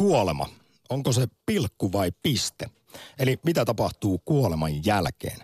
Kuolema. 0.00 0.46
Onko 0.88 1.12
se 1.12 1.26
pilkku 1.46 1.92
vai 1.92 2.12
piste? 2.22 2.70
Eli 3.18 3.38
mitä 3.44 3.64
tapahtuu 3.64 4.20
kuoleman 4.24 4.86
jälkeen? 4.86 5.38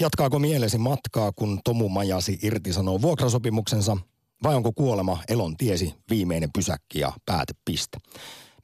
Jatkaako 0.00 0.38
mielesi 0.38 0.78
matkaa, 0.78 1.32
kun 1.32 1.60
Tomu 1.64 1.88
Majasi 1.88 2.38
irtisanoo 2.42 3.02
vuokrasopimuksensa? 3.02 3.96
Vai 4.42 4.54
onko 4.54 4.72
kuolema 4.72 5.18
elon 5.28 5.56
tiesi 5.56 5.94
viimeinen 6.10 6.50
pysäkki 6.54 6.98
ja 7.00 7.12
päätepiste? 7.26 7.98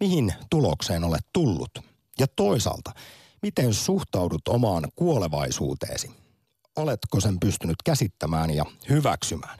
Mihin 0.00 0.34
tulokseen 0.50 1.04
olet 1.04 1.26
tullut? 1.32 1.70
Ja 2.18 2.26
toisaalta, 2.36 2.92
miten 3.42 3.74
suhtaudut 3.74 4.48
omaan 4.48 4.84
kuolevaisuuteesi? 4.94 6.10
Oletko 6.76 7.20
sen 7.20 7.40
pystynyt 7.40 7.76
käsittämään 7.84 8.50
ja 8.50 8.64
hyväksymään? 8.88 9.58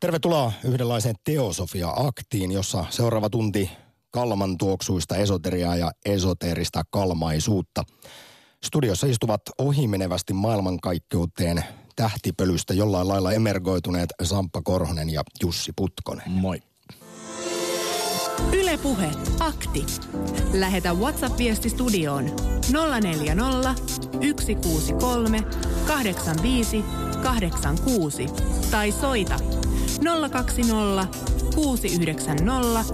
Tervetuloa 0.00 0.52
yhdenlaiseen 0.64 1.16
teosofia-aktiin, 1.24 2.52
jossa 2.52 2.84
seuraava 2.90 3.30
tunti 3.30 3.70
kalman 4.10 4.58
tuoksuista 4.58 5.16
esoteriaa 5.16 5.76
ja 5.76 5.90
esoteerista 6.04 6.82
kalmaisuutta. 6.90 7.84
Studiossa 8.64 9.06
istuvat 9.06 9.42
ohimenevästi 9.58 10.32
maailmankaikkeuteen 10.32 11.64
tähtipölystä 11.96 12.74
jollain 12.74 13.08
lailla 13.08 13.32
emergoituneet 13.32 14.10
Samppa 14.22 14.62
Korhonen 14.62 15.10
ja 15.10 15.22
Jussi 15.42 15.72
Putkonen. 15.76 16.30
Moi. 16.30 16.62
Ylepuhe 18.52 19.10
akti. 19.40 19.86
Lähetä 20.52 20.92
WhatsApp-viesti 20.94 21.68
studioon 21.68 22.24
040 23.02 23.74
163 24.40 25.42
85 25.86 26.84
86 27.22 28.26
tai 28.70 28.92
soita 28.92 29.36
020 30.30 31.06
690 31.54 32.84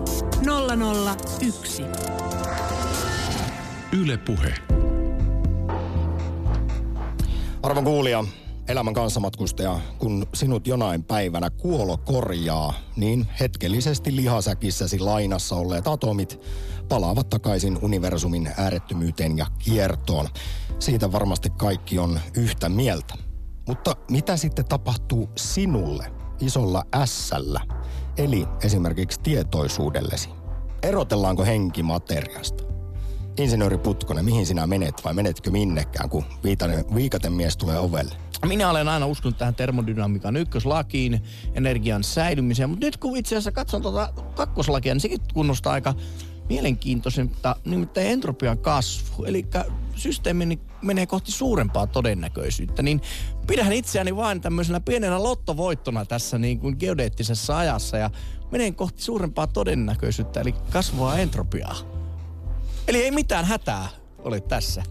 001. 1.46 1.82
Ylepuhe. 3.92 4.54
Arvon 7.62 7.84
kuulija, 7.84 8.24
elämän 8.68 8.94
kanssamatkustaja, 8.94 9.80
kun 9.98 10.26
sinut 10.34 10.66
jonain 10.66 11.04
päivänä 11.04 11.50
kuolo 11.50 11.96
korjaa, 11.96 12.74
niin 12.96 13.26
hetkellisesti 13.40 14.16
lihasäkissäsi 14.16 14.98
lainassa 14.98 15.56
olleet 15.56 15.88
atomit 15.88 16.40
palaavat 16.88 17.28
takaisin 17.28 17.78
universumin 17.82 18.50
äärettömyyteen 18.56 19.38
ja 19.38 19.46
kiertoon. 19.58 20.28
Siitä 20.78 21.12
varmasti 21.12 21.50
kaikki 21.50 21.98
on 21.98 22.20
yhtä 22.36 22.68
mieltä. 22.68 23.14
Mutta 23.68 23.96
mitä 24.10 24.36
sitten 24.36 24.64
tapahtuu 24.64 25.30
sinulle 25.36 26.25
isolla 26.40 26.82
ässällä, 26.94 27.60
eli 28.18 28.46
esimerkiksi 28.62 29.20
tietoisuudellesi? 29.20 30.28
Erotellaanko 30.82 31.44
henki 31.44 31.82
materiasta? 31.82 32.64
Insinööri 33.38 33.78
Putkonen, 33.78 34.24
mihin 34.24 34.46
sinä 34.46 34.66
menet 34.66 35.04
vai 35.04 35.14
menetkö 35.14 35.50
minnekään, 35.50 36.10
kun 36.10 36.24
viikaten 36.94 37.32
mies 37.32 37.56
tulee 37.56 37.78
ovelle? 37.78 38.14
Minä 38.46 38.70
olen 38.70 38.88
aina 38.88 39.06
uskonut 39.06 39.38
tähän 39.38 39.54
termodynamiikan 39.54 40.36
ykköslakiin, 40.36 41.22
energian 41.54 42.04
säilymiseen, 42.04 42.70
mutta 42.70 42.86
nyt 42.86 42.96
kun 42.96 43.16
itse 43.16 43.34
asiassa 43.34 43.52
katson 43.52 43.82
tuota 43.82 44.12
kakkoslakia, 44.34 44.94
niin 44.94 45.00
sekin 45.00 45.20
kunnostaa 45.34 45.72
aika 45.72 45.94
mielenkiintoisinta, 46.48 47.56
nimittäin 47.64 48.06
entropian 48.06 48.58
kasvu. 48.58 49.24
Eli 49.24 49.46
systeemi 49.94 50.58
menee 50.82 51.06
kohti 51.06 51.32
suurempaa 51.32 51.86
todennäköisyyttä, 51.86 52.82
niin 52.82 53.00
pidän 53.46 53.72
itseäni 53.72 54.16
vain 54.16 54.40
tämmöisenä 54.40 54.80
pienenä 54.80 55.22
lottovoittona 55.22 56.04
tässä 56.04 56.38
niin 56.38 56.60
kuin 56.60 56.76
geodeettisessa 56.78 57.58
ajassa 57.58 57.96
ja 57.96 58.10
menen 58.50 58.74
kohti 58.74 59.02
suurempaa 59.02 59.46
todennäköisyyttä, 59.46 60.40
eli 60.40 60.54
kasvua 60.70 61.18
entropiaa. 61.18 61.76
Eli 62.88 63.04
ei 63.04 63.10
mitään 63.10 63.44
hätää 63.44 63.88
ole 64.18 64.40
tässä. 64.40 64.82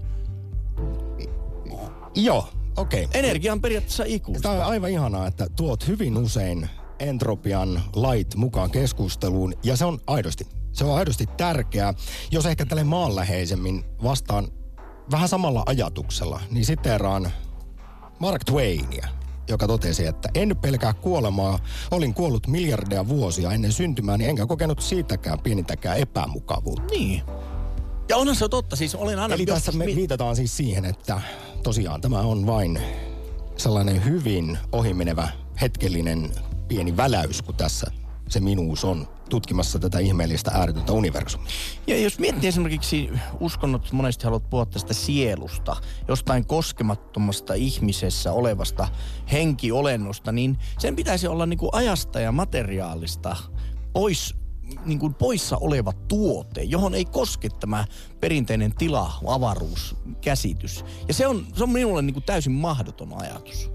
Joo, 2.15 2.49
okei. 2.77 3.05
Okay. 3.05 3.19
Energia 3.19 3.53
on 3.53 3.61
periaatteessa 3.61 4.03
ikuista. 4.07 4.49
Tämä 4.49 4.65
on 4.65 4.71
aivan 4.71 4.89
ihanaa, 4.89 5.27
että 5.27 5.47
tuot 5.55 5.87
hyvin 5.87 6.17
usein 6.17 6.69
entropian 6.99 7.81
lait 7.95 8.35
mukaan 8.35 8.71
keskusteluun, 8.71 9.53
ja 9.63 9.77
se 9.77 9.85
on 9.85 9.99
aidosti, 10.07 10.47
se 10.75 10.85
on 10.85 10.97
aidosti 10.97 11.25
tärkeää. 11.37 11.93
Jos 12.31 12.45
ehkä 12.45 12.65
tälle 12.65 12.83
maanläheisemmin 12.83 13.85
vastaan 14.03 14.47
vähän 15.11 15.29
samalla 15.29 15.63
ajatuksella, 15.65 16.41
niin 16.51 16.65
siteeraan 16.65 17.31
Mark 18.19 18.43
Twainia, 18.43 19.07
joka 19.47 19.67
totesi, 19.67 20.05
että 20.05 20.29
en 20.33 20.57
pelkää 20.61 20.93
kuolemaa. 20.93 21.59
Olin 21.91 22.13
kuollut 22.13 22.47
miljardeja 22.47 23.07
vuosia 23.07 23.51
ennen 23.51 23.71
syntymääni, 23.71 24.25
enkä 24.25 24.45
kokenut 24.45 24.81
siitäkään 24.81 25.39
pienintäkään 25.39 25.97
epämukavuutta. 25.97 26.93
Niin. 26.93 27.21
Ja 28.09 28.17
onhan 28.17 28.35
se 28.35 28.49
totta, 28.49 28.75
siis 28.75 28.95
olen 28.95 29.19
aina... 29.19 29.35
Eli 29.35 29.45
tässä 29.45 29.71
me 29.71 29.85
viitataan 29.85 30.35
siis 30.35 30.57
siihen, 30.57 30.85
että 30.85 31.21
tosiaan 31.63 32.01
tämä 32.01 32.19
on 32.19 32.47
vain 32.47 32.81
sellainen 33.57 34.05
hyvin 34.05 34.57
ohimenevä 34.71 35.27
hetkellinen 35.61 36.31
pieni 36.67 36.97
väläys, 36.97 37.41
kun 37.41 37.55
tässä 37.55 37.91
se 38.29 38.39
minuus 38.39 38.83
on 38.83 39.07
tutkimassa 39.29 39.79
tätä 39.79 39.99
ihmeellistä 39.99 40.51
ääretöntä 40.51 40.93
universumia. 40.93 41.47
Ja 41.87 41.97
jos 41.97 42.19
miettii 42.19 42.49
esimerkiksi 42.49 43.09
uskonnot, 43.39 43.91
monesti 43.91 44.23
haluat 44.23 44.49
puhua 44.49 44.65
tästä 44.65 44.93
sielusta, 44.93 45.75
jostain 46.07 46.45
koskemattomasta 46.45 47.53
ihmisessä 47.53 48.31
olevasta 48.31 48.87
henkiolennosta, 49.31 50.31
niin 50.31 50.57
sen 50.79 50.95
pitäisi 50.95 51.27
olla 51.27 51.45
niin 51.45 51.59
kuin 51.59 51.69
ajasta 51.73 52.19
ja 52.19 52.31
materiaalista 52.31 53.35
pois 53.93 54.35
niin 54.85 54.99
kuin 54.99 55.13
poissa 55.13 55.57
oleva 55.57 55.93
tuote, 55.93 56.63
johon 56.63 56.95
ei 56.95 57.05
koske 57.05 57.49
tämä 57.59 57.85
perinteinen 58.19 58.75
tila, 58.75 59.13
avaruus, 59.27 59.95
käsitys. 60.21 60.85
Ja 61.07 61.13
se 61.13 61.27
on, 61.27 61.47
se 61.53 61.63
on 61.63 61.69
minulle 61.69 62.01
niin 62.01 62.13
kuin 62.13 62.23
täysin 62.23 62.53
mahdoton 62.53 63.21
ajatus. 63.21 63.71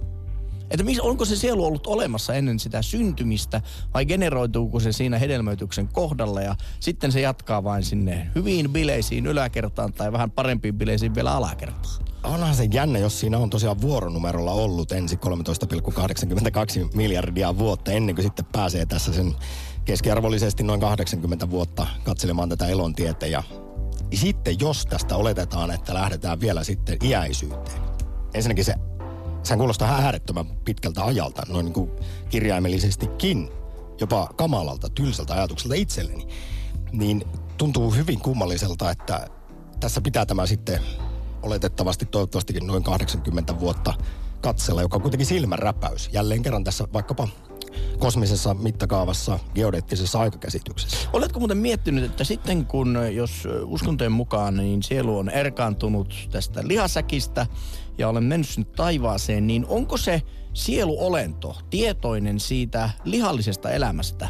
Että 0.70 0.84
mis, 0.84 1.00
onko 1.00 1.24
se 1.24 1.36
sielu 1.36 1.64
ollut 1.64 1.86
olemassa 1.86 2.34
ennen 2.34 2.58
sitä 2.58 2.82
syntymistä 2.82 3.60
vai 3.94 4.06
generoituuko 4.06 4.80
se 4.80 4.92
siinä 4.92 5.18
hedelmöityksen 5.18 5.88
kohdalla 5.88 6.42
ja 6.42 6.56
sitten 6.80 7.12
se 7.12 7.20
jatkaa 7.20 7.64
vain 7.64 7.82
sinne 7.82 8.30
hyviin 8.34 8.70
bileisiin 8.70 9.26
yläkertaan 9.26 9.92
tai 9.92 10.12
vähän 10.12 10.30
parempiin 10.30 10.74
bileisiin 10.74 11.14
vielä 11.14 11.32
alakertaan. 11.32 12.04
Onhan 12.22 12.54
se 12.54 12.68
jännä, 12.72 12.98
jos 12.98 13.20
siinä 13.20 13.38
on 13.38 13.50
tosiaan 13.50 13.80
vuoronumerolla 13.80 14.52
ollut 14.52 14.92
ensin 14.92 15.18
13,82 15.18 16.96
miljardia 16.96 17.58
vuotta 17.58 17.92
ennen 17.92 18.14
kuin 18.14 18.24
sitten 18.24 18.44
pääsee 18.52 18.86
tässä 18.86 19.12
sen 19.12 19.34
keskiarvollisesti 19.84 20.62
noin 20.62 20.80
80 20.80 21.50
vuotta 21.50 21.86
katselemaan 22.04 22.48
tätä 22.48 22.66
elontietä. 22.66 23.26
Ja 23.26 23.42
sitten 24.14 24.60
jos 24.60 24.86
tästä 24.86 25.16
oletetaan, 25.16 25.70
että 25.70 25.94
lähdetään 25.94 26.40
vielä 26.40 26.64
sitten 26.64 26.96
iäisyyteen. 27.04 27.82
Ensinnäkin 28.34 28.64
se, 28.64 28.74
sehän 29.42 29.58
kuulostaa 29.58 29.94
äärettömän 29.94 30.46
pitkältä 30.46 31.04
ajalta, 31.04 31.42
noin 31.48 31.64
niin 31.64 31.74
kuin 31.74 31.90
kirjaimellisestikin, 32.28 33.50
jopa 34.00 34.30
kamalalta, 34.36 34.88
tylsältä 34.88 35.34
ajatukselta 35.34 35.74
itselleni. 35.74 36.26
Niin 36.92 37.24
tuntuu 37.58 37.90
hyvin 37.90 38.20
kummalliselta, 38.20 38.90
että 38.90 39.28
tässä 39.80 40.00
pitää 40.00 40.26
tämä 40.26 40.46
sitten 40.46 40.80
oletettavasti 41.42 42.06
toivottavastikin 42.06 42.66
noin 42.66 42.82
80 42.82 43.60
vuotta 43.60 43.94
katsella, 44.40 44.82
joka 44.82 44.96
on 44.96 45.02
kuitenkin 45.02 45.26
silmänräpäys. 45.26 46.10
Jälleen 46.12 46.42
kerran 46.42 46.64
tässä 46.64 46.88
vaikkapa 46.92 47.28
kosmisessa 47.98 48.54
mittakaavassa 48.54 49.38
geodeettisessa 49.54 50.20
aikakäsityksessä. 50.20 51.08
Oletko 51.12 51.38
muuten 51.38 51.58
miettinyt, 51.58 52.04
että 52.04 52.24
sitten 52.24 52.66
kun, 52.66 52.98
jos 53.12 53.48
uskontojen 53.64 54.12
mukaan, 54.12 54.56
niin 54.56 54.82
sielu 54.82 55.18
on 55.18 55.28
erkaantunut 55.30 56.28
tästä 56.30 56.60
lihasäkistä 56.64 57.46
ja 57.98 58.08
olen 58.08 58.24
mennyt 58.24 58.72
taivaaseen, 58.76 59.46
niin 59.46 59.66
onko 59.68 59.96
se 59.96 60.22
sieluolento 60.52 61.56
tietoinen 61.70 62.40
siitä 62.40 62.90
lihallisesta 63.04 63.70
elämästä, 63.70 64.28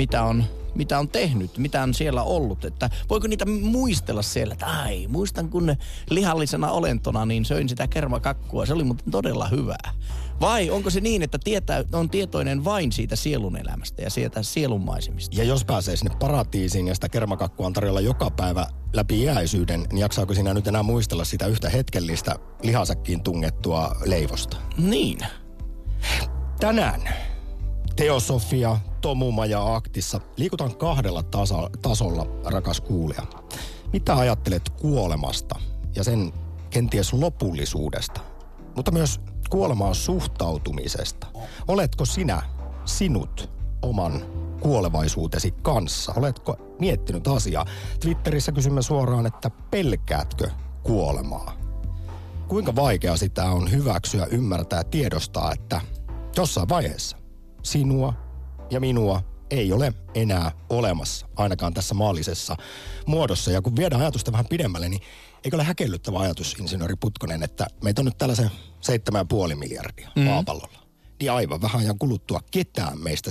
mitä 0.00 0.22
on 0.24 0.44
mitä 0.74 0.98
on 0.98 1.08
tehnyt, 1.08 1.58
mitä 1.58 1.82
on 1.82 1.94
siellä 1.94 2.22
ollut. 2.22 2.64
Että 2.64 2.90
voiko 3.08 3.26
niitä 3.26 3.46
muistella 3.46 4.22
siellä, 4.22 4.52
että 4.52 4.66
ai, 4.66 5.06
muistan 5.06 5.48
kun 5.48 5.76
lihallisena 6.10 6.70
olentona 6.70 7.26
niin 7.26 7.44
söin 7.44 7.68
sitä 7.68 7.86
kermakakkua, 7.86 8.66
se 8.66 8.72
oli 8.72 8.84
muuten 8.84 9.10
todella 9.10 9.48
hyvää. 9.48 9.92
Vai 10.40 10.70
onko 10.70 10.90
se 10.90 11.00
niin, 11.00 11.22
että 11.22 11.38
tietää, 11.44 11.84
on 11.92 12.10
tietoinen 12.10 12.64
vain 12.64 12.92
siitä 12.92 13.16
sielun 13.16 13.56
elämästä 13.56 14.02
ja 14.02 14.10
sieltä 14.10 14.42
sielunmaisemista? 14.42 15.36
Ja 15.36 15.44
jos 15.44 15.64
pääsee 15.64 15.96
sinne 15.96 16.16
paratiisiin 16.16 16.88
ja 16.88 16.94
sitä 16.94 17.08
kermakakkua 17.08 17.66
on 17.66 17.72
tarjolla 17.72 18.00
joka 18.00 18.30
päivä 18.30 18.66
läpi 18.92 19.22
iäisyyden, 19.22 19.80
niin 19.80 19.98
jaksaako 19.98 20.34
sinä 20.34 20.54
nyt 20.54 20.68
enää 20.68 20.82
muistella 20.82 21.24
sitä 21.24 21.46
yhtä 21.46 21.68
hetkellistä 21.68 22.36
lihasäkkiin 22.62 23.22
tungettua 23.22 23.96
leivosta? 24.04 24.56
Niin. 24.78 25.18
Tänään 26.60 27.29
Teosofia, 28.00 28.76
Tomuma 29.00 29.46
ja 29.46 29.74
Aktissa 29.74 30.20
liikutaan 30.36 30.76
kahdella 30.76 31.22
tasa- 31.22 31.70
tasolla, 31.82 32.26
rakas 32.44 32.80
kuulija. 32.80 33.22
Mitä 33.92 34.16
ajattelet 34.16 34.68
kuolemasta 34.70 35.58
ja 35.96 36.04
sen 36.04 36.32
kenties 36.70 37.12
lopullisuudesta, 37.12 38.20
mutta 38.76 38.90
myös 38.90 39.20
kuolemaan 39.50 39.94
suhtautumisesta? 39.94 41.26
Oletko 41.68 42.04
sinä, 42.04 42.42
sinut, 42.84 43.50
oman 43.82 44.22
kuolevaisuutesi 44.60 45.50
kanssa? 45.62 46.12
Oletko 46.16 46.56
miettinyt 46.78 47.28
asiaa? 47.28 47.66
Twitterissä 48.00 48.52
kysymme 48.52 48.82
suoraan, 48.82 49.26
että 49.26 49.50
pelkäätkö 49.70 50.50
kuolemaa? 50.82 51.52
Kuinka 52.48 52.76
vaikea 52.76 53.16
sitä 53.16 53.44
on 53.44 53.70
hyväksyä, 53.70 54.26
ymmärtää, 54.30 54.84
tiedostaa, 54.84 55.52
että 55.52 55.80
jossain 56.36 56.68
vaiheessa 56.68 57.19
sinua 57.62 58.14
ja 58.70 58.80
minua 58.80 59.22
ei 59.50 59.72
ole 59.72 59.92
enää 60.14 60.52
olemassa, 60.68 61.28
ainakaan 61.36 61.74
tässä 61.74 61.94
maallisessa 61.94 62.56
muodossa. 63.06 63.50
Ja 63.50 63.62
kun 63.62 63.76
viedään 63.76 64.02
ajatusta 64.02 64.32
vähän 64.32 64.46
pidemmälle, 64.46 64.88
niin 64.88 65.02
eikö 65.44 65.56
ole 65.56 65.64
häkellyttävä 65.64 66.18
ajatus, 66.18 66.56
insinööri 66.58 66.94
Putkonen, 67.00 67.42
että 67.42 67.66
meitä 67.82 68.00
on 68.00 68.04
nyt 68.04 68.18
tällaisen 68.18 68.50
7,5 69.50 69.56
miljardia 69.56 70.10
mm. 70.16 70.22
maapallolla. 70.22 70.80
Niin 71.20 71.32
aivan 71.32 71.62
vähän 71.62 71.80
ajan 71.80 71.98
kuluttua 71.98 72.40
ketään 72.50 73.00
meistä 73.00 73.30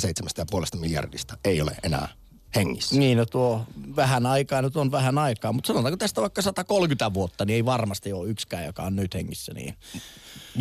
7,5 0.73 0.79
miljardista 0.79 1.37
ei 1.43 1.61
ole 1.61 1.77
enää 1.83 2.07
hengissä. 2.55 2.95
Niin, 2.95 3.17
no 3.17 3.25
tuo 3.25 3.65
vähän 3.95 4.25
aikaa 4.25 4.61
nyt 4.61 4.77
on 4.77 4.91
vähän 4.91 5.17
aikaa, 5.17 5.53
mutta 5.53 5.67
sanotaanko 5.67 5.97
tästä 5.97 6.21
vaikka 6.21 6.41
130 6.41 7.13
vuotta, 7.13 7.45
niin 7.45 7.55
ei 7.55 7.65
varmasti 7.65 8.13
ole 8.13 8.29
yksikään, 8.29 8.65
joka 8.65 8.83
on 8.83 8.95
nyt 8.95 9.13
hengissä. 9.13 9.53
Niin. 9.53 9.75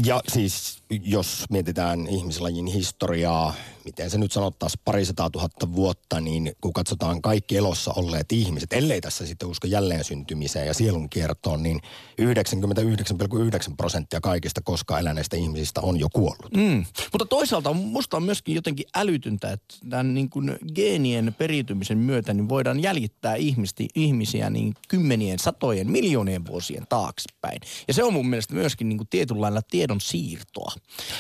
Ja 0.05 0.21
siis 0.29 0.82
jos 0.90 1.44
mietitään 1.50 2.06
ihmislajin 2.06 2.67
historiaa, 2.67 3.55
miten 3.85 4.11
se 4.11 4.19
nyt 4.19 4.32
sanottaisiin 4.32 4.81
parisataa 4.85 5.31
tuhatta 5.31 5.73
vuotta, 5.75 6.20
niin 6.20 6.52
kun 6.61 6.73
katsotaan 6.73 7.23
kaikki 7.23 7.56
elossa 7.56 7.93
olleet 7.96 8.32
ihmiset, 8.32 8.73
ellei 8.73 9.00
tässä 9.00 9.26
sitten 9.26 9.49
usko 9.49 9.67
jälleen 9.67 10.05
syntymiseen 10.05 10.67
ja 10.67 10.75
sielun 10.75 11.11
kiertoon, 11.11 11.62
niin 11.62 11.81
99,9 12.20 13.75
prosenttia 13.76 14.20
kaikista 14.20 14.61
koskaan 14.64 15.00
eläneistä 15.00 15.37
ihmisistä 15.37 15.81
on 15.81 16.00
jo 16.00 16.08
kuollut. 16.12 16.56
Mm. 16.56 16.85
Mutta 17.12 17.26
toisaalta 17.26 17.73
musta 17.73 18.17
on 18.17 18.23
myöskin 18.23 18.55
jotenkin 18.55 18.87
älytyntä, 18.96 19.52
että 19.52 19.75
tämän 19.90 20.14
niin 20.14 20.31
kuin 20.31 20.58
geenien 20.75 21.35
periytymisen 21.38 21.99
myötä 21.99 22.35
niin 22.35 22.49
voidaan 22.49 22.82
jäljittää 22.82 23.35
ihmisti, 23.35 23.88
ihmisiä 23.94 24.50
niin 24.50 24.75
kymmenien, 24.88 25.38
satojen, 25.38 25.90
miljoonien 25.90 26.46
vuosien 26.46 26.87
taaksepäin. 26.88 27.61
Ja 27.88 27.94
se 27.94 28.05
on 28.05 28.12
mun 28.12 28.29
mielestä 28.29 28.55
myöskin 28.55 28.88
niin 28.88 28.99
kuin 28.99 29.08
tietynlailla 29.08 29.62
tiedon 29.62 30.00
siirtoa. 30.00 30.73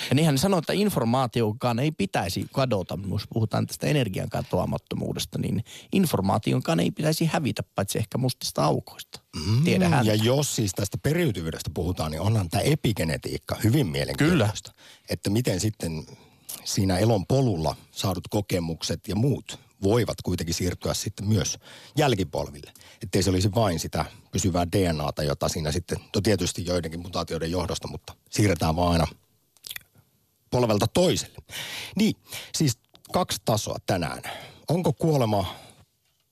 Ja 0.08 0.14
niinhän 0.14 0.38
sanoo, 0.38 0.58
että 0.58 0.72
informaatiokaan 0.72 1.78
ei 1.78 1.90
pitäisi 1.90 2.46
kadota, 2.52 2.98
jos 3.10 3.22
puhutaan 3.32 3.66
tästä 3.66 3.86
energian 3.86 4.28
katoamattomuudesta, 4.28 5.38
niin 5.38 5.64
informaationkaan 5.92 6.80
ei 6.80 6.90
pitäisi 6.90 7.26
hävitä, 7.26 7.62
paitsi 7.62 7.98
ehkä 7.98 8.18
mustista 8.18 8.64
aukoista. 8.64 9.20
Mm, 9.46 9.64
Tiedä 9.64 10.00
Ja 10.04 10.14
jos 10.14 10.56
siis 10.56 10.72
tästä 10.74 10.98
periytyvyydestä 10.98 11.70
puhutaan, 11.74 12.10
niin 12.10 12.20
onhan 12.20 12.48
tämä 12.48 12.60
epigenetiikka 12.60 13.56
hyvin 13.64 13.86
mielenkiintoista. 13.86 14.72
Kyllä. 14.72 14.84
Että 15.08 15.30
miten 15.30 15.60
sitten 15.60 16.06
siinä 16.64 16.98
elon 16.98 17.26
polulla 17.26 17.76
saadut 17.90 18.28
kokemukset 18.28 19.08
ja 19.08 19.16
muut 19.16 19.58
voivat 19.82 20.22
kuitenkin 20.22 20.54
siirtyä 20.54 20.94
sitten 20.94 21.28
myös 21.28 21.58
jälkipolville. 21.96 22.72
Ettei 23.02 23.22
se 23.22 23.30
olisi 23.30 23.54
vain 23.54 23.80
sitä 23.80 24.04
pysyvää 24.32 24.66
DNAta, 24.76 25.22
jota 25.22 25.48
siinä 25.48 25.72
sitten, 25.72 25.98
to 26.12 26.20
tietysti 26.20 26.66
joidenkin 26.66 27.00
mutaatioiden 27.00 27.50
johdosta, 27.50 27.88
mutta 27.88 28.14
siirretään 28.30 28.76
vaan 28.76 28.92
aina 28.92 29.06
polvelta 30.50 30.86
toiselle. 30.86 31.38
Niin, 31.96 32.16
siis 32.54 32.78
kaksi 33.12 33.42
tasoa 33.44 33.76
tänään. 33.86 34.22
Onko 34.68 34.92
kuolema 34.92 35.54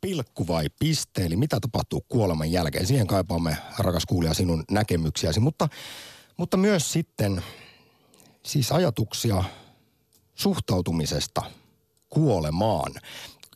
pilkku 0.01 0.49
vai 0.49 0.67
piste, 0.79 1.25
eli 1.27 1.37
mitä 1.37 1.61
tapahtuu 1.61 2.05
kuoleman 2.09 2.53
jälkeen? 2.53 2.87
Siihen 2.87 3.07
kaipaamme, 3.07 3.57
rakas 3.79 4.07
kuulija, 4.07 4.35
sinun 4.35 4.65
näkemyksiäsi, 4.71 5.41
mutta, 5.41 5.69
mutta 6.37 6.57
myös 6.57 6.93
sitten 6.93 7.43
siis 8.43 8.73
ajatuksia 8.73 9.45
suhtautumisesta 10.35 11.43
kuolemaan. 12.11 12.93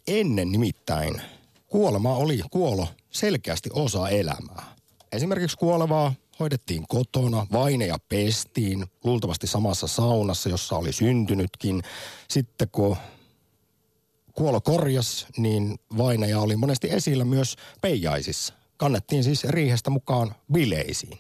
Ennen 0.07 0.53
nimittäin 0.53 1.23
kuolema 1.67 2.17
oli 2.17 2.41
kuolo 2.51 2.89
selkeästi 3.11 3.71
osa 3.73 4.09
elämää. 4.09 4.77
Esimerkiksi 5.13 5.57
kuolevaa 5.57 6.15
hoidettiin 6.41 6.85
kotona, 6.89 7.47
vaineja 7.53 7.99
pestiin, 8.09 8.87
luultavasti 9.05 9.47
samassa 9.47 9.87
saunassa, 9.87 10.49
jossa 10.49 10.77
oli 10.77 10.93
syntynytkin. 10.93 11.83
Sitten 12.29 12.69
kun 12.73 12.97
kuolo 14.33 14.61
korjas, 14.61 15.27
niin 15.37 15.79
vaineja 15.99 16.41
oli 16.41 16.57
monesti 16.57 16.91
esillä 16.91 17.25
myös 17.25 17.57
peijaisissa. 17.81 18.55
Kannettiin 18.77 19.25
siis 19.25 19.45
riihestä 19.45 19.91
mukaan 19.91 20.35
bileisiin. 20.53 21.19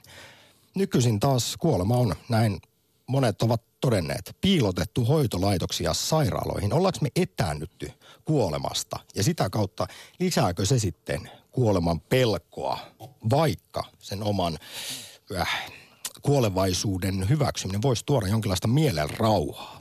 Nykyisin 0.74 1.20
taas 1.20 1.56
kuolema 1.56 1.96
on, 1.96 2.14
näin 2.28 2.60
monet 3.06 3.42
ovat 3.42 3.62
todenneet, 3.80 4.36
piilotettu 4.40 5.04
hoitolaitoksia 5.04 5.94
sairaaloihin. 5.94 6.72
Ollaanko 6.72 6.98
me 7.02 7.08
etäännytty 7.16 7.92
kuolemasta? 8.24 8.96
Ja 9.14 9.22
sitä 9.22 9.50
kautta 9.50 9.86
lisääkö 10.18 10.66
se 10.66 10.78
sitten 10.78 11.30
kuoleman 11.50 12.00
pelkoa, 12.00 12.78
vaikka 13.30 13.84
sen 13.98 14.22
oman 14.22 14.58
äh, 15.36 15.70
kuolevaisuuden 16.22 17.28
hyväksyminen 17.28 17.82
voisi 17.82 18.02
tuoda 18.06 18.28
jonkinlaista 18.28 18.68
mielen 18.68 19.10
rauhaa. 19.10 19.80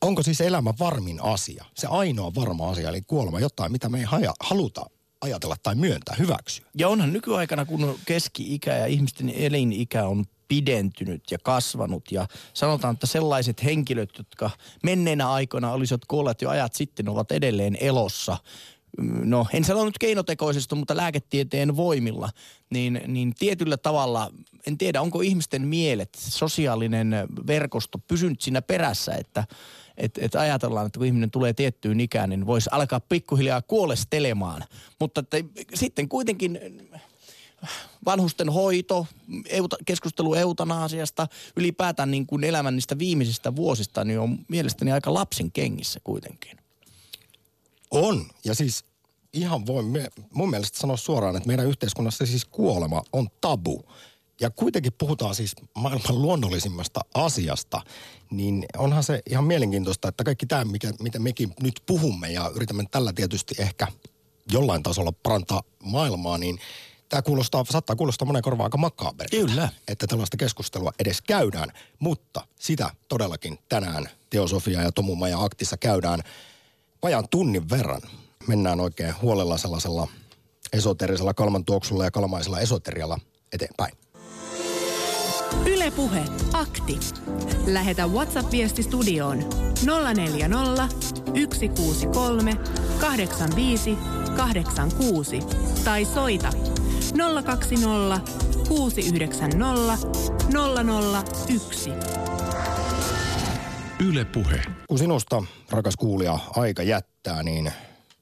Onko 0.00 0.22
siis 0.22 0.40
elämä 0.40 0.72
varmin 0.78 1.22
asia? 1.22 1.64
Se 1.74 1.86
ainoa 1.86 2.34
varma 2.34 2.70
asia, 2.70 2.88
eli 2.88 3.02
kuolema, 3.02 3.40
jotain, 3.40 3.72
mitä 3.72 3.88
me 3.88 3.98
ei 3.98 4.04
haja, 4.04 4.34
haluta 4.40 4.86
ajatella 5.20 5.56
tai 5.62 5.74
myöntää, 5.74 6.16
hyväksyä. 6.18 6.66
Ja 6.78 6.88
onhan 6.88 7.12
nykyaikana, 7.12 7.64
kun 7.64 7.98
keski-ikä 8.06 8.76
ja 8.76 8.86
ihmisten 8.86 9.30
elinikä 9.30 10.04
on 10.04 10.24
pidentynyt 10.48 11.22
ja 11.30 11.38
kasvanut 11.38 12.12
ja 12.12 12.26
sanotaan, 12.54 12.94
että 12.94 13.06
sellaiset 13.06 13.64
henkilöt, 13.64 14.10
jotka 14.18 14.50
menneinä 14.82 15.30
aikoina 15.30 15.72
olisivat 15.72 16.04
kuolleet 16.04 16.42
jo 16.42 16.50
ajat 16.50 16.74
sitten, 16.74 17.08
ovat 17.08 17.32
edelleen 17.32 17.76
elossa 17.80 18.36
no 19.24 19.46
en 19.52 19.64
sano 19.64 19.84
nyt 19.84 19.98
keinotekoisesti, 19.98 20.74
mutta 20.74 20.96
lääketieteen 20.96 21.76
voimilla, 21.76 22.30
niin, 22.70 23.00
niin 23.06 23.34
tietyllä 23.38 23.76
tavalla, 23.76 24.30
en 24.66 24.78
tiedä 24.78 25.00
onko 25.00 25.20
ihmisten 25.20 25.66
mielet, 25.66 26.14
sosiaalinen 26.18 27.14
verkosto 27.46 27.98
pysynyt 27.98 28.40
siinä 28.40 28.62
perässä, 28.62 29.14
että 29.14 29.44
et, 29.96 30.18
et 30.18 30.34
ajatellaan, 30.34 30.86
että 30.86 30.98
kun 30.98 31.06
ihminen 31.06 31.30
tulee 31.30 31.52
tiettyyn 31.52 32.00
ikään, 32.00 32.30
niin 32.30 32.46
voisi 32.46 32.70
alkaa 32.72 33.00
pikkuhiljaa 33.00 33.62
kuolestelemaan. 33.62 34.64
Mutta 35.00 35.20
että, 35.20 35.36
sitten 35.74 36.08
kuitenkin 36.08 36.60
vanhusten 38.04 38.48
hoito, 38.48 39.06
euta, 39.48 39.76
keskustelu 39.86 40.34
eutanasiasta, 40.34 41.28
ylipäätään 41.56 42.10
niin 42.10 42.26
kuin 42.26 42.44
elämän 42.44 42.74
niistä 42.74 42.98
viimeisistä 42.98 43.56
vuosista, 43.56 44.04
niin 44.04 44.18
on 44.18 44.38
mielestäni 44.48 44.92
aika 44.92 45.14
lapsen 45.14 45.52
kengissä 45.52 46.00
kuitenkin. 46.04 46.59
On. 47.90 48.26
Ja 48.44 48.54
siis 48.54 48.84
ihan 49.32 49.66
voi 49.66 49.82
mun 50.32 50.50
mielestä 50.50 50.78
sanoa 50.78 50.96
suoraan, 50.96 51.36
että 51.36 51.46
meidän 51.46 51.66
yhteiskunnassa 51.66 52.26
siis 52.26 52.44
kuolema 52.44 53.02
on 53.12 53.28
tabu. 53.40 53.84
Ja 54.40 54.50
kuitenkin 54.50 54.92
puhutaan 54.98 55.34
siis 55.34 55.56
maailman 55.74 56.22
luonnollisimmasta 56.22 57.00
asiasta, 57.14 57.82
niin 58.30 58.66
onhan 58.78 59.02
se 59.02 59.22
ihan 59.30 59.44
mielenkiintoista, 59.44 60.08
että 60.08 60.24
kaikki 60.24 60.46
tämä, 60.46 60.64
mikä, 60.64 60.92
mitä 61.00 61.18
mekin 61.18 61.54
nyt 61.62 61.82
puhumme 61.86 62.32
ja 62.32 62.50
yritämme 62.54 62.84
tällä 62.90 63.12
tietysti 63.12 63.54
ehkä 63.58 63.86
jollain 64.52 64.82
tasolla 64.82 65.12
parantaa 65.12 65.62
maailmaa, 65.82 66.38
niin 66.38 66.58
tämä 67.08 67.22
kuulostaa, 67.22 67.64
saattaa 67.70 67.96
kuulostaa 67.96 68.26
monen 68.26 68.42
korvaan 68.42 68.66
aika 68.66 68.78
makaaberilta. 68.78 69.50
Kyllä. 69.50 69.68
Että 69.88 70.06
tällaista 70.06 70.36
keskustelua 70.36 70.92
edes 70.98 71.20
käydään, 71.20 71.72
mutta 71.98 72.46
sitä 72.58 72.90
todellakin 73.08 73.58
tänään 73.68 74.10
Teosofia 74.30 74.82
ja 74.82 74.92
Tomu 74.92 75.14
Maja 75.14 75.44
Aktissa 75.44 75.76
käydään– 75.76 76.22
vajaan 77.02 77.28
tunnin 77.30 77.70
verran. 77.70 78.02
Mennään 78.46 78.80
oikein 78.80 79.14
huolella 79.22 79.58
sellaisella 79.58 80.08
esoterisella 80.72 81.34
kalmantuoksulla 81.34 82.04
ja 82.04 82.10
kalmaisella 82.10 82.60
esoterialla 82.60 83.18
eteenpäin. 83.52 83.92
Ylepuhe 85.66 86.22
akti. 86.52 86.98
Lähetä 87.66 88.06
WhatsApp-viesti 88.06 88.82
studioon 88.82 89.38
040 90.14 90.88
163 91.54 92.56
85 93.00 93.98
86 94.36 95.40
tai 95.84 96.04
soita 96.04 96.52
020 97.44 98.32
690 98.68 100.08
001. 101.48 102.19
Yle 104.08 104.24
Puhe. 104.24 104.62
Kun 104.88 104.98
sinusta, 104.98 105.42
rakas 105.70 105.96
kuulija, 105.96 106.38
aika 106.56 106.82
jättää, 106.82 107.42
niin 107.42 107.72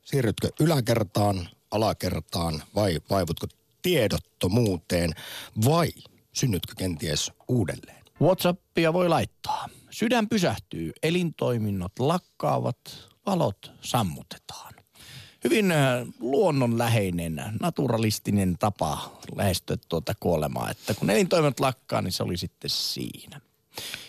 siirrytkö 0.05 0.49
yläkertaan, 0.61 1.49
alakertaan 1.71 2.63
vai 2.75 2.99
vaivutko 3.11 3.47
tiedottomuuteen 3.83 5.11
vai 5.65 5.89
synnytkö 6.33 6.73
kenties 6.79 7.33
uudelleen? 7.49 8.05
Whatsappia 8.23 8.93
voi 8.93 9.09
laittaa. 9.09 9.69
Sydän 9.91 10.29
pysähtyy, 10.29 10.93
elintoiminnot 11.03 11.99
lakkaavat, 11.99 12.79
valot 13.27 13.73
sammutetaan. 13.81 14.75
Hyvin 15.45 15.73
äh, 15.73 16.07
luonnonläheinen, 16.21 17.43
naturalistinen 17.61 18.59
tapa 18.59 19.19
lähestyä 19.37 19.77
tuota 19.89 20.15
kuolemaa, 20.21 20.71
että 20.71 20.95
kun 20.95 21.11
elintoiminnot 21.11 21.61
lakkaa, 21.61 22.03
niin 22.03 22.13
se 22.13 22.23
oli 22.23 22.37
sitten 22.37 22.71
siinä. 22.71 23.41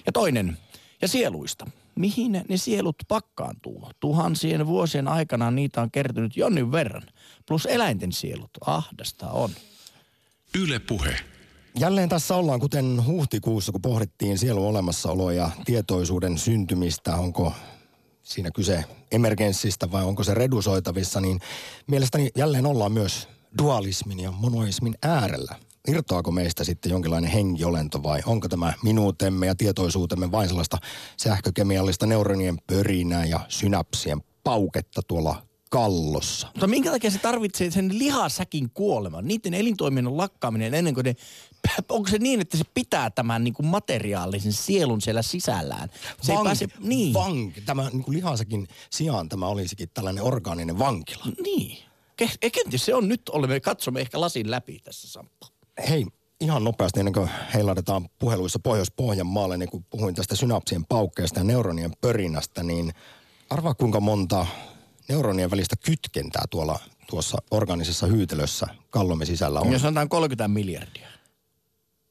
Ja 0.06 0.12
toinen, 0.12 0.58
ja 1.02 1.08
sieluista. 1.08 1.68
mihin 1.96 2.32
ne, 2.32 2.46
ne 2.50 2.58
sielut 2.58 2.96
pakkaantuu. 3.08 3.90
Tuhansien 4.00 4.68
vuosien 4.68 5.08
aikana 5.08 5.52
niitä 5.52 5.82
on 5.82 5.92
kertynyt 5.92 6.38
jonnin 6.38 6.72
verran. 6.72 7.04
Plus 7.48 7.66
eläinten 7.66 8.12
sielut. 8.12 8.52
Ahdasta 8.66 9.30
on. 9.30 9.50
Yle 10.58 10.80
Puhe. 10.80 11.16
Jälleen 11.80 12.10
tässä 12.10 12.36
ollaan, 12.36 12.60
kuten 12.60 13.06
huhtikuussa, 13.06 13.72
kun 13.72 13.82
pohdittiin 13.82 14.38
sielun 14.38 14.68
olemassaoloa 14.68 15.34
ja 15.34 15.50
tietoisuuden 15.66 16.38
syntymistä, 16.38 17.16
onko 17.16 17.54
siinä 18.24 18.52
kyse 18.52 18.84
emergenssistä 19.12 19.92
vai 19.92 20.04
onko 20.04 20.24
se 20.24 20.34
redusoitavissa, 20.34 21.22
niin 21.22 21.40
mielestäni 21.88 22.30
jälleen 22.38 22.66
ollaan 22.66 22.92
myös 22.92 23.28
dualismin 23.58 24.20
ja 24.20 24.32
monoismin 24.32 24.96
äärellä. 25.02 25.56
Irtoako 25.90 26.32
meistä 26.32 26.64
sitten 26.64 26.90
jonkinlainen 26.90 27.32
henkiolento 27.32 28.04
vai 28.04 28.22
onko 28.26 28.48
tämä 28.50 28.74
minuutemme 28.84 29.46
ja 29.46 29.56
tietoisuutemme 29.56 30.32
vain 30.32 30.48
sellaista 30.48 30.78
sähkökemiallista 31.18 32.06
neuronien 32.06 32.58
pörinää 32.68 33.26
ja 33.26 33.40
synapsien 33.48 34.22
pauketta 34.44 35.02
tuolla 35.08 35.44
kallossa? 35.70 36.48
Mutta 36.48 36.68
minkä 36.68 36.92
takia 36.92 37.12
se 37.12 37.18
tarvitsee 37.18 37.72
sen 37.72 38.00
lihasäkin 38.00 38.70
kuoleman, 38.70 39.28
niiden 39.28 39.54
elintoiminnon 39.54 40.18
lakkaaminen 40.18 40.74
ennen 40.74 40.94
kuin 40.94 41.04
ne, 41.04 41.16
onko 41.90 42.10
se 42.10 42.18
niin, 42.18 42.42
että 42.42 42.58
se 42.58 42.64
pitää 42.74 43.10
tämän 43.10 43.44
niin 43.44 43.54
kuin 43.54 43.66
materiaalisen 43.66 44.54
sielun 44.54 45.02
siellä 45.02 45.22
sisällään? 45.22 45.90
Se 46.22 46.34
Vank- 46.34 46.44
pääse, 46.44 46.68
niin. 46.80 47.16
vank- 47.16 47.62
tämä 47.66 47.90
niin 47.90 48.04
kuin 48.04 48.18
lihasäkin 48.18 48.68
sijaan 48.90 49.30
tämä 49.30 49.48
olisikin 49.48 49.90
tällainen 49.94 50.24
orgaaninen 50.24 50.80
vankila. 50.80 51.24
Niin. 51.44 51.78
Ke- 52.24 52.38
e- 52.42 52.50
Kenties 52.50 52.86
se 52.86 52.96
on 52.96 53.08
nyt, 53.08 53.30
olemme, 53.30 53.60
katsomme 53.60 54.02
ehkä 54.02 54.22
lasin 54.22 54.52
läpi 54.52 54.80
tässä 54.80 55.08
Samppa. 55.08 55.48
Hei, 55.88 56.06
ihan 56.42 56.64
nopeasti 56.64 57.00
ennen 57.00 57.14
kuin 57.14 57.30
heilahdetaan 57.54 58.10
puheluissa 58.20 58.60
Pohjois-Pohjanmaalle, 58.64 59.58
niin 59.58 59.70
kun 59.70 59.86
puhuin 59.90 60.16
tästä 60.16 60.36
synapsien 60.36 60.86
paukkeesta 60.86 61.40
ja 61.40 61.44
neuronien 61.44 61.92
pörinästä, 62.02 62.64
niin 62.64 62.94
arvaa 63.50 63.74
kuinka 63.74 64.00
monta 64.00 64.46
neuronien 65.10 65.52
välistä 65.52 65.76
kytkentää 65.86 66.44
tuolla 66.50 66.80
tuossa 67.10 67.38
organisessa 67.52 68.08
hyytelössä 68.08 68.68
kallomme 68.90 69.26
sisällä 69.26 69.60
on. 69.60 69.72
Jos 69.72 69.82
sanotaan 69.82 70.10
30 70.10 70.48
miljardia. 70.48 71.09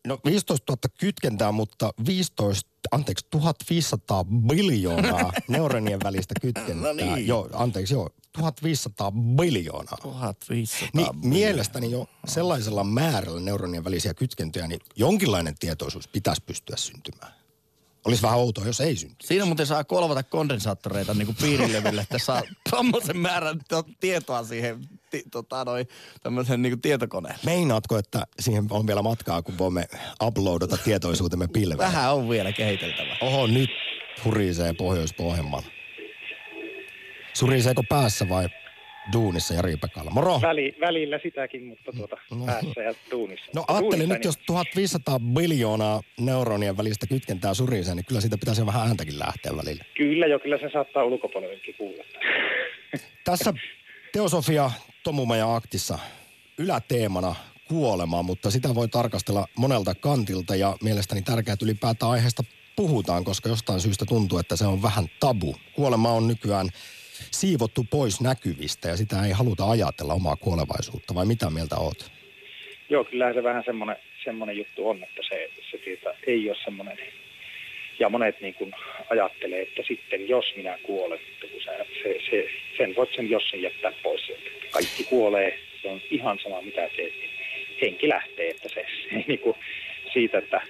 No 0.09 0.19
15 0.25 0.73
000 0.73 0.79
kytkentää, 0.99 1.53
mutta 1.53 1.93
15, 2.07 2.71
anteeksi, 2.91 3.27
1500 3.31 4.25
biljoonaa 4.25 5.33
neuronien 5.49 6.01
välistä 6.05 6.35
kytkentää. 6.41 6.77
No 6.77 6.93
niin. 6.93 7.27
Joo, 7.27 7.49
anteeksi, 7.53 7.95
joo, 7.95 8.11
1500 8.33 9.13
biljoonaa. 9.13 9.97
1500 10.03 10.89
Niin 10.93 11.29
mielestäni 11.29 11.91
jo 11.91 12.07
sellaisella 12.27 12.85
määrällä 12.85 13.41
neuronien 13.41 13.85
välisiä 13.85 14.15
kytkentöjä, 14.15 14.67
niin 14.67 14.81
jonkinlainen 14.97 15.55
tietoisuus 15.61 16.09
pitäisi 16.09 16.43
pystyä 16.47 16.77
syntymään. 16.77 17.33
Olisi 18.05 18.23
vähän 18.23 18.39
outoa, 18.39 18.67
jos 18.67 18.81
ei 18.81 18.97
synty. 18.97 19.27
Siinä 19.27 19.45
muuten 19.45 19.67
saa 19.67 19.85
kolvata 19.85 20.23
kondensaattoreita 20.23 21.15
niin 21.15 21.27
kuin 21.27 21.37
piirilevylle, 21.41 22.01
että 22.01 22.19
saa 22.19 22.43
tommosen 22.71 23.17
määrän 23.19 23.61
to- 23.69 23.85
tietoa 24.01 24.45
siihen 24.45 24.89
tota, 25.31 25.65
noi, 25.65 25.85
tämmöisen 26.23 26.63
niin 26.63 26.73
kuin 26.73 26.81
tietokoneen. 26.81 27.37
Meinaatko, 27.47 27.99
että 27.99 28.27
siihen 28.41 28.65
on 28.71 28.87
vielä 28.87 29.03
matkaa, 29.03 29.43
kun 29.43 29.59
voimme 29.59 29.85
uploadata 30.23 30.77
tietoisuutemme 30.85 31.49
pilveen? 31.53 31.79
Vähän 31.79 32.15
on 32.15 32.29
vielä 32.29 32.53
kehiteltävä. 32.53 33.17
Oho, 33.21 33.47
nyt 33.47 33.71
hurisee 34.25 34.73
Pohjois-Pohjanmaalla. 34.73 35.69
Suriseeko 37.35 37.83
päässä 37.89 38.29
vai 38.29 38.49
duunissa 39.13 39.55
Jari 39.55 39.77
Pekalla? 39.77 40.11
Moro! 40.11 40.41
Väli, 40.43 40.77
välillä 40.81 41.19
sitäkin, 41.23 41.65
mutta 41.65 41.93
tuota, 41.93 42.17
päässä 42.47 42.83
ja 42.83 42.95
duunissa. 43.11 43.51
No 43.55 43.65
ajattelin 43.69 43.91
Duunissa, 43.91 44.15
nyt, 44.15 44.25
jos 44.25 44.39
1500 44.47 45.21
biljoonaa 45.21 46.01
neuronien 46.21 46.77
välistä 46.77 47.07
kytkentää 47.07 47.55
surisee, 47.55 47.95
niin 47.95 48.05
kyllä 48.05 48.21
siitä 48.21 48.39
pitäisi 48.39 48.67
vähän 48.67 48.89
ääntäkin 48.89 49.19
lähteä 49.19 49.53
välillä. 49.57 49.85
Kyllä 49.97 50.27
jo, 50.27 50.39
kyllä 50.39 50.59
se 50.59 50.71
saattaa 50.73 51.05
ulkopuolellekin 51.05 51.75
kuulla. 51.79 52.05
Tässä 53.25 53.55
Teosofia 54.13 54.71
Tomumaja 55.09 55.55
Aktissa 55.55 55.99
yläteemana 56.59 57.35
kuolema, 57.69 58.23
mutta 58.23 58.51
sitä 58.51 58.75
voi 58.75 58.89
tarkastella 58.89 59.47
monelta 59.59 59.95
kantilta 59.95 60.57
ja 60.57 60.77
mielestäni 60.83 61.23
tärkeää, 61.23 61.53
että 61.53 61.65
ylipäätään 61.65 62.13
aiheesta 62.13 62.43
puhutaan, 62.77 63.25
koska 63.25 63.49
jostain 63.49 63.81
syystä 63.81 64.05
tuntuu, 64.05 64.39
että 64.39 64.57
se 64.57 64.67
on 64.67 64.83
vähän 64.83 65.05
tabu. 65.21 65.57
Kuolema 65.75 66.13
on 66.13 66.29
nykyään 66.29 66.69
siivottu 67.31 67.87
pois 67.91 68.21
näkyvistä 68.21 68.89
ja 68.89 68.97
sitä 68.97 69.25
ei 69.25 69.33
haluta 69.33 69.71
ajatella 69.71 70.15
omaa 70.15 70.37
kuolevaisuutta, 70.37 71.15
vai 71.15 71.27
mitä 71.27 71.51
mieltä 71.51 71.77
oot? 71.77 72.11
Joo, 72.89 73.05
kyllähän 73.05 73.35
se 73.35 73.43
vähän 73.43 73.63
semmoinen, 73.67 73.97
semmoinen 74.25 74.57
juttu 74.57 74.89
on, 74.89 75.03
että 75.03 75.23
se, 75.29 75.49
se 75.71 75.79
ei 76.27 76.51
ole 76.51 76.59
semmoinen. 76.65 76.99
Ja 77.99 78.09
monet 78.09 78.41
niin 78.41 78.55
kuin 78.55 78.73
ajattelee, 79.11 79.63
että 79.63 79.83
sitten 79.89 80.29
jos 80.29 80.45
minä 80.57 80.79
kuolen, 80.83 81.19
että 81.33 81.47
kun 81.53 81.61
sä, 81.63 81.87
se, 82.03 82.17
se, 82.31 82.49
sen 82.77 82.97
voit 82.97 83.11
sen 83.17 83.31
jos 83.31 83.51
sen 83.51 83.63
jättää 83.63 83.93
pois 84.03 84.33
Kaikki 84.71 85.05
kuolee, 85.05 85.59
se 85.83 85.89
on 85.89 86.01
ihan 86.11 86.39
sama 86.43 86.63
mitä 86.63 86.91
teet, 86.97 87.13
niin 87.21 87.31
henki 87.83 88.09
lähtee, 88.09 88.51
että 88.51 88.69
se, 88.69 88.75
se 88.75 89.17
ei 89.17 89.25
niin 89.29 89.39
kuin 89.39 89.57
siitä, 90.13 90.39
että 90.39 90.61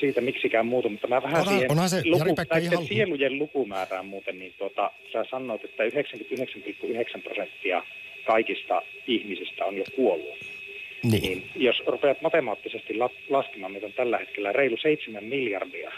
siitä 0.00 0.20
miksikään 0.20 0.66
muutu, 0.66 0.88
mutta 0.88 1.06
mä 1.08 1.22
vähän 1.22 1.42
Onhan- 1.42 1.48
siihen 1.54 1.70
onhan 1.70 1.88
se, 1.88 2.02
näiden 2.50 2.72
ihan- 2.72 2.86
sielujen 2.86 3.38
lukumäärään 3.38 4.06
muuten, 4.06 4.38
niin 4.38 4.54
tuota, 4.58 4.90
sä 5.12 5.24
sanoit, 5.30 5.64
että 5.64 5.84
99,9 5.84 7.22
prosenttia 7.22 7.82
kaikista 8.26 8.82
ihmisistä 9.06 9.64
on 9.64 9.76
jo 9.76 9.84
kuollut. 9.96 10.38
Niin. 11.02 11.22
Niin 11.22 11.50
jos 11.56 11.82
rupeat 11.86 12.22
matemaattisesti 12.22 12.94
la- 12.94 13.10
laskemaan, 13.30 13.72
mitä 13.72 13.86
on 13.86 13.92
tällä 13.92 14.18
hetkellä 14.18 14.52
reilu 14.52 14.76
7 14.76 15.24
miljardia, 15.24 15.92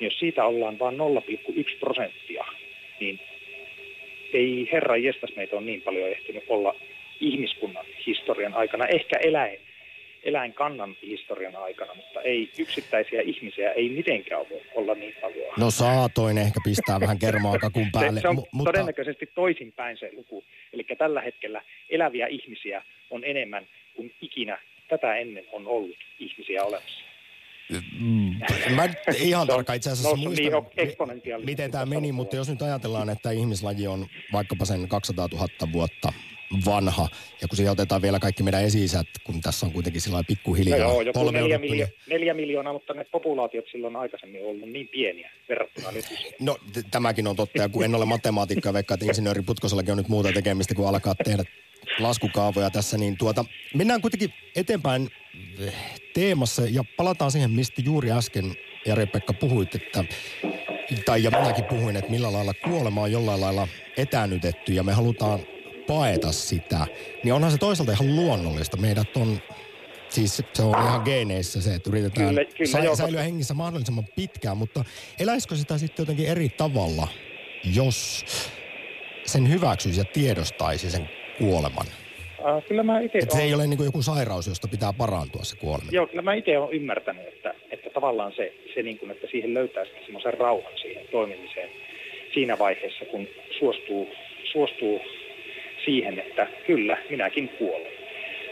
niin 0.00 0.06
jos 0.06 0.18
siitä 0.18 0.44
ollaan 0.44 0.78
vain 0.78 0.96
0,1 0.96 1.78
prosenttia, 1.80 2.44
niin 3.00 3.20
ei 4.32 4.68
herra 4.72 4.96
jestas 4.96 5.30
meitä 5.36 5.56
on 5.56 5.66
niin 5.66 5.82
paljon 5.82 6.08
ehtinyt 6.08 6.44
olla 6.48 6.74
ihmiskunnan 7.20 7.84
historian 8.06 8.54
aikana, 8.54 8.86
ehkä 8.86 9.18
eläin, 9.18 9.58
eläinkannan 10.22 10.96
historian 11.02 11.56
aikana, 11.56 11.94
mutta 11.94 12.20
ei 12.20 12.50
yksittäisiä 12.58 13.20
ihmisiä 13.20 13.72
ei 13.72 13.88
mitenkään 13.88 14.46
voi 14.50 14.62
olla 14.74 14.94
niin 14.94 15.14
paljon. 15.20 15.54
No 15.58 15.70
saatoin 15.70 16.38
ehkä 16.38 16.60
pistää 16.64 17.00
vähän 17.04 17.18
kermaa 17.18 17.58
kakun 17.58 17.88
päälle. 17.92 18.20
Se, 18.20 18.28
on 18.28 18.38
mu- 18.38 18.48
mutta... 18.52 18.72
todennäköisesti 18.72 19.26
toisinpäin 19.34 19.96
se 19.96 20.10
luku. 20.16 20.44
Eli 20.72 20.86
tällä 20.98 21.20
hetkellä 21.20 21.62
eläviä 21.90 22.26
ihmisiä 22.26 22.82
on 23.10 23.24
enemmän 23.24 23.66
kuin 23.96 24.14
ikinä 24.20 24.58
tätä 24.88 25.16
ennen 25.16 25.44
on 25.52 25.66
ollut 25.66 25.96
ihmisiä 26.18 26.64
olemassa. 26.64 27.07
Mm, 28.00 28.34
Mä 28.74 28.88
ihan 29.18 29.46
tarkkaan 29.46 29.76
itse 29.76 29.90
asiassa 29.90 30.08
noussut 30.08 30.24
muista, 30.26 30.42
niin 31.26 31.46
miten 31.46 31.70
tämä 31.70 31.86
meni, 31.86 32.12
mutta 32.12 32.36
jos 32.36 32.48
nyt 32.48 32.62
ajatellaan, 32.62 33.10
että 33.10 33.30
ihmislaji 33.30 33.86
on 33.86 34.06
vaikkapa 34.32 34.64
sen 34.64 34.88
200 34.88 35.28
000 35.32 35.46
vuotta 35.72 36.12
vanha, 36.66 37.08
ja 37.42 37.48
kun 37.48 37.56
siihen 37.56 37.72
otetaan 37.72 38.02
vielä 38.02 38.18
kaikki 38.18 38.42
meidän 38.42 38.64
esi 38.64 38.84
kun 39.24 39.40
tässä 39.40 39.66
on 39.66 39.72
kuitenkin 39.72 40.00
sillä 40.02 40.14
lailla 40.14 40.26
No 40.26 40.34
pikkuhiljaa 40.34 40.78
joo, 40.78 41.00
joku 41.00 41.18
neljä, 41.18 41.32
polveuduttu, 41.32 41.66
miljo- 41.74 41.86
niin- 41.86 41.94
neljä 42.10 42.34
miljoonaa, 42.34 42.72
mutta 42.72 42.94
ne 42.94 43.04
populaatiot 43.04 43.64
silloin 43.72 43.96
aikaisemmin 43.96 44.44
ollut 44.44 44.70
niin 44.70 44.88
pieniä 44.88 45.30
verrattuna 45.48 45.90
nyt. 45.90 46.04
No 46.40 46.56
t- 46.72 46.86
tämäkin 46.90 47.26
on 47.26 47.36
totta, 47.36 47.62
ja 47.62 47.68
kun 47.68 47.84
en 47.84 47.94
ole 47.94 48.04
matemaatikko 48.04 48.68
ja 48.68 48.72
veikkaa, 48.72 48.94
että 48.94 49.06
insinööri 49.06 49.42
Putkosellakin 49.42 49.90
on 49.92 49.98
nyt 49.98 50.08
muuta 50.08 50.32
tekemistä, 50.32 50.74
kun 50.74 50.88
alkaa 50.88 51.14
tehdä 51.14 51.44
laskukaavoja 51.98 52.70
tässä, 52.70 52.98
niin 52.98 53.18
tuota, 53.18 53.44
mennään 53.74 54.00
kuitenkin 54.00 54.34
eteenpäin 54.56 55.10
eh, 55.58 55.74
teemassa 56.14 56.62
ja 56.70 56.84
palataan 56.96 57.30
siihen, 57.30 57.50
mistä 57.50 57.82
juuri 57.84 58.10
äsken 58.12 58.56
Jari-Pekka 58.86 59.32
puhuit, 59.32 59.74
että, 59.74 60.04
tai 61.04 61.22
ja 61.22 61.30
minäkin 61.30 61.64
puhuin, 61.64 61.96
että 61.96 62.10
millä 62.10 62.32
lailla 62.32 62.54
kuolema 62.54 63.02
on 63.02 63.12
jollain 63.12 63.40
lailla 63.40 63.68
etänytetty 63.96 64.72
ja 64.72 64.82
me 64.82 64.92
halutaan 64.92 65.40
paeta 65.86 66.32
sitä, 66.32 66.86
niin 67.24 67.34
onhan 67.34 67.52
se 67.52 67.58
toisaalta 67.58 67.92
ihan 67.92 68.16
luonnollista. 68.16 68.76
Meidät 68.76 69.16
on, 69.16 69.40
siis 70.08 70.42
se 70.54 70.62
on 70.62 70.84
ihan 70.84 71.02
geeneissä 71.02 71.62
se, 71.62 71.74
että 71.74 71.90
yritetään 71.90 72.28
Kyllä- 72.28 72.44
kyllä. 72.44 72.84
joo, 72.84 72.96
säilyä 72.96 73.22
hengissä 73.22 73.54
mahdollisimman 73.54 74.06
pitkään, 74.16 74.56
mutta 74.56 74.84
eläisikö 75.18 75.56
sitä 75.56 75.78
sitten 75.78 76.02
jotenkin 76.02 76.26
eri 76.26 76.48
tavalla, 76.48 77.08
jos 77.64 78.24
sen 79.26 79.48
hyväksyisi 79.48 80.00
ja 80.00 80.04
tiedostaisi 80.04 80.90
sen 80.90 81.10
kuoleman? 81.38 81.86
Uh, 82.38 82.64
kyllä 82.68 82.82
mä 82.82 83.00
itse 83.00 83.18
Että 83.18 83.36
se 83.36 83.42
ei 83.42 83.54
ole 83.54 83.66
niin 83.66 83.76
kuin 83.76 83.84
joku 83.84 84.02
sairaus, 84.02 84.46
josta 84.46 84.68
pitää 84.68 84.92
parantua 84.92 85.44
se 85.44 85.56
kuolema. 85.56 85.90
Joo, 85.92 86.06
kyllä 86.06 86.22
mä 86.22 86.34
itse 86.34 86.58
olen 86.58 86.72
ymmärtänyt, 86.72 87.26
että, 87.28 87.54
että 87.70 87.90
tavallaan 87.90 88.32
se, 88.36 88.52
se 88.74 88.82
niin 88.82 88.98
kuin, 88.98 89.10
että 89.10 89.26
siihen 89.30 89.54
löytää 89.54 89.84
sitten 89.84 90.04
semmoisen 90.04 90.34
rauhan 90.34 90.72
siihen 90.82 91.04
toimimiseen 91.10 91.70
siinä 92.34 92.58
vaiheessa, 92.58 93.04
kun 93.04 93.28
suostuu, 93.58 94.08
suostuu 94.52 95.00
siihen, 95.84 96.18
että 96.18 96.46
kyllä, 96.66 96.98
minäkin 97.10 97.48
kuolen. 97.48 97.92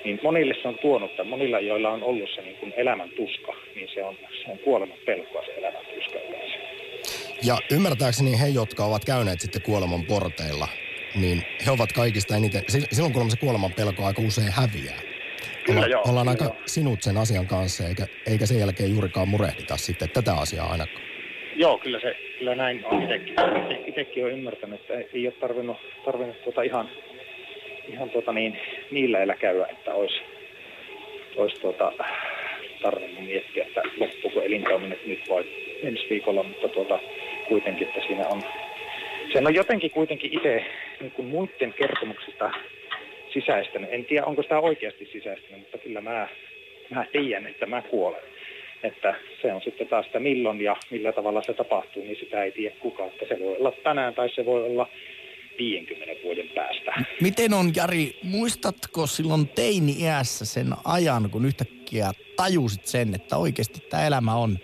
Niin 0.05 0.21
monille 0.23 0.55
se 0.63 0.69
on 0.69 0.79
tuonut, 0.83 1.17
tai 1.17 1.25
monilla, 1.25 1.61
joilla 1.61 1.91
on 1.91 2.03
ollut 2.03 2.31
se 2.35 2.43
niin 2.43 2.57
kuin 2.57 2.73
elämän 2.77 3.11
tuska, 3.17 3.53
niin 3.75 3.89
se 3.95 4.05
on, 4.05 4.15
se 4.45 4.51
on 4.51 4.59
kuoleman 4.59 4.99
pelkoa 5.07 5.45
se 5.45 5.53
elämän 5.53 5.85
tuska 5.95 6.19
yleensä. 6.29 6.57
Ja 7.43 7.59
ymmärtääkseni 7.71 8.41
he, 8.41 8.49
jotka 8.49 8.85
ovat 8.85 9.05
käyneet 9.05 9.41
sitten 9.41 9.63
kuoleman 9.63 10.03
porteilla, 10.03 10.69
niin 11.17 11.43
he 11.67 11.71
ovat 11.71 11.93
kaikista 11.93 12.37
eniten, 12.37 12.63
si- 12.69 12.87
silloin 12.93 13.13
kun 13.13 13.31
se 13.31 13.37
kuoleman 13.37 13.73
pelko 13.73 14.05
aika 14.05 14.23
usein 14.23 14.53
häviää. 14.53 15.01
Kyllä 15.65 15.79
Olla, 15.79 15.89
joo, 15.89 16.03
ollaan 16.09 16.27
kyllä 16.27 16.31
aika 16.31 16.45
joo. 16.45 16.63
sinut 16.67 17.03
sen 17.03 17.17
asian 17.17 17.47
kanssa, 17.47 17.89
eikä, 17.89 18.07
eikä 18.27 18.47
sen 18.47 18.59
jälkeen 18.59 18.91
juurikaan 18.91 19.29
murehdita 19.29 19.77
sitten 19.77 20.11
tätä 20.11 20.35
asiaa 20.35 20.67
ainakaan. 20.73 21.03
Joo, 21.57 21.79
kyllä 21.79 22.01
se, 22.01 22.17
kyllä 22.39 22.55
näin 22.55 22.85
on 22.85 23.03
itsekin, 23.03 23.35
itsekin 23.87 24.25
on 24.25 24.31
ymmärtänyt, 24.33 24.81
että 24.81 24.95
ei 25.15 25.27
ole 25.27 25.35
tarvinnut, 25.41 25.77
tarvinnut 26.05 26.43
tuota 26.45 26.63
ihan, 26.63 26.89
ihan 27.93 28.11
tuota 28.11 28.33
niin, 28.33 28.59
niillä 28.91 29.19
eläkäyä, 29.19 29.67
että 29.67 29.95
olisi, 29.95 30.15
olisi 31.37 31.61
tuota, 31.61 31.93
tarvinnut 32.83 33.25
miettiä, 33.25 33.65
että 33.67 33.83
loppuuko 34.01 34.41
elintoiminnot 34.43 35.07
nyt 35.07 35.29
vai 35.29 35.45
ensi 35.83 36.07
viikolla, 36.11 36.43
mutta 36.43 36.69
tuota, 36.69 36.99
kuitenkin, 37.49 37.89
että 37.89 38.01
siinä 38.07 38.29
on, 38.29 38.43
sen 39.37 39.47
on 39.47 39.55
jotenkin 39.55 39.91
kuitenkin 39.91 40.33
itse 40.33 40.65
niin 41.01 41.13
kuin 41.13 41.29
muiden 41.29 41.73
kertomuksista 41.73 42.51
sisäistänyt. 43.33 43.93
En 43.93 44.05
tiedä, 44.05 44.27
onko 44.27 44.43
sitä 44.43 44.59
oikeasti 44.59 45.09
sisäistänyt, 45.13 45.61
mutta 45.61 45.79
kyllä 45.79 46.01
mä, 46.01 46.29
mä 46.91 47.05
tiedän, 47.13 47.47
että 47.47 47.67
mä 47.67 47.83
kuolen. 47.83 48.23
Että 48.83 49.15
se 49.43 49.53
on 49.53 49.61
sitten 49.63 49.89
taas 49.89 50.07
sitä 50.07 50.21
milloin 50.21 50.61
ja 50.61 50.77
millä 50.91 51.13
tavalla 51.13 51.43
se 51.43 51.55
tapahtuu, 51.55 52.03
niin 52.03 52.17
sitä 52.21 52.45
ei 52.45 52.53
tiedä 52.53 52.77
kukaan. 52.81 53.09
Että 53.09 53.25
se 53.29 53.41
voi 53.41 53.57
olla 53.57 53.73
tänään 53.83 54.15
tai 54.15 54.29
se 54.35 54.47
voi 54.47 54.65
olla 54.65 54.89
50 55.59 56.23
vuoden 56.25 56.49
päästä. 56.55 56.93
Miten 57.21 57.55
on, 57.55 57.73
Jari, 57.77 58.19
muistatko 58.23 59.07
silloin 59.07 59.49
teini-iässä 59.49 60.45
sen 60.45 60.67
ajan, 60.85 61.31
kun 61.31 61.45
yhtäkkiä 61.45 62.11
tajusit 62.37 62.87
sen, 62.87 63.15
että 63.15 63.37
oikeasti 63.37 63.81
tämä 63.91 64.07
elämä 64.07 64.35
on 64.35 64.59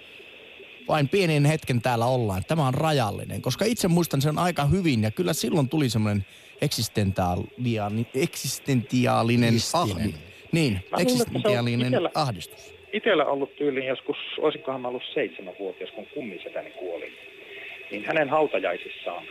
vain 0.89 1.09
pienen 1.09 1.45
hetken 1.45 1.83
täällä 1.83 2.07
ollaan. 2.07 2.43
Tämä 2.49 2.67
on 2.67 2.75
rajallinen, 2.75 3.43
koska 3.43 3.65
itse 3.65 3.89
muistan 3.89 4.23
sen 4.23 4.39
aika 4.39 4.65
hyvin 4.65 5.03
ja 5.03 5.11
kyllä 5.11 5.33
silloin 5.33 5.69
tuli 5.69 5.89
semmoinen 5.89 6.25
eksistentiaalinen, 6.61 8.07
eksistentiaalinen 8.15 9.55
ahdi. 9.75 10.15
Niin, 10.53 10.81
eksistentiaalinen 11.01 11.93
ahdistus. 12.15 12.75
Itellä 12.93 13.25
ollut 13.25 13.57
tyyliin 13.57 13.87
joskus, 13.87 14.17
olisinkohan 14.39 14.81
mä 14.81 14.89
ollut 14.89 15.03
seitsemänvuotias, 15.15 15.91
kun 15.91 16.07
kummisetäni 16.15 16.71
kuoli. 16.71 17.13
Niin 17.91 18.05
hänen 18.05 18.29
hautajaisissaan, 18.29 19.25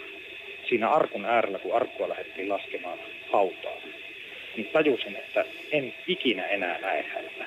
siinä 0.69 0.89
arkun 0.89 1.25
äärellä, 1.25 1.59
kun 1.59 1.75
arkua 1.75 2.09
lähdettiin 2.09 2.49
laskemaan 2.49 2.99
hautaa, 3.31 3.77
niin 4.55 4.69
tajusin, 4.73 5.15
että 5.15 5.45
en 5.71 5.93
ikinä 6.07 6.45
enää 6.45 6.81
näe 6.81 7.05
häntä. 7.13 7.45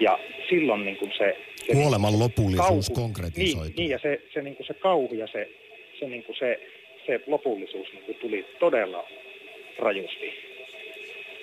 Ja 0.00 0.18
silloin 0.48 0.84
niin 0.84 0.96
kuin 0.96 1.12
se... 1.18 1.36
se 1.66 1.72
Kuoleman 1.72 2.18
lopullisuus 2.18 2.88
kauhu, 2.88 3.02
konkretisoituu. 3.02 3.64
Niin, 3.64 3.76
niin, 3.76 3.90
ja 3.90 3.98
se, 3.98 4.20
se, 4.34 4.42
niin 4.42 4.56
kuin 4.56 4.66
se 4.66 4.74
kauhu 4.74 5.14
ja 5.14 5.26
se, 5.26 5.48
se, 6.00 6.06
niin 6.06 6.24
kuin 6.24 6.36
se, 6.38 6.60
se 7.06 7.20
lopullisuus 7.26 7.92
niin 7.92 8.04
kuin 8.04 8.16
tuli 8.20 8.46
todella 8.60 9.04
rajusti, 9.78 10.34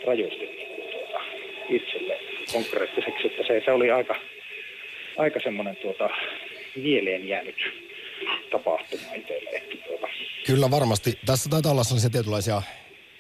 rajusti 0.08 0.46
niin 0.46 0.76
kuin 0.76 0.92
tuota, 0.92 1.20
itselle 1.70 2.20
konkreettiseksi, 2.54 3.28
että 3.28 3.44
se, 3.48 3.62
se 3.66 3.72
oli 3.72 3.92
aika, 3.92 4.16
aika 5.18 5.40
semmoinen 5.44 5.76
tuota, 5.76 6.10
mieleen 6.76 7.28
jäänyt 7.28 7.56
tapahtuma 8.52 9.14
itselle. 9.16 9.50
Että 9.50 9.88
tuota. 9.88 10.08
Kyllä 10.46 10.72
varmasti. 10.72 11.14
Tässä 11.26 11.50
taitaa 11.50 11.72
olla 11.72 11.84
sellaisia 11.84 12.10
tietynlaisia 12.10 12.62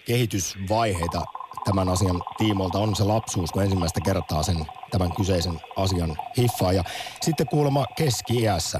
kehitysvaiheita 0.05 1.38
tämän 1.65 1.89
asian 1.89 2.21
tiimoilta. 2.37 2.79
On 2.79 2.95
se 2.95 3.03
lapsuus, 3.03 3.51
kun 3.51 3.63
ensimmäistä 3.63 3.99
kertaa 4.05 4.43
sen 4.43 4.57
tämän 4.91 5.11
kyseisen 5.15 5.53
asian 5.75 6.15
hiffaa. 6.37 6.73
Ja 6.73 6.83
sitten 7.21 7.47
kuulemma 7.47 7.85
keski-iässä 7.97 8.79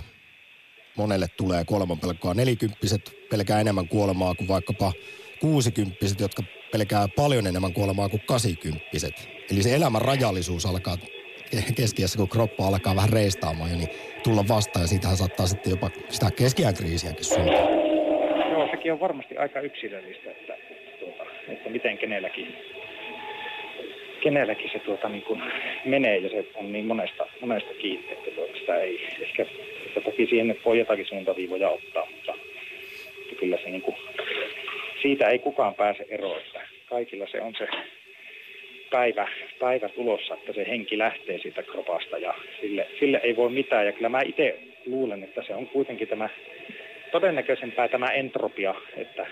monelle 0.98 1.27
tulee 1.38 1.65
kuolemanpelkoa. 1.65 2.33
Nelikymppiset 2.33 3.01
pelkää 3.31 3.62
enemmän 3.62 3.88
kuolemaa 3.88 4.36
kuin 4.36 4.48
vaikkapa 4.48 4.93
kuusikymppiset, 5.41 6.19
jotka 6.19 6.43
pelkää 6.71 7.07
paljon 7.15 7.48
enemmän 7.48 7.74
kuolemaa 7.74 8.09
kuin 8.09 8.24
kasikymppiset. 8.27 9.29
Eli 9.51 9.63
se 9.63 9.75
elämän 9.75 10.01
rajallisuus 10.01 10.65
alkaa 10.65 10.98
keskiässä, 11.75 12.17
kun 12.17 12.29
kroppa 12.29 12.67
alkaa 12.67 12.95
vähän 12.95 13.09
reistaamaan, 13.09 13.71
niin 13.71 13.89
tulla 14.24 14.48
vastaan 14.48 14.83
ja 14.83 14.88
siitähän 14.88 15.17
saattaa 15.17 15.48
sitten 15.48 15.71
jopa 15.71 15.89
sitä 16.09 16.31
keskiään 16.31 16.74
kriisiäkin 16.74 17.25
syntyä. 17.25 17.59
Joo, 18.51 18.67
sekin 18.71 18.93
on 18.93 19.00
varmasti 19.00 19.38
aika 19.38 19.59
yksilöllistä, 19.59 20.31
että, 20.31 20.53
että 21.51 21.70
miten 21.70 21.98
kenelläkin, 21.98 22.56
kenelläkin 24.22 24.70
se 24.72 24.79
tuota, 24.79 25.10
niin 25.10 25.24
kuin 25.24 25.41
menee 25.86 26.18
ja 26.18 26.29
se 26.29 26.46
on 26.56 26.74
niin 26.74 26.86
monesta, 26.86 27.27
monesta 27.41 27.74
kiinni, 27.74 28.12
että 28.12 28.32
tuota, 28.32 28.60
sitä 28.60 28.75
ei 28.75 29.08
ehkä, 29.21 29.45
että 29.86 30.02
toki 30.02 30.26
siihen 30.26 30.58
voi 30.65 30.80
jotakin 30.80 31.06
suuntaviivoja 31.06 31.69
ottaa, 31.69 32.08
mutta, 32.15 32.34
mutta 33.19 33.36
kyllä 33.39 33.58
se 33.58 33.69
niin 33.69 33.82
kuin, 33.82 33.95
siitä 35.02 35.30
ei 35.30 35.39
kukaan 35.39 35.76
pääse 35.76 36.06
eroon, 36.10 36.41
että 36.41 36.62
kaikilla 36.89 37.28
se 37.28 37.41
on 37.41 37.54
se 37.58 37.67
päivä, 38.91 39.28
päivä 39.60 39.89
tulossa, 39.89 40.34
että 40.34 40.54
se 40.54 40.67
henki 40.67 40.97
lähtee 40.97 41.38
siitä 41.38 41.63
kropasta 41.63 42.17
ja 42.17 42.34
sille, 42.62 42.88
sille 43.00 43.19
ei 43.23 43.36
voi 43.36 43.50
mitään. 43.50 43.86
Ja 43.86 43.91
kyllä 43.91 44.10
mä 44.10 44.21
itse 44.26 44.60
luulen, 44.86 45.23
että 45.23 45.43
se 45.47 45.56
on 45.56 45.67
kuitenkin 45.67 46.08
tämä 46.08 46.30
todennäköisempää 47.12 47.88
tämä 47.88 48.08
entropia, 48.08 48.76
että, 48.97 49.28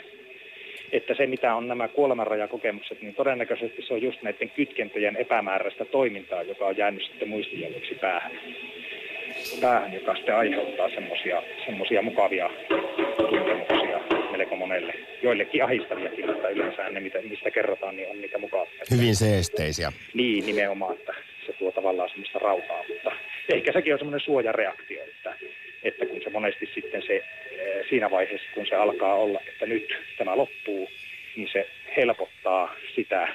että 0.91 1.13
se 1.13 1.27
mitä 1.27 1.55
on 1.55 1.67
nämä 1.67 1.87
kuolemanrajakokemukset, 1.87 3.01
niin 3.01 3.15
todennäköisesti 3.15 3.81
se 3.81 3.93
on 3.93 4.01
just 4.01 4.21
näiden 4.21 4.49
kytkentöjen 4.49 5.15
epämääräistä 5.15 5.85
toimintaa, 5.85 6.43
joka 6.43 6.65
on 6.67 6.77
jäänyt 6.77 7.03
sitten 7.03 7.29
muistijäljeksi 7.29 7.95
päähän, 7.95 8.31
päähän 9.61 9.93
joka 9.93 10.15
sitten 10.15 10.35
aiheuttaa 10.35 10.89
semmoisia 11.65 12.01
mukavia 12.01 12.49
tuntemuksia 13.17 13.99
melko 14.31 14.55
monelle. 14.55 14.93
Joillekin 15.23 15.63
ahistaviakin, 15.63 16.25
mutta 16.25 16.49
yleensä 16.49 16.89
ne, 16.89 16.99
mitä, 16.99 17.19
mistä 17.29 17.51
kerrotaan, 17.51 17.95
niin 17.95 18.09
on 18.09 18.21
niitä 18.21 18.37
mukavia. 18.37 18.83
Hyvin 18.91 19.15
seesteisiä. 19.15 19.91
Niin, 20.13 20.45
nimenomaan, 20.45 20.95
että 20.95 21.13
se 21.45 21.53
tuo 21.53 21.71
tavallaan 21.71 22.09
semmoista 22.09 22.39
rauhaa, 22.39 22.83
mutta 22.89 23.11
ehkä 23.53 23.71
sekin 23.71 23.93
on 23.93 23.99
semmoinen 23.99 24.25
suojareaktio, 24.25 25.03
että, 25.03 25.33
että 25.83 26.05
kun 26.05 26.21
se 26.23 26.29
monesti 26.29 26.69
sitten 26.75 27.01
se 27.01 27.23
siinä 27.89 28.11
vaiheessa, 28.11 28.47
kun 28.53 28.65
se 28.69 28.75
alkaa 28.75 29.13
olla, 29.13 29.39
että 29.47 29.65
nyt 29.65 29.87
tämä 30.17 30.37
loppuu, 30.37 30.89
niin 31.35 31.49
se 31.53 31.69
helpottaa 31.97 32.75
sitä 32.95 33.27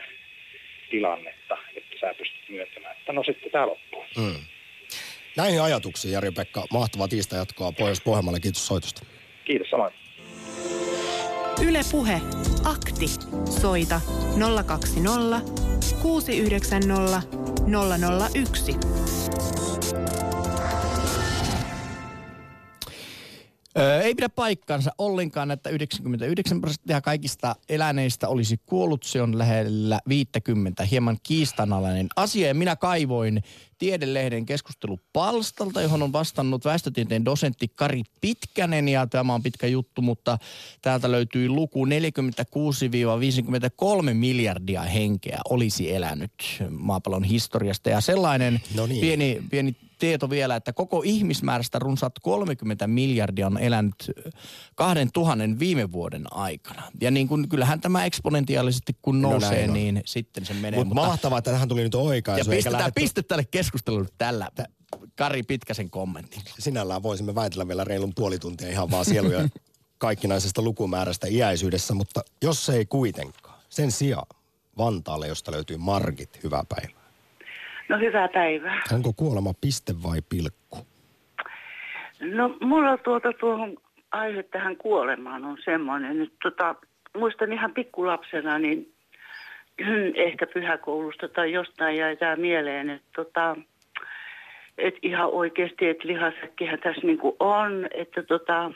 tilannetta, 0.90 1.58
että 1.76 1.96
sä 2.00 2.14
pystyt 2.18 2.48
myöntämään, 2.48 2.96
että 2.98 3.12
no 3.12 3.24
sitten 3.24 3.52
tämä 3.52 3.66
loppuu. 3.66 4.04
Mm. 4.16 4.44
Näihin 5.36 5.62
ajatuksiin, 5.62 6.12
Jari-Pekka, 6.12 6.64
mahtavaa 6.72 7.08
tiistai 7.08 7.38
jatkoa 7.38 7.72
Pohjois-Pohjanmaalle. 7.72 8.40
Kiitos 8.40 8.66
soitosta. 8.66 9.06
Kiitos 9.44 9.70
samoin. 9.70 9.92
Yle 11.68 11.80
Puhe. 11.92 12.20
Akti. 12.64 13.06
Soita 13.60 14.00
020 14.66 15.40
690 16.02 17.22
001. 18.34 18.72
Öö, 23.78 24.00
ei 24.00 24.14
pidä 24.14 24.28
paikkansa 24.28 24.92
ollenkaan, 24.98 25.50
että 25.50 25.70
99 25.70 26.60
prosenttia 26.60 27.00
kaikista 27.00 27.56
eläneistä 27.68 28.28
olisi 28.28 28.60
kuollut. 28.66 29.02
Se 29.02 29.22
on 29.22 29.38
lähellä 29.38 30.00
50. 30.08 30.84
Hieman 30.84 31.18
kiistanalainen 31.22 32.06
asia. 32.16 32.48
Ja 32.48 32.54
minä 32.54 32.76
kaivoin 32.76 33.42
Tiedelehden 33.78 34.46
keskustelupalstalta, 34.46 35.82
johon 35.82 36.02
on 36.02 36.12
vastannut 36.12 36.64
väestötieteen 36.64 37.24
dosentti 37.24 37.68
Kari 37.68 38.02
Pitkänen. 38.20 38.88
Ja 38.88 39.06
tämä 39.06 39.34
on 39.34 39.42
pitkä 39.42 39.66
juttu, 39.66 40.02
mutta 40.02 40.38
täältä 40.82 41.10
löytyy 41.10 41.48
luku 41.48 41.84
46-53 41.84 41.88
miljardia 44.12 44.82
henkeä 44.82 45.38
olisi 45.50 45.94
elänyt 45.94 46.32
maapallon 46.70 47.24
historiasta. 47.24 47.90
Ja 47.90 48.00
sellainen 48.00 48.60
no 48.74 48.86
niin. 48.86 49.00
pieni, 49.00 49.42
pieni 49.50 49.76
tieto 50.02 50.30
vielä, 50.30 50.56
että 50.56 50.72
koko 50.72 51.02
ihmismäärästä 51.04 51.78
runsaat 51.78 52.12
30 52.22 52.86
miljardia 52.86 53.46
on 53.46 53.58
elänyt 53.58 54.10
2000 54.74 55.44
viime 55.58 55.92
vuoden 55.92 56.24
aikana. 56.30 56.82
Ja 57.00 57.10
niin 57.10 57.28
kuin, 57.28 57.48
kyllähän 57.48 57.80
tämä 57.80 58.04
eksponentiaalisesti 58.04 58.96
kun 59.02 59.22
no 59.22 59.30
nousee, 59.30 59.66
no 59.66 59.72
niin 59.72 60.02
sitten 60.04 60.46
se 60.46 60.54
menee. 60.54 60.80
Mut 60.80 60.88
mutta 60.88 61.06
mahtavaa, 61.06 61.38
että 61.38 61.50
tähän 61.50 61.68
tuli 61.68 61.82
nyt 61.82 61.94
oikaisu. 61.94 62.50
Ja 62.50 62.56
pistetään 62.56 62.78
lähdetty... 62.78 63.00
piste 63.00 63.22
tälle 63.22 63.44
keskustelulle 63.44 64.08
tällä. 64.18 64.48
Kari 65.16 65.42
Pitkäsen 65.42 65.90
kommentti. 65.90 66.40
Sinällään 66.58 67.02
voisimme 67.02 67.34
väitellä 67.34 67.68
vielä 67.68 67.84
reilun 67.84 68.12
puoli 68.14 68.38
tuntia 68.38 68.68
ihan 68.68 68.90
vaan 68.90 69.04
sieluja 69.04 69.48
kaikkinaisesta 69.98 70.62
lukumäärästä 70.62 71.26
iäisyydessä, 71.30 71.94
mutta 71.94 72.20
jos 72.42 72.68
ei 72.68 72.86
kuitenkaan. 72.86 73.60
Sen 73.68 73.92
sijaan 73.92 74.26
Vantaalle, 74.78 75.28
josta 75.28 75.52
löytyy 75.52 75.76
Margit, 75.76 76.42
hyvää 76.42 76.64
päivää. 76.68 77.01
No 77.92 77.98
hyvää 77.98 78.28
päivää. 78.28 78.82
Onko 78.92 79.12
kuolema 79.16 79.52
piste 79.60 79.92
vai 80.02 80.18
pilkku? 80.28 80.78
No 82.20 82.56
mulla 82.60 82.96
tuota 82.96 83.32
tuohon 83.40 83.76
aihe 84.12 84.42
tähän 84.42 84.76
kuolemaan 84.76 85.44
on 85.44 85.58
semmoinen, 85.64 86.22
että 86.22 86.36
tota, 86.42 86.74
muistan 87.16 87.52
ihan 87.52 87.74
pikkulapsena, 87.74 88.58
niin 88.58 88.92
ehkä 90.28 90.46
pyhäkoulusta 90.46 91.28
tai 91.28 91.52
jostain 91.52 91.96
jäi 91.96 92.16
tämä 92.16 92.36
mieleen, 92.36 92.90
että 92.90 93.08
tota, 93.16 93.56
et 94.78 94.94
ihan 95.02 95.28
oikeasti, 95.30 95.88
että 95.88 96.08
lihasäkkihän 96.08 96.78
tässä 96.78 97.06
niinku 97.06 97.36
on, 97.40 97.88
että 97.94 98.22
tota, 98.22 98.70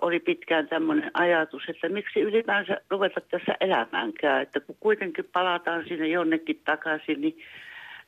oli 0.00 0.20
pitkään 0.20 0.68
tämmöinen 0.68 1.10
ajatus, 1.14 1.62
että 1.68 1.88
miksi 1.88 2.20
ylipäänsä 2.20 2.76
ruveta 2.90 3.20
tässä 3.20 3.52
elämäänkään, 3.60 4.42
että 4.42 4.60
kun 4.60 4.76
kuitenkin 4.80 5.24
palataan 5.32 5.84
sinne 5.88 6.08
jonnekin 6.08 6.60
takaisin, 6.64 7.20
niin 7.20 7.38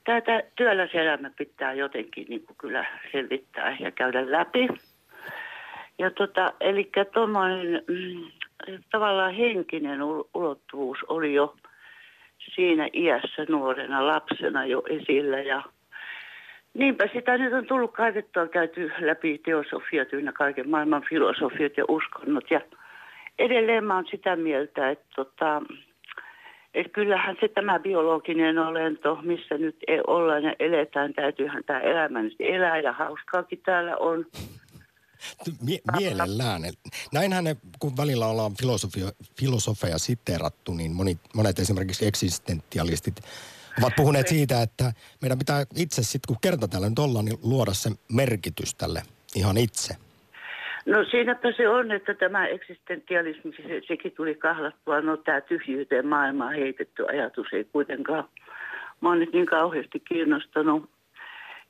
tämä 0.04 0.40
työläselämä 0.56 1.30
pitää 1.36 1.72
jotenkin 1.72 2.26
niin 2.28 2.46
kuin 2.46 2.56
kyllä 2.58 2.86
selvittää 3.12 3.76
ja 3.80 3.90
käydä 3.90 4.32
läpi. 4.32 4.68
Ja 5.98 6.10
tota, 6.10 6.52
eli 6.60 6.90
tuommoinen 7.12 7.82
mm, 7.88 8.30
tavallaan 8.90 9.34
henkinen 9.34 10.02
ulottuvuus 10.34 10.98
oli 11.08 11.34
jo 11.34 11.54
siinä 12.54 12.88
iässä 12.92 13.46
nuorena 13.48 14.06
lapsena 14.06 14.66
jo 14.66 14.82
esillä 14.88 15.40
ja 15.40 15.62
Niinpä 16.74 17.08
sitä 17.12 17.38
nyt 17.38 17.52
on 17.52 17.66
tullut 17.66 17.92
kaivettua 17.92 18.48
käyty 18.48 18.92
läpi 18.98 19.40
teosofiat 19.44 20.12
ynnä 20.12 20.32
kaiken 20.32 20.68
maailman 20.68 21.04
filosofiat 21.08 21.76
ja 21.76 21.84
uskonnot. 21.88 22.50
Ja 22.50 22.60
edelleen 23.38 23.84
mä 23.84 23.94
oon 23.94 24.06
sitä 24.10 24.36
mieltä, 24.36 24.90
että 24.90 25.04
tota, 25.16 25.62
et 26.74 26.92
kyllähän 26.92 27.36
se 27.40 27.48
tämä 27.48 27.78
biologinen 27.78 28.58
olento, 28.58 29.18
missä 29.22 29.58
nyt 29.58 29.76
ei 29.88 30.00
olla 30.06 30.38
ja 30.38 30.54
eletään, 30.58 31.14
täytyyhän 31.14 31.64
tämä 31.64 31.80
elämä 31.80 32.22
nyt 32.22 32.36
elää 32.38 32.78
ja 32.78 32.92
hauskaakin 32.92 33.62
täällä 33.64 33.96
on. 33.96 34.26
Mie- 35.62 35.80
mielellään. 35.98 36.62
Näinhän 37.12 37.44
ne, 37.44 37.56
kun 37.78 37.96
välillä 37.96 38.26
ollaan 38.26 38.52
filosofia, 38.60 39.06
filosofeja 39.40 39.98
siteerattu, 39.98 40.74
niin 40.74 40.92
moni, 40.92 41.18
monet 41.34 41.58
esimerkiksi 41.58 42.06
eksistentialistit 42.06 43.20
ovat 43.78 43.92
puhuneet 43.96 44.28
siitä, 44.28 44.62
että 44.62 44.92
meidän 45.20 45.38
pitää 45.38 45.64
itse 45.76 46.02
sitten, 46.02 46.28
kun 46.28 46.36
kerta 46.40 46.68
täällä 46.68 46.88
nyt 46.88 46.98
ollaan, 46.98 47.24
niin 47.24 47.38
luoda 47.42 47.74
se 47.74 47.90
merkitys 48.12 48.74
tälle 48.74 49.02
ihan 49.34 49.56
itse. 49.56 49.96
No 50.86 51.04
siinäpä 51.04 51.52
se 51.52 51.68
on, 51.68 51.92
että 51.92 52.14
tämä 52.14 52.46
eksistentialismi, 52.46 53.52
se, 53.56 53.80
sekin 53.88 54.12
tuli 54.12 54.34
kahlattua. 54.34 55.00
No 55.00 55.16
tämä 55.16 55.40
tyhjyyteen 55.40 56.06
maailmaan 56.06 56.54
heitetty 56.54 57.06
ajatus 57.08 57.46
ei 57.52 57.64
kuitenkaan, 57.64 58.24
mä 59.00 59.08
oon 59.08 59.18
nyt 59.18 59.32
niin 59.32 59.46
kauheasti 59.46 60.00
kiinnostanut. 60.00 60.90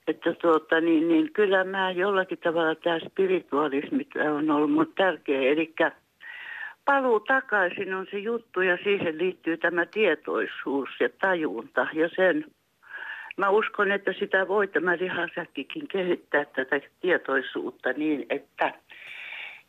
Että 0.09 0.33
tuota, 0.33 0.81
niin, 0.81 1.09
niin 1.09 1.33
kyllä 1.33 1.65
mä 1.65 1.91
jollakin 1.91 2.39
tavalla 2.39 2.75
tämä 2.75 2.99
spiritualismi 2.99 4.07
on 4.37 4.51
ollut 4.51 4.73
mun 4.73 4.93
tärkeä. 4.97 5.41
Eli 5.41 5.75
paluu 6.85 7.21
takaisin 7.21 7.95
on 7.95 8.07
se 8.11 8.19
juttu 8.19 8.61
ja 8.61 8.79
siihen 8.85 9.19
liittyy 9.19 9.57
tämä 9.57 9.87
tietoisuus 9.87 10.89
ja 11.01 11.09
tajunta 11.21 11.87
ja 11.93 12.09
sen 12.17 12.45
Mä 13.37 13.49
uskon, 13.51 13.93
että 13.93 14.13
sitä 14.19 14.49
voi 14.49 14.69
tämä 14.69 14.97
lihasäkkikin 14.99 15.89
kehittää 15.89 16.45
tätä 16.45 16.81
tietoisuutta 17.01 17.93
niin, 17.93 18.27
että 18.31 18.73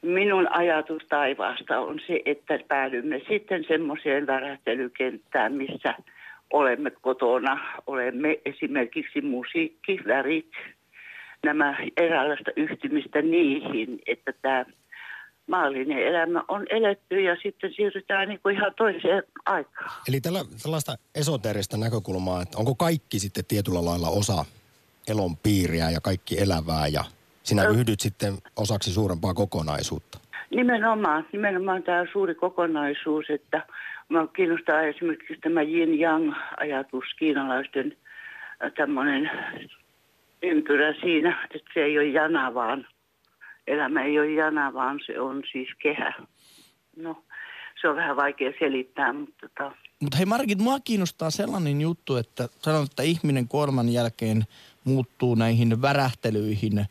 minun 0.04 0.48
ajatus 0.52 1.04
taivaasta 1.10 1.80
on 1.80 2.00
se, 2.08 2.22
että 2.26 2.60
päädymme 2.68 3.22
sitten 3.30 3.66
semmoiseen 3.68 4.28
värähtelykenttään, 4.28 5.54
missä 5.54 5.94
olemme 6.54 6.92
kotona, 6.92 7.60
olemme 7.88 8.39
esimerkiksi 8.46 9.22
musiikki, 9.22 10.00
värit, 10.08 10.52
nämä 11.44 11.78
eräänlaista 11.98 12.52
yhtymistä 12.56 13.22
niihin, 13.22 14.00
että 14.08 14.34
tämä 14.42 14.66
maallinen 15.48 16.08
elämä 16.08 16.44
on 16.48 16.66
eletty 16.70 17.22
ja 17.22 17.36
sitten 17.44 17.74
siirrytään 17.76 18.28
niin 18.30 18.39
kuin 18.44 18.56
ihan 18.56 18.74
toiseen 18.78 19.24
aikaan. 19.46 19.92
Eli 20.08 20.22
tällä, 20.22 20.39
tällaista 20.63 20.96
esoteerista 21.16 21.78
näkökulmaa, 21.78 22.42
että 22.42 22.58
onko 22.58 22.76
kaikki 22.76 23.20
sitten 23.20 23.46
tietyllä 23.48 23.86
lailla 23.86 24.10
osa 24.10 24.46
elon 25.08 25.38
piiriä 25.38 25.89
ja 25.89 26.02
kaikki 26.02 26.39
elävää 26.39 26.88
ja 26.88 27.04
sinä 27.43 27.63
yhdyt 27.67 27.99
sitten 27.99 28.34
osaksi 28.56 28.91
suurempaa 28.91 29.34
kokonaisuutta? 29.34 30.19
Nimenomaan, 30.49 31.25
nimenomaan 31.32 31.84
tämä 31.84 32.06
suuri 32.12 32.36
kokonaisuus, 32.36 33.25
että 33.29 33.65
mä 34.10 34.27
kiinnostaa 34.36 34.82
esimerkiksi 34.82 35.38
tämä 35.41 35.62
yin-yang-ajatus, 35.62 37.03
kiinalaisten 37.19 37.97
äh, 38.63 38.71
tämmöinen 38.77 39.32
ympyrä 40.43 40.93
siinä, 41.01 41.47
että 41.56 41.69
se 41.73 41.79
ei 41.79 41.97
ole 41.97 42.08
jana, 42.08 42.53
vaan 42.53 42.88
elämä 43.67 44.03
ei 44.03 44.19
ole 44.19 44.32
jana, 44.32 44.73
vaan 44.73 44.99
se 45.06 45.19
on 45.19 45.43
siis 45.51 45.69
kehä. 45.82 46.13
No, 46.95 47.23
se 47.82 47.89
on 47.89 47.95
vähän 47.95 48.15
vaikea 48.15 48.51
selittää, 48.60 49.13
mutta 49.13 49.36
tota... 49.47 49.71
Mutta 49.99 50.17
hei 50.17 50.25
Margit, 50.25 50.60
mua 50.60 50.79
kiinnostaa 50.79 51.32
sellainen 51.32 51.82
juttu, 51.82 52.15
että 52.15 52.49
sanon, 52.60 52.84
että 52.84 53.03
ihminen 53.03 53.47
kuorman 53.47 53.89
jälkeen 53.89 54.43
muuttuu 54.84 55.36
näihin 55.36 55.82
värähtelyihin, 55.82 56.86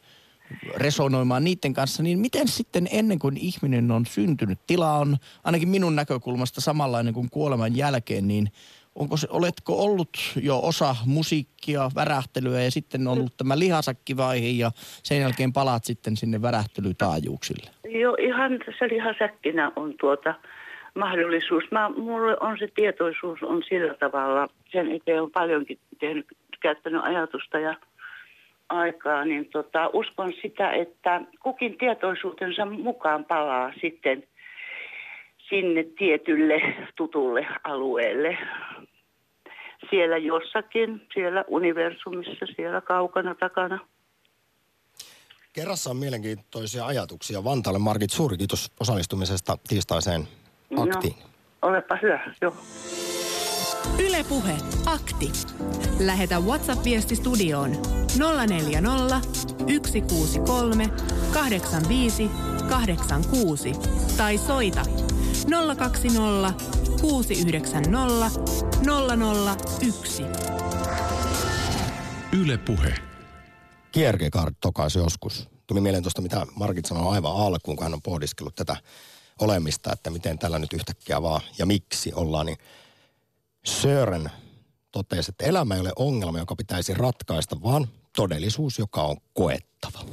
resonoimaan 0.77 1.45
niiden 1.45 1.75
kanssa, 1.75 2.03
niin 2.03 2.19
miten 2.19 2.49
sitten 2.49 2.89
ennen 2.93 3.19
kuin 3.19 3.37
ihminen 3.37 3.91
on 3.91 4.07
syntynyt, 4.07 4.59
tila 4.67 4.93
on 4.93 5.17
ainakin 5.45 5.69
minun 5.69 5.97
näkökulmasta 5.97 6.61
samanlainen 6.61 7.15
kuin 7.15 7.31
kuoleman 7.31 7.77
jälkeen, 7.77 8.29
niin 8.29 8.49
onko 8.95 9.17
se, 9.17 9.27
oletko 9.31 9.85
ollut 9.85 10.11
jo 10.43 10.61
osa 10.63 10.97
musiikkia, 11.07 11.91
värähtelyä 11.95 12.63
ja 12.63 12.71
sitten 12.71 13.09
on 13.09 13.19
ollut 13.19 13.37
tämä 13.37 13.59
lihasakkivaihe 13.59 14.49
ja 14.49 14.71
sen 15.03 15.21
jälkeen 15.21 15.53
palaat 15.53 15.85
sitten 15.85 16.17
sinne 16.17 16.43
värähtelytaajuuksille? 16.43 17.71
Joo, 17.89 18.17
ihan 18.21 18.59
tässä 18.67 18.89
lihasäkkinä 18.89 19.73
on 19.77 19.95
tuota 20.01 20.35
mahdollisuus. 20.95 21.65
Mä, 21.71 21.91
mulle 21.97 22.37
on 22.41 22.59
se 22.59 22.69
tietoisuus 22.75 23.43
on 23.43 23.63
sillä 23.69 23.95
tavalla, 23.95 24.49
sen 24.73 24.93
eteen 24.93 25.23
on 25.23 25.31
paljonkin 25.31 25.79
tehnyt, 26.01 26.27
käyttänyt 26.61 27.01
ajatusta 27.05 27.59
ja 27.59 27.75
aikaa, 28.73 29.25
niin 29.25 29.49
tota, 29.51 29.91
uskon 29.93 30.33
sitä, 30.43 30.73
että 30.73 31.21
kukin 31.43 31.79
tietoisuutensa 31.79 32.65
mukaan 32.67 33.25
palaa 33.25 33.73
sitten 33.81 34.25
sinne 35.49 35.85
tietylle 35.99 36.61
tutulle 36.97 37.47
alueelle. 37.65 38.39
Siellä 39.91 40.17
jossakin, 40.17 41.07
siellä 41.15 41.45
universumissa, 41.49 42.47
siellä 42.57 42.81
kaukana 42.81 43.35
takana. 43.35 43.79
Kerrassa 45.53 45.91
on 45.91 45.97
mielenkiintoisia 45.97 46.87
ajatuksia. 46.87 47.45
Vantaalle 47.45 47.79
Margit, 47.79 48.11
suuri 48.11 48.37
kiitos 48.37 48.73
osallistumisesta 48.81 49.59
tiistaiseen 49.69 50.29
no, 50.71 50.83
aktiin. 50.83 51.15
No, 51.23 51.69
olepa 51.69 51.99
hyvä, 52.03 52.35
joo. 52.41 52.55
Ylepuhe 53.99 54.57
akti. 54.87 55.33
Lähetä 55.99 56.41
WhatsApp-viesti 56.41 57.17
studioon 57.17 57.71
040 58.49 59.21
163 59.87 60.89
85 61.33 62.31
86 62.69 63.73
tai 64.17 64.39
soita 64.39 64.83
020 65.77 66.65
690 67.01 68.41
001. 69.81 70.23
Yle 72.33 72.59
Puhe. 72.59 72.95
Kierkegaard 73.93 74.55
tokaisi 74.61 74.99
joskus. 74.99 75.49
Tuli 75.67 75.81
mieleen 75.81 76.03
tuosta, 76.03 76.23
mitä 76.23 76.47
Markit 76.55 76.85
sanoi 76.85 77.15
aivan 77.15 77.37
alkuun, 77.37 77.77
kun 77.77 77.85
hän 77.85 77.95
on 77.95 78.03
pohdiskellut 78.03 78.55
tätä 78.55 78.77
olemista, 79.39 79.93
että 79.93 80.11
miten 80.11 80.39
tällä 80.39 80.59
nyt 80.59 80.73
yhtäkkiä 80.73 81.23
vaan 81.23 81.41
ja 81.59 81.67
miksi 81.67 82.13
ollaan, 82.15 82.47
niin 82.47 82.59
Sören 83.65 84.31
totesi, 84.93 85.31
että 85.31 85.45
elämä 85.45 85.75
ei 85.75 85.81
ole 85.81 85.93
ongelma, 85.97 86.39
joka 86.39 86.57
pitäisi 86.57 86.95
ratkaista, 86.95 87.63
vaan 87.63 87.89
todellisuus, 88.17 88.79
joka 88.79 89.03
on 89.03 89.17
koettava. 89.33 90.05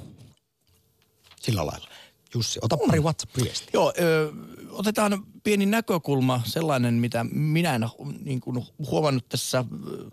Sillä 1.41 1.65
lailla. 1.65 1.87
Jussi, 2.33 2.59
ota 2.61 2.77
pari 2.77 2.99
WhatsApp-viestiä. 2.99 3.69
Joo, 3.73 3.93
ö, 3.99 4.31
otetaan 4.69 5.23
pieni 5.43 5.65
näkökulma, 5.65 6.41
sellainen, 6.45 6.93
mitä 6.93 7.25
minä 7.31 7.75
en 7.75 7.85
niin 8.23 8.41
kuin, 8.41 8.65
huomannut 8.91 9.29
tässä 9.29 9.65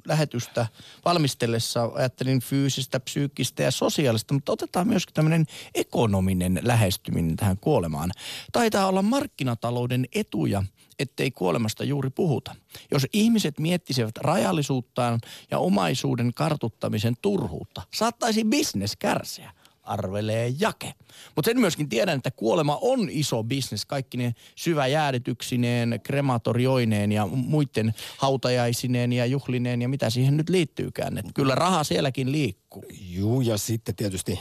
lähetystä 0.07 0.67
valmistellessa. 1.05 1.91
Ajattelin 1.95 2.41
fyysistä, 2.41 3.01
psyykkistä 3.01 3.63
ja 3.63 3.71
sosiaalista, 3.71 4.35
mutta 4.35 4.53
otetaan 4.53 4.89
myös 4.89 5.03
tämmöinen 5.15 5.47
ekonominen 5.75 6.61
lähestyminen 6.63 7.37
tähän 7.37 7.59
kuolemaan. 7.59 8.11
Taitaa 8.53 8.87
olla 8.89 9.03
markkinatalouden 9.03 10.07
etuja, 10.15 10.63
ettei 10.99 11.31
kuolemasta 11.31 11.85
juuri 11.85 12.11
puhuta. 12.11 12.55
Jos 12.91 13.07
ihmiset 13.13 13.59
miettisivät 13.59 14.17
rajallisuuttaan 14.17 15.21
ja 15.51 15.59
omaisuuden 15.59 16.35
kartuttamisen 16.35 17.15
turhuutta, 17.23 17.83
saattaisi 17.95 18.45
bisnes 18.45 18.97
kärsiä 18.97 19.53
arvelee 19.87 20.55
jake. 20.59 20.95
Mutta 21.37 21.49
sen 21.49 21.61
myöskin 21.61 21.89
tiedän, 21.89 22.17
että 22.17 22.31
kuolema 22.31 22.79
on 22.81 23.09
iso 23.11 23.45
bisnes, 23.45 23.87
kaikki 23.87 24.17
ne 24.17 24.35
syväjäädytyksineen, 24.57 26.01
krematorioineen 26.03 27.13
ja 27.13 27.27
muiden 27.27 27.95
hautajaisineen 28.19 29.13
ja 29.13 29.27
juhlineen 29.27 29.83
ja 29.83 29.89
mitä 29.89 30.11
siihen 30.11 30.37
nyt 30.37 30.49
liittyykään. 30.49 31.19
Et 31.19 31.27
kyllä 31.35 31.55
raha 31.55 31.85
sielläkin 31.85 32.33
liikkuu. 32.33 32.85
Juu, 33.11 33.41
ja 33.41 33.59
sitten 33.59 33.97
tietysti 33.97 34.41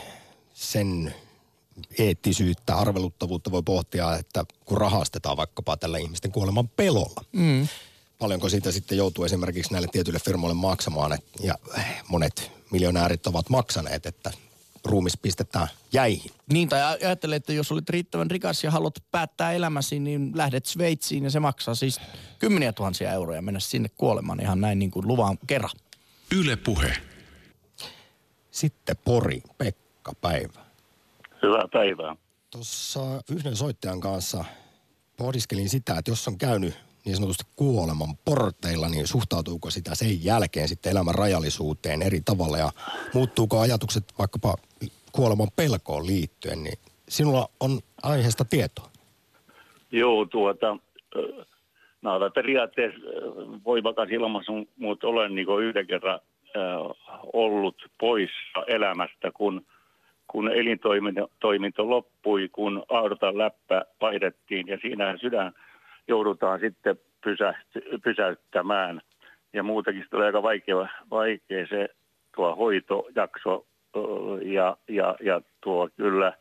sen 0.54 1.14
eettisyyttä, 2.00 2.76
arveluttavuutta 2.76 3.52
voi 3.52 3.64
pohtia, 3.64 4.16
että 4.16 4.46
kun 4.66 4.78
rahastetaan 4.78 5.38
vaikkapa 5.38 5.78
tällä 5.78 5.98
ihmisten 5.98 6.32
kuoleman 6.32 6.68
pelolla. 6.68 7.24
Mm. 7.32 7.68
Paljonko 8.20 8.50
siitä 8.50 8.72
sitten 8.72 8.98
joutuu 8.98 9.26
esimerkiksi 9.26 9.72
näille 9.72 9.88
tietyille 9.92 10.20
firmoille 10.20 10.56
maksamaan, 10.56 11.14
et, 11.14 11.26
ja 11.40 11.56
monet 12.08 12.52
miljonäärit 12.72 13.28
ovat 13.28 13.50
maksaneet, 13.50 14.06
että 14.06 14.32
ruumis 14.86 15.18
pistetään 15.18 15.68
jäihin. 15.94 16.32
Niin, 16.52 16.70
tai 16.70 16.82
ajattelee, 16.82 17.36
että 17.36 17.54
jos 17.54 17.72
olet 17.72 17.90
riittävän 17.90 18.32
rikas 18.32 18.64
ja 18.64 18.72
haluat 18.72 19.04
päättää 19.12 19.54
elämäsi, 19.54 20.00
niin 20.00 20.32
lähdet 20.36 20.66
Sveitsiin 20.66 21.24
ja 21.24 21.30
se 21.30 21.40
maksaa 21.40 21.76
siis 21.76 22.02
kymmeniä 22.40 22.74
tuhansia 22.74 23.12
euroja 23.12 23.42
mennä 23.42 23.60
sinne 23.60 23.90
kuolemaan 23.90 24.42
ihan 24.42 24.62
näin 24.62 24.80
niin 24.80 24.92
kuin 24.92 25.08
luvan 25.08 25.38
kerran. 25.48 25.72
Yle 26.36 26.56
Puhe. 26.56 26.98
Sitten 28.52 28.98
Pori, 29.06 29.42
Pekka, 29.58 30.14
päivä. 30.22 30.65
Hyvää 31.46 31.68
päivää. 31.72 32.16
Tuossa 32.52 33.00
yhden 33.32 33.56
soittajan 33.56 34.00
kanssa 34.00 34.46
pohdiskelin 35.18 35.70
sitä, 35.70 35.96
että 35.98 36.12
jos 36.12 36.28
on 36.28 36.38
käynyt 36.38 36.74
niin 37.06 37.16
sanotusti 37.16 37.44
kuoleman 37.56 38.18
porteilla, 38.26 38.90
niin 38.90 39.08
suhtautuuko 39.08 39.70
sitä 39.70 39.96
sen 39.96 40.26
jälkeen 40.26 40.68
sitten 40.68 40.92
elämän 40.92 41.16
rajallisuuteen 41.16 42.02
eri 42.02 42.22
tavalla 42.22 42.58
ja 42.58 42.72
muuttuuko 43.14 43.60
ajatukset 43.60 44.04
vaikkapa 44.20 44.56
kuoleman 45.12 45.48
pelkoon 45.56 46.08
liittyen, 46.08 46.64
niin 46.64 46.80
sinulla 47.10 47.50
on 47.60 47.80
aiheesta 48.04 48.46
tietoa. 48.46 48.90
Joo, 49.92 50.26
tuota, 50.26 50.78
mä 52.02 52.12
periaatteessa 52.36 53.00
voimakas 53.66 54.10
ilmassa, 54.10 54.52
mutta 54.80 55.08
olen 55.08 55.36
niin 55.36 55.48
yhden 55.64 55.88
kerran 55.88 56.20
ollut 57.34 57.76
poissa 58.00 58.66
elämästä, 58.68 59.32
kun, 59.34 59.66
kun 60.36 60.52
elintoiminto 60.52 61.90
loppui, 61.90 62.50
kun 62.52 62.84
aortan 62.90 63.38
läppä 63.38 63.86
vaihdettiin 64.02 64.68
ja 64.68 64.78
siinä 64.82 65.18
sydän 65.18 65.52
joudutaan 66.08 66.60
sitten 66.60 67.00
pysäyttämään. 68.04 69.02
Ja 69.54 69.64
muutakin 69.64 70.06
tulee 70.12 70.26
aika 70.26 70.44
vaikea, 70.44 70.88
vaikea 71.12 71.68
se 71.68 71.90
tuo 72.36 72.56
hoitojakso 72.56 73.66
ja, 74.42 74.78
ja, 74.88 75.16
ja 75.22 75.42
tuo 75.62 75.90
kyllä, 75.98 76.34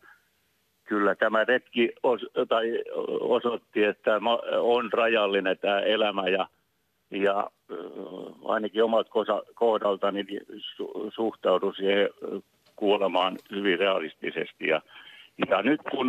kyllä 0.85 1.14
tämä 1.14 1.44
retki 1.44 1.92
os, 2.02 2.20
tai 2.48 2.83
osoitti, 3.20 3.85
että 3.85 4.20
on 4.61 4.92
rajallinen 4.92 5.59
tämä 5.59 5.80
elämä 5.80 6.28
ja, 6.28 6.48
ja 7.11 7.50
ainakin 8.44 8.85
omat 8.85 9.07
kohdaltani 9.54 10.22
niin 10.22 10.40
su, 10.59 11.11
suhtaudun 11.14 11.74
siihen 11.74 12.09
kuolemaan 12.76 13.38
hyvin 13.50 13.78
realistisesti. 13.78 14.66
Ja, 14.66 14.82
ja 15.50 15.62
nyt 15.62 15.80
kun... 15.90 16.06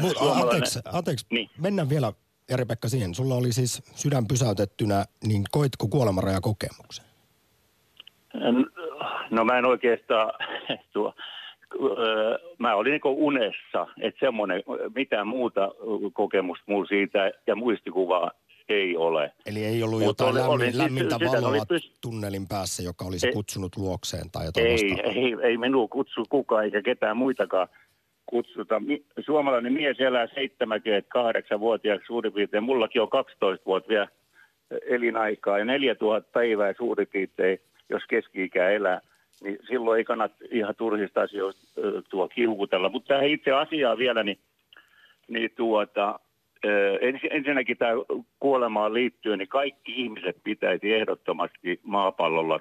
Mut, 0.00 0.16
anteeksi, 0.42 0.80
anteeksi. 0.92 1.26
Niin. 1.30 1.50
mennään 1.60 1.88
vielä 1.88 2.12
Jari-Pekka 2.50 2.88
siihen. 2.88 3.14
Sulla 3.14 3.34
oli 3.34 3.52
siis 3.52 3.82
sydän 3.94 4.26
pysäytettynä, 4.26 5.04
niin 5.26 5.44
koitko 5.50 5.88
kuolemanrajakokemuksen? 5.88 7.04
No 9.30 9.44
mä 9.44 9.58
en 9.58 9.66
oikeastaan, 9.66 10.32
tuo, 10.92 11.14
mä 12.58 12.74
olin 12.74 12.90
niin 12.90 13.00
unessa, 13.04 13.86
että 14.00 14.26
semmoinen, 14.26 14.62
mitään 14.94 15.26
muuta 15.26 15.68
kokemusta 16.12 16.64
mulla 16.66 16.86
siitä 16.86 17.32
ja 17.46 17.56
muistikuvaa 17.56 18.30
ei 18.68 18.96
ole. 18.96 19.32
Eli 19.46 19.64
ei 19.64 19.82
ollut 19.82 19.98
Mut 19.98 20.06
jotain 20.06 20.30
oli, 20.30 20.38
lämmin, 20.38 20.54
oli, 20.54 20.64
siis 20.64 20.76
lämmintä 20.76 21.18
valoa 21.20 21.66
pys... 21.68 21.92
tunnelin 22.00 22.48
päässä, 22.48 22.82
joka 22.82 23.04
olisi 23.04 23.26
ei, 23.26 23.32
kutsunut 23.32 23.76
luokseen 23.76 24.30
tai 24.30 24.44
jotain 24.44 24.66
ei, 24.66 25.00
ei, 25.04 25.36
ei 25.42 25.56
minua 25.56 25.88
kutsu 25.88 26.22
kukaan 26.28 26.64
eikä 26.64 26.82
ketään 26.82 27.16
muitakaan 27.16 27.68
kutsuta. 28.26 28.82
Suomalainen 29.20 29.72
mies 29.72 30.00
elää 30.00 30.26
78-vuotiaaksi 30.26 32.06
suurin 32.06 32.32
piirtein. 32.32 32.64
Mullakin 32.64 33.02
on 33.02 33.10
12 33.10 33.66
vuotta 33.66 33.88
vielä 33.88 34.08
elinaikaa 34.86 35.58
ja 35.58 35.64
4000 35.64 36.30
päivää 36.32 36.74
suurin 36.76 37.06
piirtein, 37.06 37.58
jos 37.88 38.02
keski-ikä 38.08 38.70
elää. 38.70 39.00
Niin 39.42 39.58
silloin 39.68 39.98
ei 39.98 40.04
kannata 40.04 40.34
ihan 40.50 40.74
turhista 40.74 41.20
asioista 41.20 41.62
tuo 42.08 42.28
kiukutella. 42.28 42.88
Mutta 42.88 43.08
tähän 43.08 43.28
itse 43.28 43.50
asiaan 43.50 43.98
vielä, 43.98 44.22
niin, 44.22 44.38
niin 45.28 45.50
tuota, 45.56 46.20
ensinnäkin 47.30 47.76
tämä 47.76 47.92
kuolemaan 48.40 48.94
liittyen, 48.94 49.38
niin 49.38 49.48
kaikki 49.48 49.92
ihmiset 50.02 50.36
pitäisi 50.44 50.94
ehdottomasti 50.94 51.80
maapallolla 51.82 52.60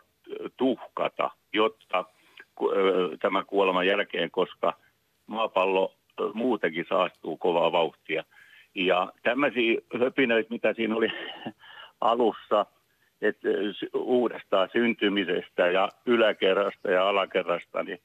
tuhkata, 0.57 1.31
jotta 1.53 2.05
tämä 3.21 3.43
kuoleman 3.43 3.87
jälkeen, 3.87 4.31
koska– 4.31 4.73
maapallo 5.27 5.93
muutenkin 6.33 6.85
saastuu 6.89 7.37
kovaa 7.37 7.71
vauhtia. 7.71 8.23
Ja 8.75 9.11
tämmöisiä 9.23 9.81
höpinöitä, 9.99 10.49
mitä 10.49 10.73
siinä 10.73 10.95
oli 10.95 11.07
alussa, 12.01 12.65
että 13.21 13.49
uudestaan 13.93 14.69
syntymisestä 14.71 15.67
ja 15.67 15.89
yläkerrasta 16.05 16.91
ja 16.91 17.09
alakerrasta, 17.09 17.83
niin 17.83 17.99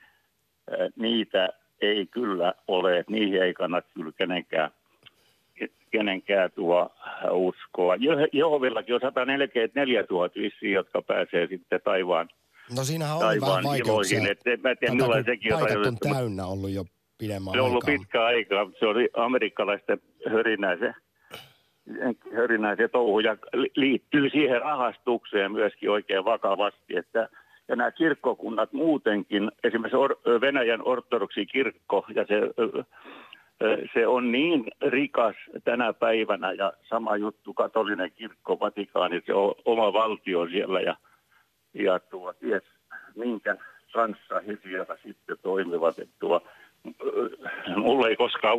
niitä 0.96 1.48
ei 1.80 2.06
kyllä 2.06 2.54
ole, 2.68 3.04
niihin 3.08 3.42
ei 3.42 3.54
kannata 3.54 3.88
kyllä 3.94 4.12
kenenkään, 4.16 4.70
kenenkään 5.90 6.51
tuo 6.55 6.90
uskoa. 7.31 7.96
Jehovillakin 8.33 8.94
on 8.94 9.01
144 9.01 10.05
000 10.11 10.31
vissiin, 10.37 10.72
jotka 10.72 11.03
pääsee 11.03 11.46
sitten 11.46 11.81
taivaan 11.85 12.29
No 12.77 12.85
siinähän 12.85 13.16
on 13.16 13.22
vähän 13.22 13.64
vaikeuksia. 13.64 14.18
Iloihin, 14.18 14.33
että 14.33 14.68
mä 14.68 14.74
tiedä, 14.74 14.94
Tätä, 15.07 15.22
sekin 15.22 15.55
on, 15.55 15.62
on 15.62 15.98
täynnä 16.12 16.46
ollut 16.46 16.70
jo 16.70 16.85
pidemmän 17.18 17.53
Se 17.53 17.61
on 17.61 17.66
ollut 17.66 17.85
pitkä 17.87 18.24
aika. 18.24 18.70
Se 18.79 18.87
oli 18.87 19.09
amerikkalaisten 19.16 20.01
hörinäisen, 20.31 20.94
hörinäisen 22.37 22.90
touhu 22.90 23.20
ja 23.20 23.37
liittyy 23.77 24.31
siihen 24.31 24.61
rahastukseen 24.61 25.53
myöskin 25.53 25.90
oikein 25.90 26.24
vakavasti, 26.24 26.96
että 26.96 27.29
ja 27.68 27.77
nämä 27.77 27.90
kirkkokunnat 27.90 28.72
muutenkin, 28.72 29.51
esimerkiksi 29.64 29.96
Venäjän 30.40 30.88
ortodoksi 30.88 31.46
kirkko, 31.46 32.07
ja 32.14 32.24
se, 32.27 32.35
se 33.94 34.07
on 34.07 34.33
niin 34.33 34.64
rikas 34.88 35.37
tänä 35.64 35.92
päivänä, 35.92 36.53
ja 36.53 36.73
sama 36.88 37.16
juttu 37.16 37.55
katolinen 37.55 38.12
kirkko, 38.12 38.61
Vatikaani, 38.61 39.23
se 39.27 39.35
on 39.35 39.55
oma 39.64 39.92
valtio 39.92 40.49
siellä, 40.49 40.81
ja, 40.81 40.97
ja 41.75 41.99
tuo, 41.99 42.33
ties, 42.33 42.62
minkä 43.16 43.57
kanssa 43.92 44.40
he 44.47 44.59
siellä 44.62 44.97
sitten 45.03 45.37
toimivat. 45.42 45.99
Että 45.99 46.14
tuo, 46.18 46.42
mulla 47.77 48.09
ei 48.09 48.16
koskaan 48.16 48.59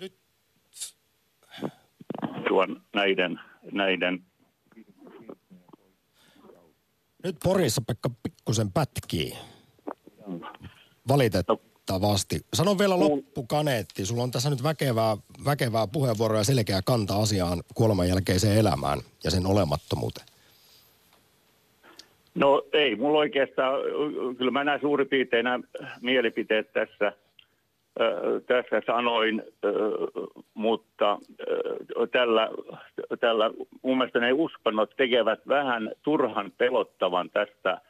Nyt. 0.00 0.14
tuon 2.48 2.82
näiden, 2.94 3.40
näiden 3.72 4.24
nyt 7.24 7.36
Porissa 7.44 7.82
Pekka 7.86 8.10
pikkusen 8.22 8.72
pätkii. 8.72 9.32
Valitettavasti. 11.08 11.73
Sano 12.54 12.78
vielä 12.78 12.98
loppukaneetti. 12.98 14.06
Sulla 14.06 14.22
on 14.22 14.30
tässä 14.30 14.50
nyt 14.50 14.62
väkevää, 14.62 15.16
väkevää 15.44 15.86
puheenvuoroa 15.86 16.38
ja 16.38 16.44
selkeä 16.44 16.80
kanta 16.84 17.16
asiaan 17.16 17.62
kuoleman 17.74 18.08
jälkeiseen 18.08 18.58
elämään 18.58 18.98
ja 19.24 19.30
sen 19.30 19.46
olemattomuuteen. 19.46 20.26
No 22.34 22.62
ei, 22.72 22.96
mulla 22.96 23.18
oikeastaan, 23.18 23.80
kyllä 24.38 24.50
mä 24.50 24.64
näen 24.64 24.80
suurin 24.80 25.08
piirtein 25.08 25.46
mielipiteet 26.00 26.72
tässä, 26.72 27.12
tässä 28.46 28.82
sanoin, 28.86 29.42
mutta 30.54 31.18
tällä, 32.12 32.48
tällä 33.20 33.50
mun 33.82 33.98
mielestä 33.98 34.20
ne 34.20 34.32
uskonnot 34.32 34.96
tekevät 34.96 35.40
vähän 35.48 35.90
turhan 36.02 36.52
pelottavan 36.58 37.30
tästä 37.30 37.80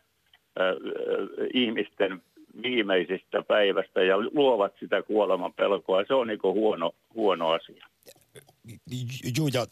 ihmisten 1.55 2.23
viimeisistä 2.63 3.43
päivästä 3.49 4.03
ja 4.03 4.17
luovat 4.19 4.73
sitä 4.81 5.03
kuoleman 5.03 5.53
pelkoa. 5.53 6.05
Se 6.09 6.15
on 6.15 6.27
niin 6.27 6.41
huono, 6.43 6.93
huono 7.15 7.51
asia. 7.51 7.87
Joo, 9.39 9.49
ja, 9.53 9.67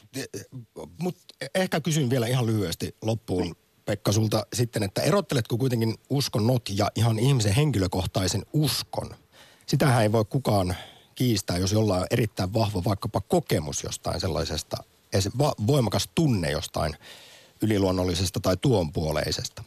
mutta 0.99 1.23
ehkä 1.55 1.81
kysyn 1.81 2.11
vielä 2.11 2.27
ihan 2.27 2.47
lyhyesti 2.47 2.95
loppuun. 3.03 3.55
Pekka 3.85 4.13
sulta 4.13 4.47
sitten, 4.53 4.83
että 4.83 5.03
erotteletko 5.03 5.57
kuitenkin 5.59 5.95
uskonnot 6.11 6.63
ja 6.77 6.91
ihan 6.95 7.19
ihmisen 7.19 7.55
henkilökohtaisen 7.55 8.43
uskon? 8.53 9.11
Sitähän 9.67 10.03
ei 10.03 10.13
voi 10.13 10.25
kukaan 10.25 10.75
kiistää, 11.15 11.59
jos 11.59 11.73
jollain 11.73 12.01
on 12.01 12.07
erittäin 12.11 12.55
vahva 12.55 12.83
vaikkapa 12.85 13.21
kokemus 13.21 13.85
jostain 13.85 14.21
sellaisesta, 14.21 14.77
voimakas 15.67 16.09
tunne 16.15 16.51
jostain 16.51 16.93
yliluonnollisesta 17.63 18.41
tai 18.41 18.57
tuonpuoleisesta. 18.57 19.65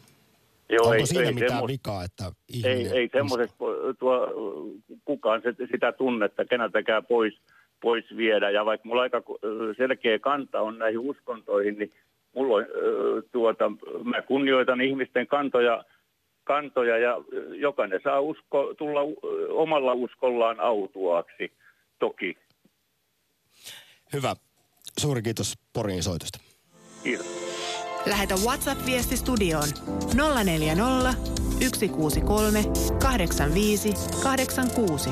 Joo, 0.70 0.84
Onko 0.84 0.94
ei, 0.94 1.06
siinä 1.06 1.24
ei 1.24 1.34
mitään 1.34 1.52
semmo... 1.52 1.68
vikaa, 1.68 2.04
että 2.04 2.32
ihminen... 2.50 2.78
Ei, 2.78 2.88
ei 2.88 3.10
semmoisesta 3.12 3.56
tuo, 4.00 4.28
kukaan 5.06 5.42
se, 5.42 5.68
sitä 5.72 5.92
tunnetta 5.92 6.46
keneltäkään 6.46 7.06
pois, 7.06 7.34
pois 7.82 8.06
viedä. 8.18 8.50
Ja 8.50 8.66
vaikka 8.66 8.88
mulla 8.88 9.02
aika 9.02 9.22
selkeä 9.78 10.20
kanta 10.20 10.62
on 10.62 10.78
näihin 10.78 11.00
uskontoihin, 11.00 11.80
niin 11.80 11.94
mulla 12.34 12.56
on, 12.56 12.66
tuota, 13.32 13.72
mä 14.04 14.22
kunnioitan 14.22 14.82
ihmisten 14.82 15.28
kantoja, 15.28 15.84
kantoja 16.44 16.98
ja 16.98 17.18
jokainen 17.56 18.00
saa 18.04 18.20
usko, 18.20 18.74
tulla 18.78 19.00
omalla 19.50 19.94
uskollaan 19.94 20.60
autuaaksi, 20.60 21.52
toki. 22.00 22.38
Hyvä. 24.14 24.36
Suuri 25.00 25.22
kiitos 25.22 25.54
Porin 25.74 26.04
soitosta. 26.04 26.40
Kiitos. 27.04 27.85
Lähetä 28.06 28.36
WhatsApp-viesti 28.36 29.18
studioon 29.18 29.68
040 30.44 31.14
163 31.60 32.64
85 33.00 33.94
86. 34.24 35.10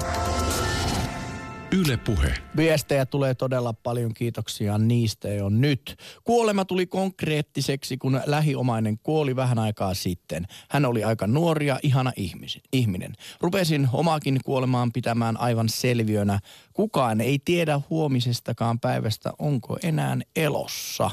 Yle 1.71 1.97
Puhe. 1.97 2.33
Viestejä 2.57 3.05
tulee 3.05 3.33
todella 3.33 3.73
paljon, 3.73 4.13
kiitoksia 4.13 4.77
niistä 4.77 5.29
jo 5.29 5.49
nyt. 5.49 5.95
Kuolema 6.23 6.65
tuli 6.65 6.85
konkreettiseksi, 6.85 7.97
kun 7.97 8.21
lähiomainen 8.25 8.99
kuoli 9.03 9.35
vähän 9.35 9.59
aikaa 9.59 9.93
sitten. 9.93 10.47
Hän 10.69 10.85
oli 10.85 11.03
aika 11.03 11.27
nuori 11.27 11.67
ja 11.67 11.79
ihana 11.83 12.11
ihmis- 12.19 12.61
ihminen. 12.73 13.13
Rupesin 13.41 13.89
omaakin 13.93 14.39
kuolemaan 14.45 14.91
pitämään 14.91 15.37
aivan 15.37 15.69
selviönä. 15.69 16.39
Kukaan 16.73 17.21
ei 17.21 17.39
tiedä 17.45 17.81
huomisestakaan 17.89 18.79
päivästä, 18.79 19.31
onko 19.39 19.77
enää 19.83 20.17
elossa. 20.35 21.11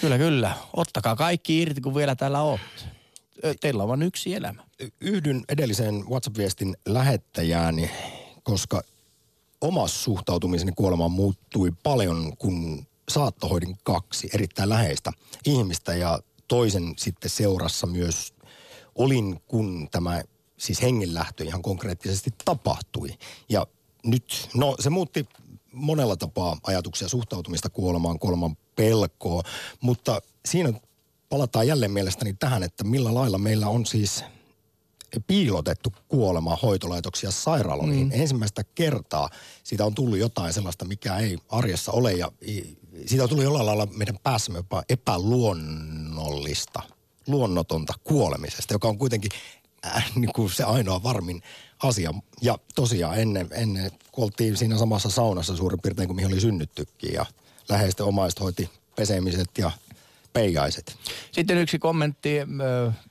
Kyllä, 0.00 0.18
kyllä. 0.18 0.56
Ottakaa 0.76 1.16
kaikki 1.16 1.62
irti, 1.62 1.80
kun 1.80 1.94
vielä 1.94 2.16
täällä. 2.16 2.38
Ö, 3.44 3.54
Teillä 3.60 3.82
on 3.82 3.88
vain 3.88 4.02
yksi 4.02 4.34
elämä. 4.34 4.64
Yhdyn 5.00 5.44
edelliseen 5.48 6.04
WhatsApp-viestin 6.10 6.76
lähettäjääni, 6.86 7.90
koska 8.42 8.82
oma 9.60 9.88
suhtautumiseni 9.88 10.72
kuolemaan 10.76 11.10
muuttui 11.10 11.72
paljon, 11.82 12.36
kun 12.36 12.86
saattohoidin 13.08 13.76
kaksi 13.82 14.30
erittäin 14.34 14.68
läheistä 14.68 15.12
ihmistä 15.46 15.94
ja 15.94 16.18
toisen 16.48 16.94
sitten 16.98 17.30
seurassa 17.30 17.86
myös 17.86 18.34
olin, 18.94 19.40
kun 19.48 19.88
tämä 19.90 20.22
siis 20.58 20.82
hengenlähtö 20.82 21.44
ihan 21.44 21.62
konkreettisesti 21.62 22.30
tapahtui. 22.44 23.08
Ja 23.48 23.66
nyt, 24.04 24.48
no 24.54 24.76
se 24.80 24.90
muutti 24.90 25.26
monella 25.72 26.16
tapaa 26.16 26.58
ajatuksia 26.62 27.08
suhtautumista 27.08 27.70
kuolemaan, 27.70 28.18
kuoleman 28.18 28.56
pelkoa, 28.76 29.42
mutta 29.80 30.22
siinä 30.46 30.72
palataan 31.28 31.66
jälleen 31.66 31.90
mielestäni 31.90 32.34
tähän, 32.34 32.62
että 32.62 32.84
millä 32.84 33.14
lailla 33.14 33.38
meillä 33.38 33.68
on 33.68 33.86
siis 33.86 34.24
piilotettu 35.26 35.92
kuolema 36.08 36.58
hoitolaitoksia 36.62 37.30
sairaaloihin. 37.30 38.06
Mm. 38.06 38.20
Ensimmäistä 38.20 38.64
kertaa 38.74 39.30
siitä 39.64 39.84
on 39.84 39.94
tullut 39.94 40.18
jotain 40.18 40.52
sellaista, 40.52 40.84
mikä 40.84 41.16
ei 41.16 41.38
arjessa 41.48 41.92
ole 41.92 42.12
ja 42.12 42.32
siitä 43.06 43.22
on 43.22 43.28
tullut 43.28 43.44
jollain 43.44 43.66
lailla 43.66 43.86
meidän 43.86 44.18
päässämme 44.22 44.58
jopa 44.58 44.82
epäluonnollista, 44.88 46.82
luonnotonta 47.26 47.94
kuolemisesta, 48.04 48.74
joka 48.74 48.88
on 48.88 48.98
kuitenkin 48.98 49.30
äh, 49.86 50.12
niin 50.14 50.32
kuin 50.32 50.50
se 50.50 50.64
ainoa 50.64 51.02
varmin 51.02 51.42
asia. 51.82 52.14
Ja 52.42 52.58
tosiaan 52.74 53.18
ennen, 53.18 53.48
ennen 53.52 53.90
kun 54.12 54.24
oltiin 54.24 54.56
siinä 54.56 54.78
samassa 54.78 55.10
saunassa 55.10 55.56
suurin 55.56 55.80
piirtein 55.80 56.08
kuin 56.08 56.16
mihin 56.16 56.32
oli 56.32 56.40
synnyttykin 56.40 57.12
ja 57.12 57.26
läheisten 57.68 58.06
omaiset 58.06 58.40
hoiti 58.40 58.70
pesemiset 58.96 59.50
ja 59.58 59.70
peijaiset. 60.32 60.96
Sitten 61.32 61.58
yksi 61.58 61.78
kommentti 61.78 62.30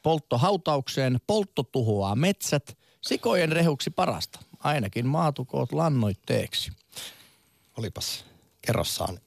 polttohautaukseen. 0.03 1.19
Poltto 1.27 1.63
tuhoaa 1.63 2.15
metsät. 2.15 2.77
Sikojen 3.01 3.51
rehuksi 3.51 3.89
parasta. 3.89 4.39
Ainakin 4.59 5.07
maatukoot 5.07 5.71
lannoitteeksi. 5.71 6.71
Olipas 7.77 8.25
kerrassaan 8.61 9.19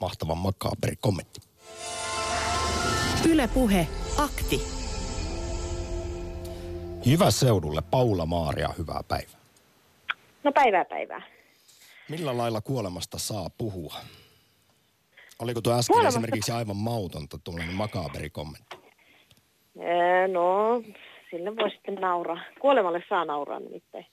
mahtavan 0.00 0.38
makaaberi 0.38 0.96
kommentti. 0.96 1.40
Yle 3.28 3.48
Puhe, 3.48 3.88
akti. 4.16 4.81
Jyväseudulle 7.04 7.82
Paula 7.90 8.26
Maaria, 8.26 8.74
hyvää 8.78 9.00
päivää. 9.08 9.38
No 10.44 10.52
päivää 10.52 10.84
päivää. 10.84 11.22
Millä 12.08 12.36
lailla 12.36 12.60
kuolemasta 12.60 13.18
saa 13.18 13.50
puhua? 13.58 13.94
Oliko 15.38 15.60
tuo 15.60 15.72
äsken 15.78 15.94
Kuolemasta- 15.94 16.08
esimerkiksi 16.08 16.52
aivan 16.52 16.76
mautonta 16.76 17.38
tuollainen 17.44 17.74
makaaberi 17.74 18.30
kommentti? 18.30 18.76
Ee, 19.80 20.28
no, 20.28 20.82
sille 21.30 21.56
voi 21.56 21.70
sitten 21.70 21.94
nauraa. 21.94 22.40
Kuolemalle 22.60 23.02
saa 23.08 23.24
nauraa 23.24 23.60
nimittäin. 23.60 24.06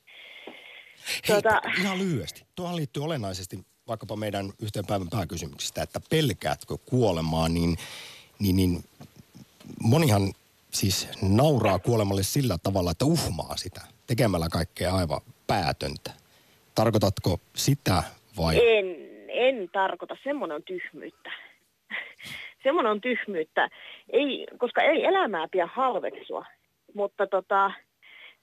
Tuota, 1.28 1.62
Hei, 1.66 1.82
ihan 1.84 2.00
lyhyesti. 2.00 2.44
Tuohon 2.56 2.76
liittyy 2.76 3.04
olennaisesti 3.04 3.60
vaikkapa 3.88 4.16
meidän 4.16 4.54
yhteen 4.62 4.86
päivän 4.86 5.10
pääkysymyksistä, 5.10 5.82
että 5.84 6.00
pelkäätkö 6.10 6.78
kuolemaa, 6.90 7.50
niin, 7.50 7.78
niin, 8.40 8.56
niin 8.56 8.84
monihan 9.84 10.34
siis 10.72 11.10
nauraa 11.22 11.80
kuolemalle 11.80 12.24
sillä 12.24 12.58
tavalla, 12.64 12.92
että 12.92 13.06
uhmaa 13.06 13.58
sitä 13.58 13.82
tekemällä 14.08 14.48
kaikkea 14.52 14.96
aivan 14.96 15.22
päätöntä. 15.48 16.12
Tarkoitatko 16.76 17.40
sitä 17.56 18.04
vai? 18.38 18.78
en, 18.78 18.86
en 19.28 19.70
tarkoita. 19.72 20.18
Semmoinen 20.24 20.56
on 20.56 20.64
tyhmyyttä. 20.64 21.32
Semmoinen 22.64 22.92
on 22.92 23.02
tyhmyyttä. 23.02 23.70
Ei, 24.10 24.48
koska 24.58 24.82
ei 24.82 25.06
elämää 25.06 25.48
pidä 25.52 25.70
halveksua, 25.74 26.46
mutta 26.94 27.28
tota, 27.28 27.72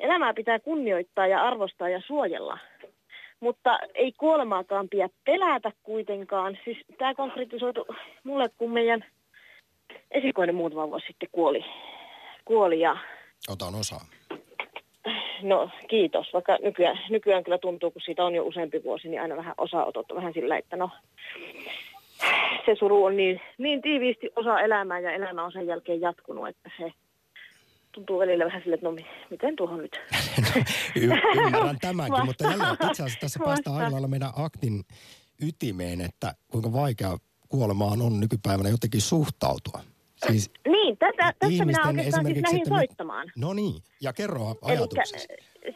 elämää 0.00 0.34
pitää 0.34 0.58
kunnioittaa 0.58 1.26
ja 1.26 1.42
arvostaa 1.42 1.88
ja 1.88 2.00
suojella. 2.06 2.58
Mutta 3.40 3.78
ei 3.94 4.12
kuolemaakaan 4.12 4.88
pidä 4.88 5.08
pelätä 5.24 5.72
kuitenkaan. 5.82 6.58
Siis 6.64 6.78
tämä 6.98 7.14
konkretisoitu 7.14 7.86
mulle, 8.24 8.48
kun 8.58 8.72
meidän 8.72 9.04
esikoinen 10.10 10.54
muutama 10.54 10.90
vuosi 10.90 11.06
sitten 11.06 11.28
kuoli. 11.32 11.64
Kuoli 12.46 12.80
ja 12.80 12.96
Otan 13.48 13.74
osaa. 13.74 14.04
No 15.42 15.70
kiitos, 15.90 16.26
vaikka 16.32 16.58
nykyään, 16.62 16.98
nykyään 17.10 17.44
kyllä 17.44 17.58
tuntuu, 17.58 17.90
kun 17.90 18.02
siitä 18.04 18.24
on 18.24 18.34
jo 18.34 18.44
useampi 18.44 18.84
vuosi, 18.84 19.08
niin 19.08 19.22
aina 19.22 19.36
vähän 19.36 19.54
osanotot 19.58 20.06
vähän 20.14 20.32
sillä, 20.32 20.58
että 20.58 20.76
no 20.76 20.90
se 22.66 22.74
suru 22.78 23.04
on 23.04 23.16
niin, 23.16 23.40
niin 23.58 23.82
tiiviisti 23.82 24.30
osa 24.36 24.60
elämää 24.60 24.98
ja 24.98 25.10
elämä 25.10 25.44
on 25.44 25.52
sen 25.52 25.66
jälkeen 25.66 26.00
jatkunut, 26.00 26.48
että 26.48 26.70
se 26.78 26.92
tuntuu 27.92 28.18
välillä 28.18 28.44
vähän 28.44 28.62
sille, 28.62 28.74
että 28.74 28.86
no 28.86 28.92
mi- 28.92 29.06
miten 29.30 29.56
tuohon 29.56 29.78
nyt? 29.78 30.00
Y- 30.96 31.10
ymmärrän 31.46 31.78
tämänkin, 31.80 32.24
mutta 32.24 32.44
jälleen 32.44 32.72
itse 32.72 33.02
asiassa 33.02 33.20
tässä 33.20 33.40
päästään 33.44 33.76
aina 33.76 33.92
lailla 33.92 34.08
meidän 34.08 34.30
aktin 34.36 34.84
ytimeen, 35.42 36.00
että 36.00 36.34
kuinka 36.48 36.72
vaikea 36.72 37.16
kuolemaan 37.48 38.02
on 38.02 38.20
nykypäivänä 38.20 38.68
jotenkin 38.68 39.00
suhtautua. 39.00 39.80
Siis 40.30 40.50
Niin, 40.68 40.96
tätä, 40.98 41.32
tästä 41.38 41.64
minä 41.64 41.78
oikeastaan 41.86 42.26
siis 42.26 42.42
lähdin 42.42 42.62
me- 42.70 42.78
soittamaan. 42.78 43.32
No 43.36 43.52
niin, 43.54 43.74
ja 44.00 44.12
kerro 44.12 44.46
Elikkä, 44.46 44.66
ajatuksesi. 44.66 45.26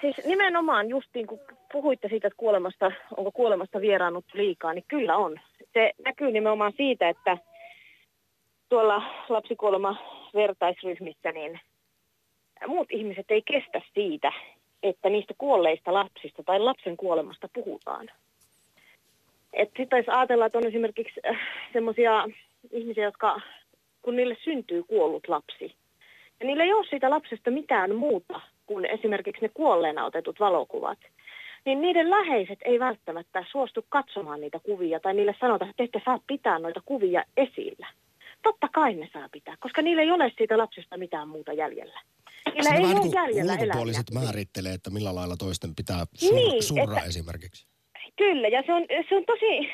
siis 0.01 0.17
nimenomaan 0.27 0.89
justiin 0.89 1.27
kun 1.27 1.41
puhuitte 1.73 2.09
siitä, 2.09 2.27
että 2.27 2.37
kuolemasta, 2.37 2.93
onko 3.17 3.33
kuolemasta 3.33 3.81
vieraannut 3.81 4.25
liikaa, 4.35 4.75
niin 4.75 4.85
kyllä 4.89 5.17
on. 5.17 5.41
Se 5.75 5.93
näkyy 6.05 6.31
nimenomaan 6.33 6.73
siitä, 6.77 7.09
että 7.09 7.39
tuolla 8.69 9.03
lapsikuolema 9.29 9.97
vertaisryhmissä, 10.35 11.33
niin 11.33 11.61
muut 12.67 12.89
ihmiset 12.91 13.27
ei 13.31 13.43
kestä 13.43 13.81
siitä, 13.95 14.33
että 14.83 15.09
niistä 15.09 15.35
kuolleista 15.39 15.95
lapsista 15.95 16.43
tai 16.43 16.61
lapsen 16.61 16.97
kuolemasta 16.97 17.49
puhutaan. 17.55 18.11
Sitten 19.67 19.89
taisi 19.89 20.11
ajatella, 20.11 20.47
että 20.47 20.59
on 20.59 20.67
esimerkiksi 20.67 21.21
semmoisia 21.73 22.25
ihmisiä, 22.73 23.05
jotka, 23.05 23.41
kun 24.03 24.17
niille 24.17 24.37
syntyy 24.45 24.83
kuollut 24.83 25.29
lapsi, 25.29 25.75
ja 26.41 26.47
niillä 26.47 26.65
ei 26.65 26.73
ole 26.73 26.87
siitä 26.91 27.11
lapsesta 27.11 27.51
mitään 27.51 27.97
muuta 27.97 28.41
kuin 28.67 28.85
esimerkiksi 28.85 29.43
ne 29.43 29.49
kuolleena 29.55 30.05
otetut 30.05 30.41
valokuvat. 30.41 30.99
Niin 31.65 31.81
niiden 31.81 32.11
läheiset 32.11 32.59
ei 32.65 32.79
välttämättä 32.81 33.45
suostu 33.51 33.85
katsomaan 33.89 34.41
niitä 34.41 34.59
kuvia 34.59 35.01
tai 35.01 35.15
niille 35.15 35.35
sanotaan, 35.41 35.71
että 35.71 35.77
te 35.77 35.85
ette 35.85 36.03
saa 36.05 36.21
pitää 36.27 36.59
noita 36.59 36.81
kuvia 36.85 37.25
esillä. 37.37 37.87
Totta 38.43 38.69
kai 38.73 38.95
ne 38.95 39.09
saa 39.13 39.29
pitää, 39.33 39.57
koska 39.61 39.83
niillä 39.83 40.03
ei 40.03 40.11
ole 40.11 40.33
siitä 40.39 40.59
lapsesta 40.59 40.97
mitään 40.97 41.29
muuta 41.29 41.53
jäljellä. 41.53 42.01
Niillä 42.55 42.71
ei 42.71 42.85
ole 42.85 42.95
niin 43.01 43.13
jäljellä 43.15 43.53
ulkopuoliset 43.53 44.07
eläimiä. 44.11 44.27
määrittelee, 44.27 44.73
että 44.73 44.91
millä 44.91 45.15
lailla 45.15 45.37
toisten 45.37 45.75
pitää 45.75 46.05
sur- 46.25 46.35
Niin, 46.35 46.63
surra 46.63 46.97
että- 46.97 47.09
esimerkiksi. 47.09 47.67
Kyllä, 48.17 48.49
ja 48.49 48.63
se 48.67 48.73
on, 48.73 48.87
se 49.09 49.17
on 49.17 49.25
tosi, 49.27 49.71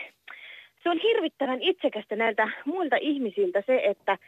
se 0.86 0.90
on 0.90 1.00
hirvittävän 1.02 1.62
itsekästä 1.62 2.16
näiltä 2.16 2.48
muilta 2.64 2.96
ihmisiltä 3.00 3.62
se, 3.66 3.80
että 3.84 4.18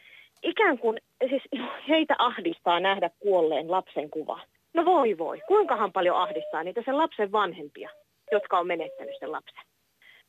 ikään 0.43 0.77
kuin 0.77 0.97
siis 1.29 1.43
heitä 1.89 2.15
ahdistaa 2.17 2.79
nähdä 2.79 3.09
kuolleen 3.19 3.71
lapsen 3.71 4.09
kuva. 4.09 4.39
No 4.73 4.85
voi 4.85 5.17
voi, 5.17 5.41
kuinkahan 5.47 5.91
paljon 5.91 6.17
ahdistaa 6.17 6.63
niitä 6.63 6.81
sen 6.85 6.97
lapsen 6.97 7.31
vanhempia, 7.31 7.89
jotka 8.31 8.59
on 8.59 8.67
menettänyt 8.67 9.15
sen 9.19 9.31
lapsen. 9.31 9.63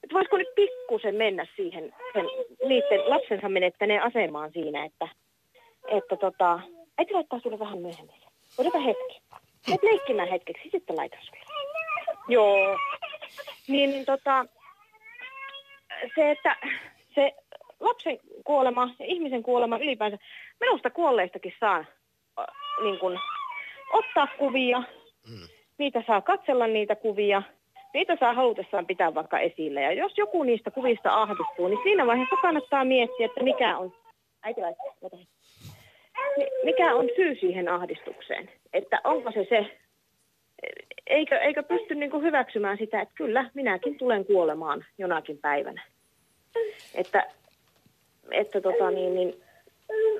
Et 0.05 0.13
voisiko 0.13 0.37
nyt 0.37 0.55
pikkusen 0.55 1.15
mennä 1.15 1.47
siihen 1.57 1.95
sen, 2.13 2.27
niiden 2.69 3.11
lapsensa 3.11 3.49
menettäneen 3.49 4.03
asemaan 4.03 4.53
siinä, 4.53 4.85
että, 4.85 5.09
että 5.89 6.17
tota, 6.17 6.61
äiti 6.99 7.15
laittaa 7.15 7.41
sulle 7.41 7.59
vähän 7.59 7.79
myöhemmin. 7.79 8.21
Odota 8.59 8.79
hetki. 8.79 9.21
Et 9.75 9.83
leikkimään 9.83 10.29
hetkeksi, 10.29 10.69
sitten 10.71 10.97
laitan 10.97 11.21
sulle. 11.23 11.41
Joo. 12.29 12.79
Niin, 13.69 13.91
niin 13.91 14.07
tota, 14.07 14.47
se, 16.15 16.31
että 16.31 16.57
se 17.15 17.35
lapsen 17.81 18.19
kuolema 18.45 18.91
ja 18.99 19.07
ihmisen 19.07 19.43
kuolema 19.43 19.79
ylipäänsä, 19.79 20.19
minusta 20.61 20.91
kuolleistakin 20.91 21.55
saa 21.61 21.85
niin 22.83 22.99
kuin, 22.99 23.19
ottaa 23.93 24.29
kuvia, 24.39 24.79
mm. 25.29 25.49
niitä 25.79 26.03
saa 26.07 26.21
katsella 26.21 26.67
niitä 26.67 26.97
kuvia, 26.97 27.43
niitä 27.95 28.17
saa 28.21 28.35
halutessaan 28.35 28.87
pitää 28.87 29.15
vaikka 29.15 29.39
esillä. 29.39 29.81
Ja 29.81 29.93
jos 29.93 30.19
joku 30.19 30.43
niistä 30.43 30.71
kuvista 30.71 31.23
ahdistuu, 31.23 31.69
niin 31.69 31.83
siinä 31.83 32.07
vaiheessa 32.07 32.37
kannattaa 32.43 32.85
miettiä, 32.85 33.27
että 33.27 33.43
mikä 33.43 33.79
on, 33.79 33.93
äiti 34.43 34.61
laittaa, 34.61 35.11
mikä 36.65 36.95
on 36.95 37.09
syy 37.17 37.35
siihen 37.35 37.69
ahdistukseen. 37.69 38.51
Että 38.73 39.01
onko 39.05 39.33
se 39.33 39.47
se, 39.49 39.80
eikö, 41.07 41.37
eikö 41.37 41.63
pysty 41.63 41.95
niin 41.95 42.11
kuin 42.11 42.23
hyväksymään 42.23 42.79
sitä, 42.79 43.01
että 43.01 43.15
kyllä, 43.15 43.51
minäkin 43.55 43.99
tulen 43.99 44.25
kuolemaan 44.25 44.85
jonakin 44.99 45.39
päivänä. 45.39 45.83
Että, 46.95 47.31
että 48.31 48.61
tota 48.61 48.91
niin, 48.91 49.15
niin 49.15 49.43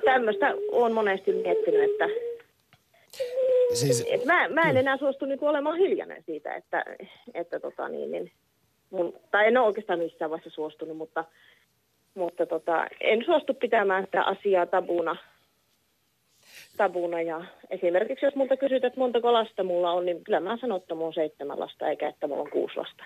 tämmöistä 0.05 0.53
olen 0.71 0.93
monesti 0.93 1.33
miettinyt, 1.33 1.91
että 1.91 2.07
Siis, 3.73 4.05
et 4.09 4.25
mä, 4.25 4.49
mä 4.49 4.69
en 4.69 4.77
enää 4.77 4.97
suostu 4.97 5.25
niin 5.25 5.39
olemaan 5.41 5.77
hiljainen 5.77 6.23
siitä, 6.23 6.53
että, 6.53 6.85
että 7.33 7.59
tota 7.59 7.87
niin, 7.87 8.11
niin 8.11 8.31
mun, 8.89 9.13
tai 9.31 9.47
en 9.47 9.57
ole 9.57 9.67
oikeastaan 9.67 9.99
missään 9.99 10.31
vaiheessa 10.31 10.55
suostunut, 10.55 10.97
mutta, 10.97 11.25
mutta 12.15 12.45
tota, 12.45 12.87
en 13.01 13.25
suostu 13.25 13.53
pitämään 13.53 14.05
sitä 14.05 14.23
asiaa 14.23 14.65
tabuna. 14.65 15.15
Tabuna 16.77 17.21
ja 17.21 17.45
esimerkiksi 17.69 18.25
jos 18.25 18.35
multa 18.35 18.57
kysyt, 18.57 18.83
että 18.83 18.99
montako 18.99 19.33
lasta 19.33 19.63
mulla 19.63 19.91
on, 19.91 20.05
niin 20.05 20.23
kyllä 20.23 20.39
mä 20.39 20.57
sanon, 20.61 20.77
että 20.77 20.95
mulla 20.95 21.07
on 21.07 21.13
seitsemän 21.13 21.59
lasta 21.59 21.87
eikä 21.87 22.09
että 22.09 22.27
mulla 22.27 22.41
on 22.41 22.51
kuusi 22.51 22.75
lasta. 22.75 23.03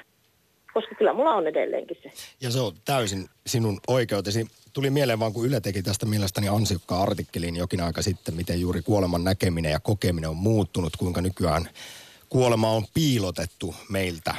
Koska 0.73 0.95
kyllä 0.95 1.13
mulla 1.13 1.33
on 1.33 1.47
edelleenkin 1.47 1.97
se. 2.03 2.11
ja 2.41 2.51
se 2.51 2.59
on 2.59 2.73
täysin 2.85 3.25
sinun 3.47 3.79
oikeutesi. 3.87 4.45
Tuli 4.73 4.89
mieleen 4.89 5.19
vaan, 5.19 5.33
kun 5.33 5.45
Yle 5.45 5.61
teki 5.61 5.83
tästä 5.83 6.05
mielestäni 6.05 6.47
ansiokkaan 6.47 7.01
artikkelin 7.01 7.55
jokin 7.55 7.81
aika 7.81 8.01
sitten, 8.01 8.35
miten 8.35 8.61
juuri 8.61 8.81
kuoleman 8.81 9.23
näkeminen 9.23 9.71
ja 9.71 9.79
kokeminen 9.79 10.29
on 10.29 10.35
muuttunut, 10.35 10.95
kuinka 10.97 11.21
nykyään 11.21 11.69
kuolema 12.29 12.71
on 12.71 12.83
piilotettu 12.93 13.75
meiltä 13.89 14.35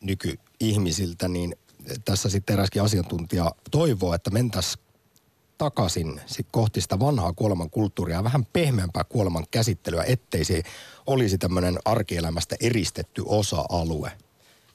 nykyihmisiltä, 0.00 1.28
niin 1.28 1.56
tässä 2.04 2.28
sitten 2.28 2.54
eräskin 2.54 2.82
asiantuntija 2.82 3.50
toivoo, 3.70 4.14
että 4.14 4.30
mentäisiin 4.30 4.84
takaisin 5.60 6.20
sit 6.26 6.46
kohti 6.50 6.80
sitä 6.80 6.98
vanhaa 7.00 7.32
kuoleman 7.32 7.70
kulttuuria 7.70 8.24
vähän 8.24 8.46
pehmeämpää 8.52 9.04
kuoleman 9.04 9.46
käsittelyä, 9.50 10.04
ettei 10.04 10.44
se 10.44 10.62
olisi 11.06 11.38
tämmöinen 11.38 11.78
arkielämästä 11.84 12.56
eristetty 12.60 13.22
osa-alue. 13.26 14.12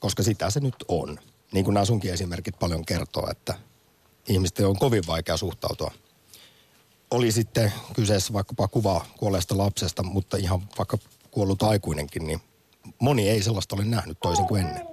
Koska 0.00 0.22
sitä 0.22 0.50
se 0.50 0.60
nyt 0.60 0.74
on. 0.88 1.18
Niin 1.52 1.64
kuin 1.64 1.74
nämä 1.74 1.84
sunkin 1.84 2.12
esimerkit 2.12 2.58
paljon 2.58 2.84
kertoo, 2.84 3.30
että 3.30 3.54
ihmisten 4.28 4.66
on 4.66 4.78
kovin 4.78 5.06
vaikea 5.06 5.36
suhtautua. 5.36 5.90
Oli 7.10 7.32
sitten 7.32 7.72
kyseessä 7.94 8.32
vaikkapa 8.32 8.68
kuva 8.68 9.06
kuolleesta 9.16 9.58
lapsesta, 9.58 10.02
mutta 10.02 10.36
ihan 10.36 10.62
vaikka 10.78 10.98
kuollut 11.30 11.62
aikuinenkin, 11.62 12.26
niin 12.26 12.40
moni 12.98 13.28
ei 13.28 13.42
sellaista 13.42 13.76
ole 13.76 13.84
nähnyt 13.84 14.18
toisin 14.22 14.46
kuin 14.46 14.66
ennen. 14.66 14.86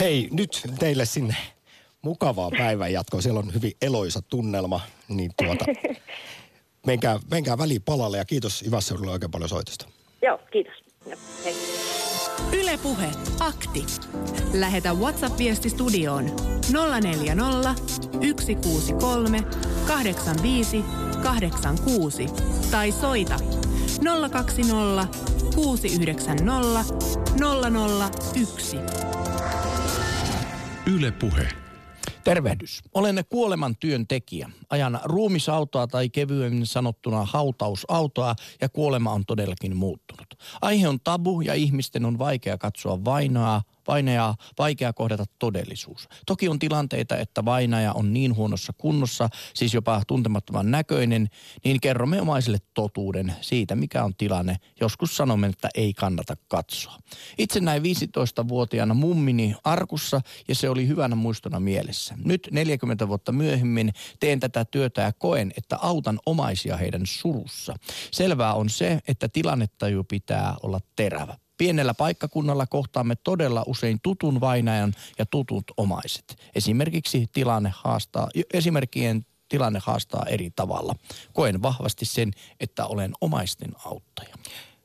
Hei, 0.00 0.28
nyt 0.32 0.62
teille 0.78 1.04
sinne 1.04 1.36
mukavaa 2.02 2.50
päivänjatkoa. 2.58 3.20
Siellä 3.20 3.40
on 3.40 3.54
hyvin 3.54 3.72
eloisa 3.82 4.22
tunnelma, 4.22 4.80
niin 5.08 5.30
tuota, 5.36 5.64
menkää, 6.86 7.18
menkää 7.30 7.58
väliin 7.58 7.82
palalle 7.82 8.18
ja 8.18 8.24
kiitos 8.24 8.62
Ivasseudulle 8.62 9.12
oikein 9.12 9.30
paljon 9.30 9.48
soitosta. 9.48 9.88
Joo, 10.22 10.38
kiitos. 10.52 10.74
Joo, 11.06 11.18
hei. 11.44 11.54
Yle 12.52 12.78
Puhe. 12.82 13.10
Akti. 13.40 13.86
Lähetä 14.52 14.92
WhatsApp-viesti 14.92 15.70
studioon 15.70 16.24
040 17.00 17.74
163 18.28 19.42
85 19.86 20.84
86 21.22 22.26
tai 22.70 22.92
soita 22.92 23.36
020 24.30 25.18
690 25.54 26.84
001. 28.34 28.76
Yle 30.86 31.10
Puhe. 31.10 31.61
Tervehdys. 32.24 32.80
Olen 32.94 33.24
kuoleman 33.28 33.76
työntekijä. 33.76 34.50
Ajan 34.70 35.00
ruumisautoa 35.04 35.86
tai 35.86 36.08
kevyemmin 36.08 36.66
sanottuna 36.66 37.24
hautausautoa 37.24 38.34
ja 38.60 38.68
kuolema 38.68 39.12
on 39.12 39.24
todellakin 39.26 39.76
muuttunut. 39.76 40.34
Aihe 40.60 40.88
on 40.88 41.00
tabu 41.04 41.40
ja 41.40 41.54
ihmisten 41.54 42.04
on 42.04 42.18
vaikea 42.18 42.58
katsoa 42.58 43.04
vainoa, 43.04 43.62
vainajaa, 43.88 44.36
vaikea 44.58 44.92
kohdata 44.92 45.24
todellisuus. 45.38 46.08
Toki 46.26 46.48
on 46.48 46.58
tilanteita, 46.58 47.16
että 47.16 47.44
vainaja 47.44 47.92
on 47.92 48.12
niin 48.12 48.36
huonossa 48.36 48.72
kunnossa, 48.78 49.28
siis 49.54 49.74
jopa 49.74 50.02
tuntemattoman 50.06 50.70
näköinen, 50.70 51.28
niin 51.64 51.80
kerromme 51.80 52.20
omaisille 52.20 52.58
totuuden 52.74 53.34
siitä, 53.40 53.76
mikä 53.76 54.04
on 54.04 54.16
tilanne. 54.16 54.56
Joskus 54.80 55.16
sanomme, 55.16 55.46
että 55.46 55.68
ei 55.74 55.92
kannata 55.92 56.36
katsoa. 56.48 56.98
Itse 57.38 57.60
näin 57.60 57.82
15-vuotiaana 57.82 58.94
mummini 58.94 59.54
arkussa 59.64 60.20
ja 60.48 60.54
se 60.54 60.68
oli 60.68 60.88
hyvänä 60.88 61.14
muistona 61.14 61.60
mielessä. 61.60 62.14
Nyt 62.24 62.48
40 62.50 63.08
vuotta 63.08 63.32
myöhemmin 63.32 63.92
teen 64.20 64.40
tätä 64.40 64.64
työtä 64.64 65.02
ja 65.02 65.12
koen, 65.12 65.52
että 65.56 65.76
autan 65.76 66.18
omaisia 66.26 66.76
heidän 66.76 67.02
surussa. 67.04 67.74
Selvää 68.10 68.54
on 68.54 68.70
se, 68.70 68.98
että 69.08 69.28
tilannetaju 69.28 70.04
pitää 70.04 70.56
olla 70.62 70.80
terävä. 70.96 71.41
Pienellä 71.62 71.94
paikkakunnalla 71.94 72.66
kohtaamme 72.66 73.16
todella 73.16 73.64
usein 73.66 74.00
tutun 74.02 74.40
vainajan 74.40 74.94
ja 75.18 75.26
tutut 75.26 75.64
omaiset. 75.76 76.36
Esimerkiksi 76.54 77.26
tilanne 77.32 77.72
haastaa, 77.74 78.28
esimerkkien 78.54 79.26
tilanne 79.48 79.80
haastaa 79.82 80.26
eri 80.26 80.50
tavalla. 80.50 80.96
Koen 81.32 81.62
vahvasti 81.62 82.04
sen, 82.04 82.30
että 82.60 82.86
olen 82.86 83.12
omaisten 83.20 83.70
auttaja. 83.84 84.34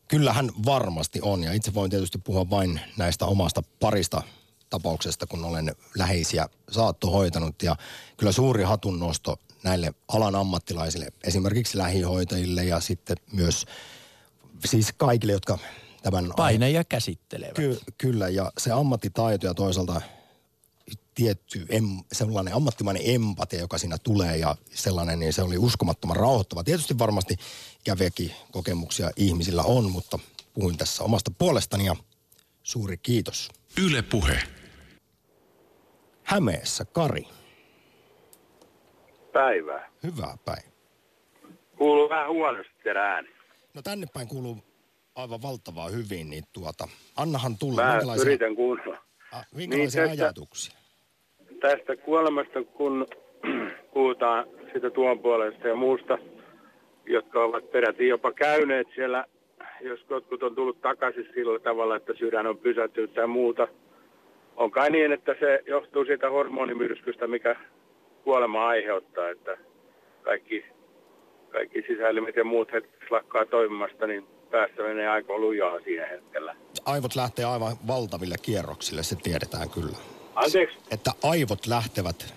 Kyllähän 0.08 0.52
varmasti 0.66 1.20
on 1.22 1.44
ja 1.44 1.54
itse 1.54 1.74
voin 1.74 1.92
tietysti 1.92 2.18
puhua 2.18 2.50
vain 2.50 2.80
näistä 2.98 3.26
omasta 3.26 3.64
parista 3.80 4.22
tapauksesta, 4.70 5.28
kun 5.28 5.46
olen 5.46 5.76
läheisiä 5.96 6.50
saattohoitanut 6.72 7.64
ja 7.64 7.76
kyllä 8.18 8.32
suuri 8.32 8.64
hatunnosto 8.64 9.40
näille 9.64 9.94
alan 10.08 10.36
ammattilaisille, 10.36 11.08
esimerkiksi 11.24 11.78
lähihoitajille 11.78 12.64
ja 12.64 12.80
sitten 12.80 13.18
myös 13.32 13.66
siis 14.66 14.94
kaikille, 14.98 15.34
jotka 15.34 15.58
tämän... 16.12 16.32
Paineja 16.38 16.84
käsittelevät. 16.84 17.55
Ky- 17.55 17.80
kyllä, 17.97 18.30
ja 18.30 18.51
se 18.58 18.72
ammattitaito 18.72 19.47
ja 19.47 19.53
toisaalta 19.53 20.01
tietty 21.16 21.66
em, 21.70 21.84
sellainen 22.12 22.53
ammattimainen 22.53 23.03
empatia, 23.05 23.60
joka 23.60 23.78
siinä 23.78 23.97
tulee 23.97 24.38
ja 24.38 24.55
sellainen, 24.72 25.20
niin 25.20 25.34
se 25.34 25.41
oli 25.41 25.58
uskomattoman 25.58 26.18
rauhoittava. 26.18 26.64
Tietysti 26.64 26.99
varmasti 26.99 27.36
ikäviäkin 27.80 28.32
kokemuksia 28.51 29.12
ihmisillä 29.16 29.64
on, 29.64 29.91
mutta 29.91 30.20
puhuin 30.53 30.78
tässä 30.78 31.03
omasta 31.03 31.32
puolestani 31.38 31.86
ja 31.86 31.95
suuri 32.64 32.97
kiitos. 32.97 33.49
Yle 33.86 34.01
Puhe. 34.01 34.39
Hämeessä 36.24 36.86
Kari, 36.86 37.28
Päivää. 39.34 39.89
hyvää 40.03 40.38
päivää. 40.45 40.72
Kuuluu 41.78 42.10
vähän 42.10 42.30
huonosti 42.30 42.89
ääni. 42.99 43.30
No 43.74 43.82
tänne 43.82 44.08
päin 44.14 44.28
kuuluu 44.28 44.58
aivan 45.18 45.41
valtavaa 45.41 45.89
hyvin, 45.89 46.30
niin 46.30 46.43
tuota, 46.53 46.88
annahan 47.18 47.57
tulla. 47.59 47.82
Mä 47.84 47.91
minkälaisia, 47.91 48.26
yritän 48.30 48.55
kuunnella. 48.55 48.97
a, 49.32 49.38
minkälaisia 49.55 50.01
Niin, 50.01 50.09
tästä- 50.11 50.26
ajatuksia? 50.26 50.78
Tästä 51.59 51.95
kuolemasta, 51.95 52.63
kun 52.63 53.07
puhutaan 53.93 54.45
sitä 54.74 54.89
tuon 54.89 55.20
puolesta 55.20 55.68
ja 55.68 55.76
muusta, 55.76 56.18
jotka 57.05 57.43
ovat 57.43 57.72
peräti 57.72 58.07
jopa 58.07 58.32
käyneet 58.32 58.88
siellä, 58.95 59.26
jos 59.82 59.99
jotkut 60.09 60.43
on 60.43 60.55
tullut 60.55 60.82
takaisin 60.82 61.28
sillä 61.34 61.59
tavalla, 61.59 61.95
että 61.95 62.13
sydän 62.20 62.47
on 62.47 62.57
pysähtynyt 62.57 63.13
tai 63.13 63.28
muuta. 63.28 63.68
On 64.55 64.72
kai 64.72 64.89
niin, 64.89 65.11
että 65.11 65.36
se 65.39 65.63
johtuu 65.68 66.05
siitä 66.05 66.30
hormonimyrskystä, 66.30 67.28
mikä 67.28 67.55
kuolema 68.24 68.68
aiheuttaa, 68.68 69.30
että 69.30 69.57
kaikki, 70.22 70.65
kaikki 71.49 71.82
sisäelimet 71.88 72.36
ja 72.36 72.43
muut 72.43 72.72
hetkeksi 72.74 73.11
lakkaa 73.11 73.45
toimimasta, 73.45 74.07
niin 74.07 74.28
päästä 74.52 74.84
menee 74.84 75.08
aika 75.08 75.38
lujaa 75.38 75.80
siinä 75.80 76.06
hetkellä. 76.06 76.56
Aivot 76.86 77.16
lähtee 77.16 77.45
aivan 77.45 77.76
valtaville 77.88 78.36
kierroksille, 78.41 79.04
se 79.04 79.16
tiedetään 79.16 79.70
kyllä. 79.70 79.98
Anteeksi, 80.36 80.78
Että 80.91 81.12
aivot 81.24 81.68
lähtevät 81.68 82.34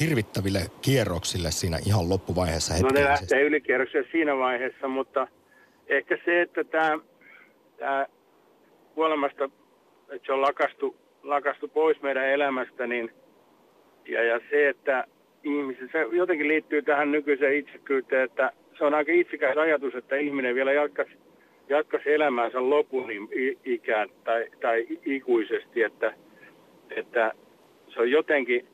hirvittäville 0.00 0.60
kierroksille 0.82 1.50
siinä 1.50 1.78
ihan 1.86 2.08
loppuvaiheessa 2.08 2.74
No 2.82 2.88
ne 2.92 3.04
lähtee 3.04 3.42
ylikierrokselle 3.42 4.08
siinä 4.12 4.36
vaiheessa, 4.36 4.88
mutta 4.88 5.26
ehkä 5.86 6.18
se, 6.24 6.42
että 6.42 6.64
tämä, 6.64 6.98
tämä 7.78 8.06
kuolemasta, 8.94 9.44
että 10.08 10.26
se 10.26 10.32
on 10.32 10.42
lakastu, 10.42 10.96
lakastu 11.22 11.68
pois 11.68 12.02
meidän 12.02 12.28
elämästä, 12.28 12.86
niin 12.86 13.12
ja, 14.08 14.22
ja 14.24 14.40
se, 14.50 14.68
että 14.68 15.04
ihmisen, 15.42 15.88
se 15.92 15.98
jotenkin 16.12 16.48
liittyy 16.48 16.82
tähän 16.82 17.12
nykyiseen 17.12 17.56
itsekyyteen, 17.56 18.24
että 18.24 18.52
se 18.78 18.84
on 18.84 18.94
aika 18.94 19.12
itsekäs 19.12 19.56
ajatus, 19.56 19.94
että 19.94 20.16
ihminen 20.16 20.54
vielä 20.54 20.72
jatkaisi, 20.72 21.12
jatkaisi 21.72 22.12
elämäänsä 22.12 22.70
lopun 22.70 23.08
ikään 23.64 24.08
tai, 24.24 24.46
tai 24.60 24.86
ikuisesti, 25.04 25.82
että, 25.82 26.14
että 26.96 27.32
se 27.94 28.00
on 28.00 28.10
jotenkin, 28.10 28.66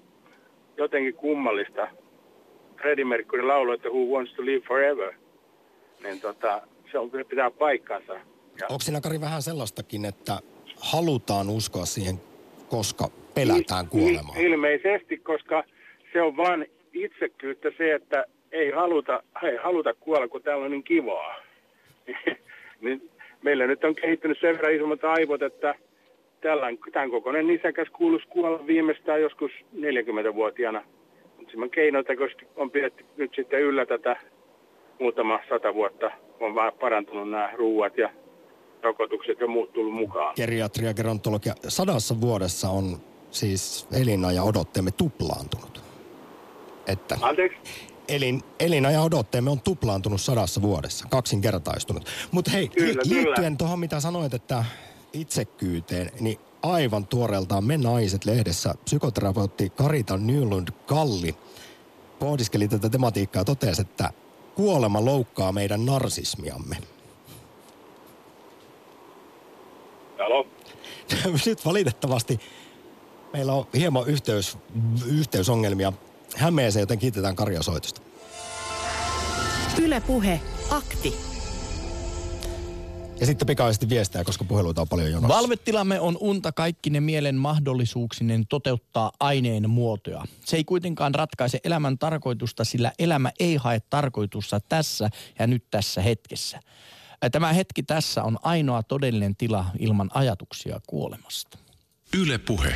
jotenkin 0.76 1.14
kummallista. 1.14 1.88
Freddie 2.80 3.04
Mercury 3.04 3.42
laulu, 3.42 3.72
että 3.72 3.88
Who 3.88 4.04
Wants 4.16 4.32
to 4.34 4.44
Live 4.44 4.66
Forever, 4.68 5.12
niin 6.02 6.20
tota, 6.20 6.62
se 6.92 6.98
on, 6.98 7.10
pitää 7.28 7.50
paikkansa. 7.50 8.12
Ja 8.14 8.66
Onko 8.68 8.80
siinä 8.80 9.00
Kari 9.00 9.20
vähän 9.20 9.42
sellaistakin, 9.42 10.04
että 10.04 10.38
halutaan 10.80 11.48
uskoa 11.50 11.84
siihen, 11.86 12.16
koska 12.68 13.08
pelätään 13.34 13.84
il- 13.86 13.88
kuolemaa? 13.88 14.34
il- 14.36 14.40
Ilmeisesti, 14.40 15.16
koska 15.16 15.64
se 16.12 16.22
on 16.22 16.36
vain 16.36 16.66
itsekyyttä 16.92 17.68
se, 17.78 17.94
että 17.94 18.24
ei 18.52 18.70
haluta, 18.70 19.22
ei 19.42 19.56
haluta 19.56 19.94
kuolla, 19.94 20.28
kun 20.28 20.42
täällä 20.42 20.64
on 20.64 20.70
niin 20.70 20.84
kivaa. 20.84 21.34
niin 22.80 23.10
meillä 23.42 23.66
nyt 23.66 23.84
on 23.84 23.94
kehittynyt 23.94 24.38
sen 24.40 24.54
verran 24.54 24.74
isommat 24.74 25.04
aivot, 25.04 25.42
että 25.42 25.74
tällän, 26.40 26.78
tämän 26.92 27.10
kokoinen 27.10 27.46
nisäkäs 27.46 27.88
kuuluisi 27.92 28.28
kuolla 28.28 28.66
viimeistään 28.66 29.22
joskus 29.22 29.50
40-vuotiaana. 29.74 30.84
Mutta 31.36 31.68
keinotekoisesti 31.70 32.46
on 32.56 32.70
pidetty 32.70 33.04
nyt 33.16 33.32
sitten 33.36 33.60
yllä 33.60 33.86
tätä 33.86 34.16
muutama 35.00 35.40
sata 35.48 35.74
vuotta. 35.74 36.10
On 36.40 36.54
vaan 36.54 36.72
parantunut 36.80 37.30
nämä 37.30 37.50
ruuat 37.54 37.98
ja 37.98 38.10
rokotukset 38.82 39.40
ja 39.40 39.46
muut 39.46 39.72
tullut 39.72 39.94
mukaan. 39.94 40.34
Geriatria, 40.36 40.94
gerontologia. 40.94 41.54
Sadassa 41.68 42.20
vuodessa 42.20 42.68
on 42.68 42.96
siis 43.30 43.88
elinaja 44.00 44.42
odotteemme 44.42 44.90
tuplaantunut. 44.90 45.82
Että 46.86 47.16
Anteeksi? 47.22 47.58
Elin, 48.08 48.42
elinaja 48.60 49.02
odotteemme 49.02 49.50
on 49.50 49.60
tuplaantunut 49.60 50.20
sadassa 50.20 50.62
vuodessa, 50.62 51.06
kaksinkertaistunut. 51.10 52.04
Mutta 52.30 52.50
hei, 52.50 52.68
Kyllä, 52.68 52.88
li- 52.88 53.08
kyllä. 53.08 53.24
liittyen 53.24 53.56
tuohon 53.56 53.78
mitä 53.78 54.00
sanoit, 54.00 54.34
että 54.34 54.64
itsekyyteen, 55.12 56.10
niin 56.20 56.38
aivan 56.62 57.06
tuoreeltaan 57.06 57.64
Me 57.64 57.76
naiset 57.76 58.24
lehdessä 58.24 58.74
psykoterapeutti 58.84 59.70
Karita 59.70 60.16
Nylund 60.16 60.68
Kalli 60.86 61.34
pohdiskeli 62.18 62.68
tätä 62.68 62.88
tematiikkaa 62.88 63.40
ja 63.40 63.44
totesi, 63.44 63.80
että 63.80 64.10
kuolema 64.54 65.04
loukkaa 65.04 65.52
meidän 65.52 65.86
narsismiamme. 65.86 66.76
Halo? 70.18 70.46
Nyt 71.46 71.64
valitettavasti 71.64 72.40
meillä 73.32 73.52
on 73.52 73.66
hieman 73.74 74.06
yhteys, 74.08 74.58
yhteysongelmia 75.06 75.92
Hämeeseen, 76.38 76.82
joten 76.82 76.98
kiitetään 76.98 77.36
Karja 77.36 77.62
soitosta. 77.62 78.00
Yle 79.82 80.00
Puhe, 80.00 80.40
akti. 80.70 81.14
Ja 83.20 83.26
sitten 83.26 83.46
pikaisesti 83.46 83.88
viestejä, 83.88 84.24
koska 84.24 84.44
puheluita 84.44 84.80
on 84.80 84.88
paljon 84.88 85.10
jonossa. 85.10 85.36
Valvetilamme 85.36 86.00
on 86.00 86.16
unta 86.20 86.52
kaikkine 86.52 87.00
mielen 87.00 87.34
mahdollisuuksinen 87.34 88.46
toteuttaa 88.46 89.12
aineen 89.20 89.70
muotoja. 89.70 90.24
Se 90.44 90.56
ei 90.56 90.64
kuitenkaan 90.64 91.14
ratkaise 91.14 91.60
elämän 91.64 91.98
tarkoitusta, 91.98 92.64
sillä 92.64 92.92
elämä 92.98 93.32
ei 93.40 93.56
hae 93.56 93.80
tarkoitusta 93.90 94.60
tässä 94.60 95.10
ja 95.38 95.46
nyt 95.46 95.64
tässä 95.70 96.02
hetkessä. 96.02 96.60
Tämä 97.32 97.52
hetki 97.52 97.82
tässä 97.82 98.22
on 98.22 98.38
ainoa 98.42 98.82
todellinen 98.82 99.36
tila 99.36 99.64
ilman 99.78 100.10
ajatuksia 100.14 100.80
kuolemasta. 100.86 101.58
Yle 102.18 102.38
Puhe. 102.38 102.74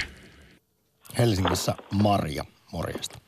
Helsingissä 1.18 1.74
Marja, 1.90 2.44
morjesta. 2.72 3.21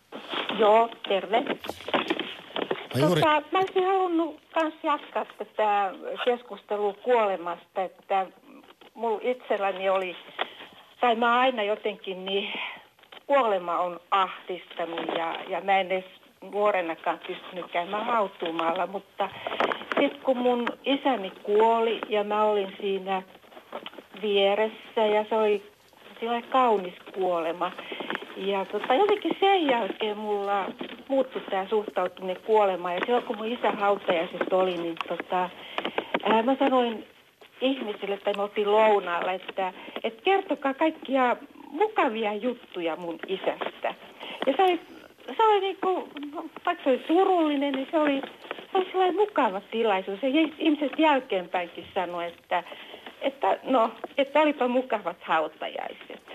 Joo, 0.58 0.88
terve. 1.08 1.40
No 1.40 3.00
juuri, 3.00 3.20
Tota, 3.20 3.42
mä 3.52 3.58
olisin 3.58 3.86
halunnut 3.86 4.40
myös 4.62 4.74
jatkaa 4.82 5.26
tätä 5.38 5.92
keskustelua 6.24 6.94
kuolemasta, 7.02 7.82
että 7.82 8.26
mulla 8.94 9.20
itselläni 9.22 9.88
oli, 9.88 10.16
tai 11.00 11.14
mä 11.14 11.38
aina 11.38 11.62
jotenkin, 11.62 12.24
niin 12.24 12.52
kuolema 13.26 13.78
on 13.78 14.00
ahdistanut 14.10 15.06
ja, 15.18 15.34
ja 15.48 15.60
mä 15.60 15.80
en 15.80 15.86
edes 15.86 16.04
nuorenakaan 16.52 17.20
pystynyt 17.26 17.72
käymään 17.72 18.04
hautuumalla, 18.04 18.86
mutta 18.86 19.28
sitten 20.00 20.20
kun 20.22 20.38
mun 20.38 20.66
isäni 20.84 21.32
kuoli 21.42 22.00
ja 22.08 22.24
mä 22.24 22.44
olin 22.44 22.76
siinä 22.80 23.22
vieressä 24.22 25.06
ja 25.14 25.24
se 25.28 25.34
oli 25.34 25.70
sillä 26.20 26.42
kaunis 26.42 26.94
kuolema. 27.14 27.72
Ja 28.36 28.64
tota, 28.64 28.94
jotenkin 28.94 29.36
sen 29.40 29.66
jälkeen 29.66 30.18
mulla 30.18 30.66
muuttui 31.08 31.42
tämä 31.50 31.66
suhtautuminen 31.68 32.42
kuolemaan. 32.46 32.94
Ja 32.94 33.00
silloin 33.04 33.24
kun 33.24 33.36
mun 33.36 33.46
isä 33.46 33.70
hautajaisessa 33.70 34.56
oli, 34.56 34.76
niin 34.76 34.96
tota, 35.08 35.50
ää, 36.24 36.42
mä 36.42 36.56
sanoin 36.58 37.06
ihmisille, 37.60 38.14
että 38.14 38.32
me 38.36 38.42
oltiin 38.42 38.72
lounaalla, 38.72 39.32
että, 39.32 39.72
että 40.04 40.22
kertokaa 40.22 40.74
kaikkia 40.74 41.36
mukavia 41.70 42.34
juttuja 42.34 42.96
mun 42.96 43.18
isästä. 43.26 43.94
Ja 44.46 44.52
se 44.56 44.62
oli, 44.62 44.80
se 45.36 45.42
oli 45.42 45.60
niin 45.60 45.76
kuin, 45.82 46.04
vaikka 46.66 46.84
se 46.84 46.90
oli 46.90 47.04
surullinen, 47.06 47.72
niin 47.72 47.88
se 47.90 47.98
oli, 47.98 48.20
se 48.72 48.78
oli 48.78 48.84
sellainen 48.90 49.16
mukava 49.16 49.60
tilaisuus. 49.70 50.22
Ja 50.22 50.28
ihmiset 50.58 50.98
jälkeenpäinkin 50.98 51.86
sanoi, 51.94 52.26
että, 52.26 52.64
että, 53.20 53.58
no, 53.62 53.90
että 54.18 54.40
olipa 54.40 54.68
mukavat 54.68 55.22
hautajaiset. 55.22 56.33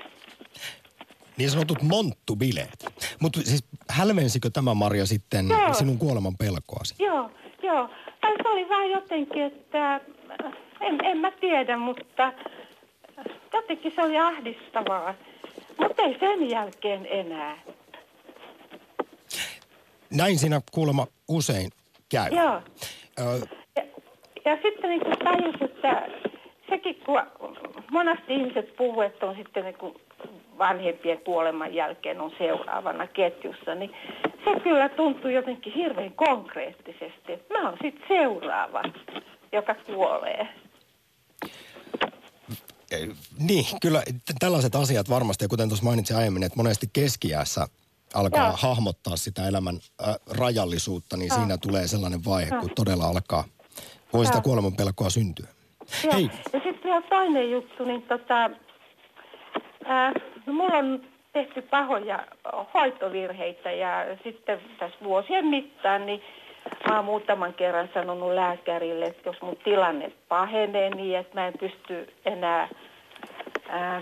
Niin 1.40 1.50
sanotut 1.50 1.82
monttubileet. 1.82 2.86
Mutta 3.20 3.42
siis 3.42 3.64
hälvensikö 3.90 4.50
tämä 4.50 4.74
Marja 4.74 5.06
sitten 5.06 5.50
Joo. 5.50 5.74
sinun 5.74 5.98
kuoleman 5.98 6.38
pelkoasi? 6.38 6.96
Joo, 7.00 7.32
joo. 7.64 7.90
Tai 8.22 8.34
se 8.44 8.50
oli 8.50 8.70
vaan 8.70 8.90
jotenkin, 8.90 9.42
että 9.44 9.96
äh, 9.96 10.02
en, 10.82 11.06
en 11.06 11.18
mä 11.18 11.32
tiedä, 11.32 11.78
mutta 11.78 12.24
äh, 12.24 12.34
jotenkin 13.54 13.92
se 13.96 14.02
oli 14.02 14.18
ahdistavaa. 14.18 15.14
Mutta 15.80 16.04
ei 16.04 16.18
sen 16.20 16.50
jälkeen 16.50 17.08
enää. 17.12 17.58
Näin 20.10 20.40
siinä 20.40 20.62
kuulemma 20.72 21.08
usein 21.28 21.70
käy. 22.10 22.30
Joo. 22.36 22.62
Ö, 23.20 23.48
Ja, 23.76 23.84
ja 24.46 24.56
sitten 24.64 24.90
niin 24.90 25.02
tajus, 25.24 25.56
että 25.62 26.08
sekin 26.70 26.96
kun 27.06 27.22
monesti 27.92 28.34
ihmiset 28.34 28.76
puhuu, 28.78 29.02
että 29.02 29.26
on 29.26 29.36
sitten 29.36 29.64
niin 29.64 29.76
kuin 29.78 29.94
vanhempien 30.60 31.20
kuoleman 31.20 31.74
jälkeen 31.74 32.22
on 32.22 32.32
seuraavana 32.38 33.07
ketjussa, 33.07 33.76
niin 33.76 33.91
se 34.45 34.60
kyllä 34.60 34.89
tuntuu 34.89 35.32
jotenkin 35.32 35.74
hirveän 35.74 36.14
konkreettisesti, 36.14 37.34
että 37.34 37.53
mä 37.53 37.70
oon 37.70 37.78
sitten 37.82 38.07
seuraava, 38.07 38.82
joka 39.51 39.76
kuolee. 39.76 40.47
niin, 43.39 43.66
kyllä 43.82 44.03
tällaiset 44.39 44.76
asiat 44.76 45.10
varmasti, 45.10 45.45
ja 45.45 45.49
kuten 45.49 45.70
tuossa 45.70 45.86
mainitsin 45.86 46.18
aiemmin, 46.18 46.43
että 46.43 46.57
monesti 46.57 46.89
keskiässä 46.93 47.68
alkaa 48.14 48.47
Joo. 48.47 48.57
hahmottaa 48.57 49.18
sitä 49.18 49.47
elämän 49.47 49.80
äh, 50.07 50.16
rajallisuutta, 50.38 51.18
niin 51.18 51.34
siinä 51.34 51.57
tulee 51.57 51.88
sellainen 51.88 52.26
vaihe, 52.26 52.49
kun 52.60 52.70
todella 52.76 53.03
alkaa, 53.05 53.43
voi 54.14 54.26
sitä 54.26 54.38
Joo. 54.38 54.41
kuoleman 54.43 54.76
pelkoa 54.76 55.10
syntyä. 55.10 55.47
Joo. 56.03 56.14
Hei, 56.14 56.30
Ja 56.53 56.60
sitten 56.64 56.84
vielä 56.84 57.01
toinen 57.01 57.51
juttu, 57.51 57.86
niin 57.86 58.01
tota, 58.01 58.49
ää, 59.86 60.12
no 60.50 60.56
mulla 60.56 60.78
on 60.78 61.02
tehty 61.34 61.62
pahoja 61.62 62.20
hoitovirheitä 62.74 63.72
ja 63.72 64.06
sitten 64.24 64.60
tässä 64.80 64.97
vuosien 65.04 65.45
mittaan, 65.45 66.06
niin 66.06 66.22
mä 66.89 66.95
oon 66.95 67.06
muutaman 67.06 67.54
kerran 67.54 67.89
sanonut 67.93 68.34
lääkärille, 68.34 69.06
että 69.06 69.30
jos 69.30 69.41
mun 69.41 69.58
tilanne 69.64 70.12
pahenee 70.28 70.89
niin, 70.89 71.18
että 71.18 71.39
mä 71.39 71.47
en 71.47 71.54
pysty 71.60 72.14
enää, 72.26 72.68
ää, 73.70 74.02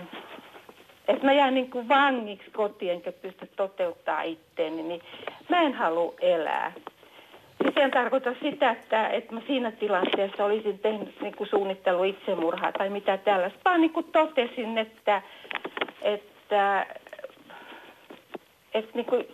että 1.07 1.25
mä 1.25 1.33
jään 1.33 1.53
niin 1.53 1.69
kuin 1.69 1.89
vangiksi 1.89 2.51
kotiin 2.51 2.91
enkä 2.91 3.11
pysty 3.11 3.49
toteuttaa 3.55 4.21
itteeni, 4.21 4.83
niin 4.83 5.01
mä 5.49 5.61
en 5.61 5.73
halua 5.73 6.13
elää. 6.21 6.71
Siis 7.63 7.77
en 7.77 7.91
tarkoita 7.91 8.35
sitä, 8.41 8.71
että, 8.71 9.07
että 9.07 9.33
mä 9.33 9.41
siinä 9.47 9.71
tilanteessa 9.71 10.45
olisin 10.45 10.79
tehnyt 10.79 11.21
niin 11.21 11.35
kuin 11.35 11.49
suunnittelu 11.49 12.03
itsemurhaa 12.03 12.71
tai 12.71 12.89
mitä 12.89 13.17
tällaista, 13.17 13.59
vaan 13.65 13.81
niin 13.81 13.93
kuin 13.93 14.05
totesin, 14.11 14.77
että, 14.77 15.21
että, 16.01 16.36
että 18.73 18.91
niin 18.93 19.05
kuin 19.05 19.27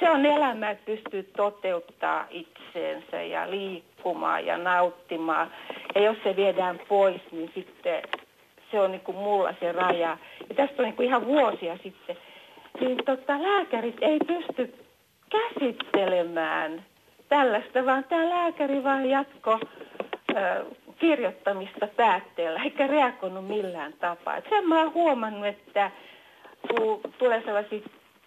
se 0.00 0.10
on 0.10 0.26
elämä, 0.26 0.70
että 0.70 0.84
pystyy 0.84 1.22
toteuttaa 1.22 2.26
itseensä 2.30 3.22
ja 3.22 3.50
liikkumaan 3.50 4.46
ja 4.46 4.58
nauttimaan. 4.58 5.52
Ja 5.94 6.00
jos 6.00 6.16
se 6.24 6.36
viedään 6.36 6.80
pois, 6.88 7.20
niin 7.32 7.50
sitten 7.54 8.02
se 8.70 8.80
on 8.80 8.90
niin 8.90 9.00
kuin 9.00 9.16
mulla 9.16 9.54
se 9.60 9.72
raja. 9.72 10.18
Ja 10.48 10.54
tästä 10.56 10.74
on 10.78 10.84
niin 10.84 10.96
kuin 10.96 11.08
ihan 11.08 11.26
vuosia 11.26 11.78
sitten. 11.82 12.16
Niin 12.80 12.98
tota, 13.04 13.42
lääkärit 13.42 13.96
ei 14.00 14.18
pysty 14.26 14.74
käsittelemään 15.30 16.84
tällaista, 17.28 17.86
vaan 17.86 18.04
tämä 18.04 18.30
lääkäri 18.30 18.84
vaan 18.84 19.10
jatko 19.10 19.60
kirjoittamista 21.02 21.86
päätteellä, 21.86 22.62
eikä 22.62 22.86
reagoinut 22.86 23.48
millään 23.48 23.92
tapaa. 23.92 24.36
Et 24.36 24.44
sen 24.48 24.68
mä 24.68 24.78
oon 24.78 24.94
huomannut, 24.94 25.46
että 25.46 25.90
kun 26.70 27.00
tulee 27.18 27.42
sellaisia 27.44 27.80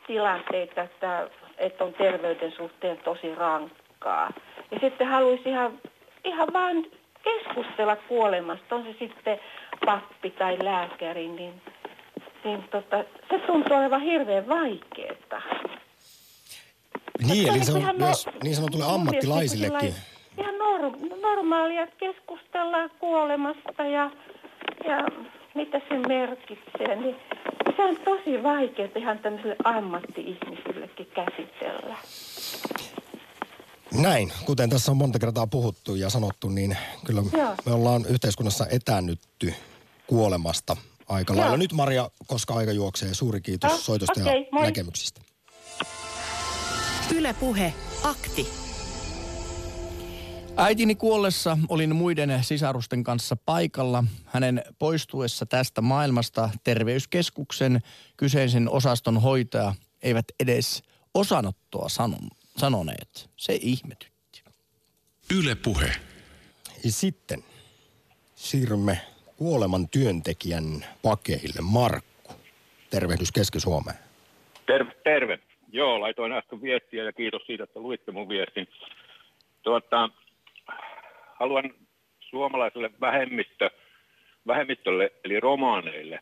tilanteita, 0.08 0.82
että, 0.82 1.30
että 1.58 1.84
on 1.84 1.94
terveyden 1.94 2.52
suhteen 2.52 2.98
tosi 2.98 3.36
rankkaa. 3.36 4.34
Ja 4.72 4.80
sitten 4.80 5.08
haluaisi 5.08 5.50
ihan, 5.50 5.80
ihan 6.24 6.48
vaan 6.54 6.86
keskustella 7.24 7.96
kuolemasta, 7.96 8.76
on 8.76 8.84
se 8.84 8.96
sitten 9.00 9.40
pappi 9.86 10.30
tai 10.30 10.58
lääkäri, 10.64 11.28
niin, 11.28 11.62
niin 12.44 12.64
tota, 12.72 13.04
se 13.30 13.40
tuntuu 13.40 13.78
olevan 13.78 14.02
hirveän 14.02 14.48
vaikeaa. 14.48 15.42
niin, 17.28 17.50
eli 17.50 17.66
se 17.66 17.72
on 17.72 17.96
myös 17.98 18.30
niin 18.44 18.56
sanotulle 18.56 18.86
ammattilaisillekin. 18.86 19.94
Ihan 20.38 20.56
nor- 20.56 21.22
normaalia, 21.22 21.88
keskustellaan 21.88 22.90
kuolemasta 23.00 23.84
ja, 23.84 24.12
ja 24.88 24.98
mitä 25.56 25.82
se 25.90 25.98
merkitsee. 26.08 26.96
Niin 26.96 27.16
se 27.76 27.84
on 27.84 27.98
tosi 28.06 28.44
vaikeaa 28.44 28.90
ihan 28.96 29.20
tämmöisille 29.20 29.56
ammatti-ihmisillekin 29.64 31.08
käsitellä. 31.16 31.96
Näin, 34.02 34.32
kuten 34.46 34.70
tässä 34.70 34.92
on 34.92 34.98
monta 34.98 35.20
kertaa 35.20 35.48
puhuttu 35.48 35.96
ja 35.96 36.10
sanottu, 36.10 36.50
niin 36.50 36.78
kyllä 37.06 37.24
Joo. 37.38 37.56
me 37.66 37.74
ollaan 37.74 38.06
yhteiskunnassa 38.10 38.66
etäännytty 38.72 39.54
kuolemasta 40.08 40.78
aika 41.10 41.34
Joo. 41.34 41.42
lailla. 41.42 41.58
Nyt 41.58 41.74
Maria, 41.74 42.10
koska 42.28 42.54
aika 42.54 42.72
juoksee, 42.72 43.14
suuri 43.14 43.42
kiitos 43.42 43.72
Joo, 43.72 43.80
soitosta 43.80 44.22
okei, 44.22 44.42
ja 44.42 44.48
moi. 44.52 44.64
näkemyksistä. 44.64 45.22
Yle 47.16 47.36
Puhe, 47.40 47.74
akti. 48.04 48.65
Äitini 50.58 50.96
kuollessa 50.96 51.58
olin 51.70 51.96
muiden 51.96 52.44
sisarusten 52.44 53.04
kanssa 53.04 53.36
paikalla. 53.46 54.04
Hänen 54.26 54.64
poistuessa 54.80 55.46
tästä 55.46 55.82
maailmasta 55.82 56.50
terveyskeskuksen 56.64 57.80
kyseisen 58.18 58.70
osaston 58.70 59.22
hoitaja 59.22 59.74
eivät 60.04 60.26
edes 60.40 60.84
osanottoa 61.14 61.90
sanon, 61.90 62.30
sanoneet. 62.58 63.30
Se 63.36 63.60
ihmetytti. 63.62 64.44
Yle 65.38 65.56
Puhe. 65.56 65.92
Ja 66.84 66.92
sitten 66.92 67.44
siirrymme 68.36 69.02
kuoleman 69.38 69.90
työntekijän 69.90 70.86
pakeille. 71.02 71.62
Markku, 71.62 72.34
tervehdys 72.90 73.32
Keski-Suomeen. 73.32 73.98
Terve, 74.66 74.92
terve. 75.04 75.40
Joo, 75.72 76.02
laitoin 76.02 76.32
äsken 76.32 76.62
viestiä 76.62 77.04
ja 77.04 77.14
kiitos 77.14 77.42
siitä, 77.46 77.64
että 77.64 77.80
luitte 77.80 78.12
mun 78.12 78.30
viestin. 78.30 78.68
Tuota, 79.64 80.10
haluan 81.40 81.74
suomalaiselle 82.20 82.92
vähemmistö, 83.02 83.70
vähemmistölle, 84.48 85.12
eli 85.24 85.40
romaaneille, 85.40 86.20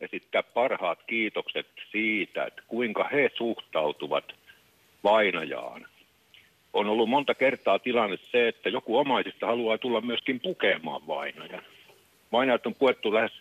esittää 0.00 0.42
parhaat 0.42 0.98
kiitokset 1.06 1.66
siitä, 1.92 2.44
että 2.44 2.62
kuinka 2.68 3.08
he 3.12 3.30
suhtautuvat 3.34 4.24
vainajaan. 5.04 5.86
On 6.72 6.86
ollut 6.86 7.08
monta 7.08 7.34
kertaa 7.34 7.78
tilanne 7.78 8.16
se, 8.16 8.48
että 8.48 8.68
joku 8.68 8.98
omaisista 8.98 9.46
haluaa 9.46 9.78
tulla 9.78 10.00
myöskin 10.00 10.40
pukemaan 10.40 11.06
vainajan. 11.06 11.62
Vainajat 12.32 12.66
on 12.66 12.74
puettu 12.74 13.14
lähes 13.14 13.32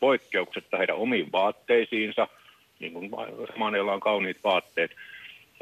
poikkeuksetta 0.00 0.76
heidän 0.76 0.96
omiin 0.96 1.32
vaatteisiinsa, 1.32 2.28
niin 2.78 2.92
kuin 2.92 3.10
romaaneilla 3.48 3.92
on 3.92 4.00
kauniit 4.00 4.44
vaatteet. 4.44 4.90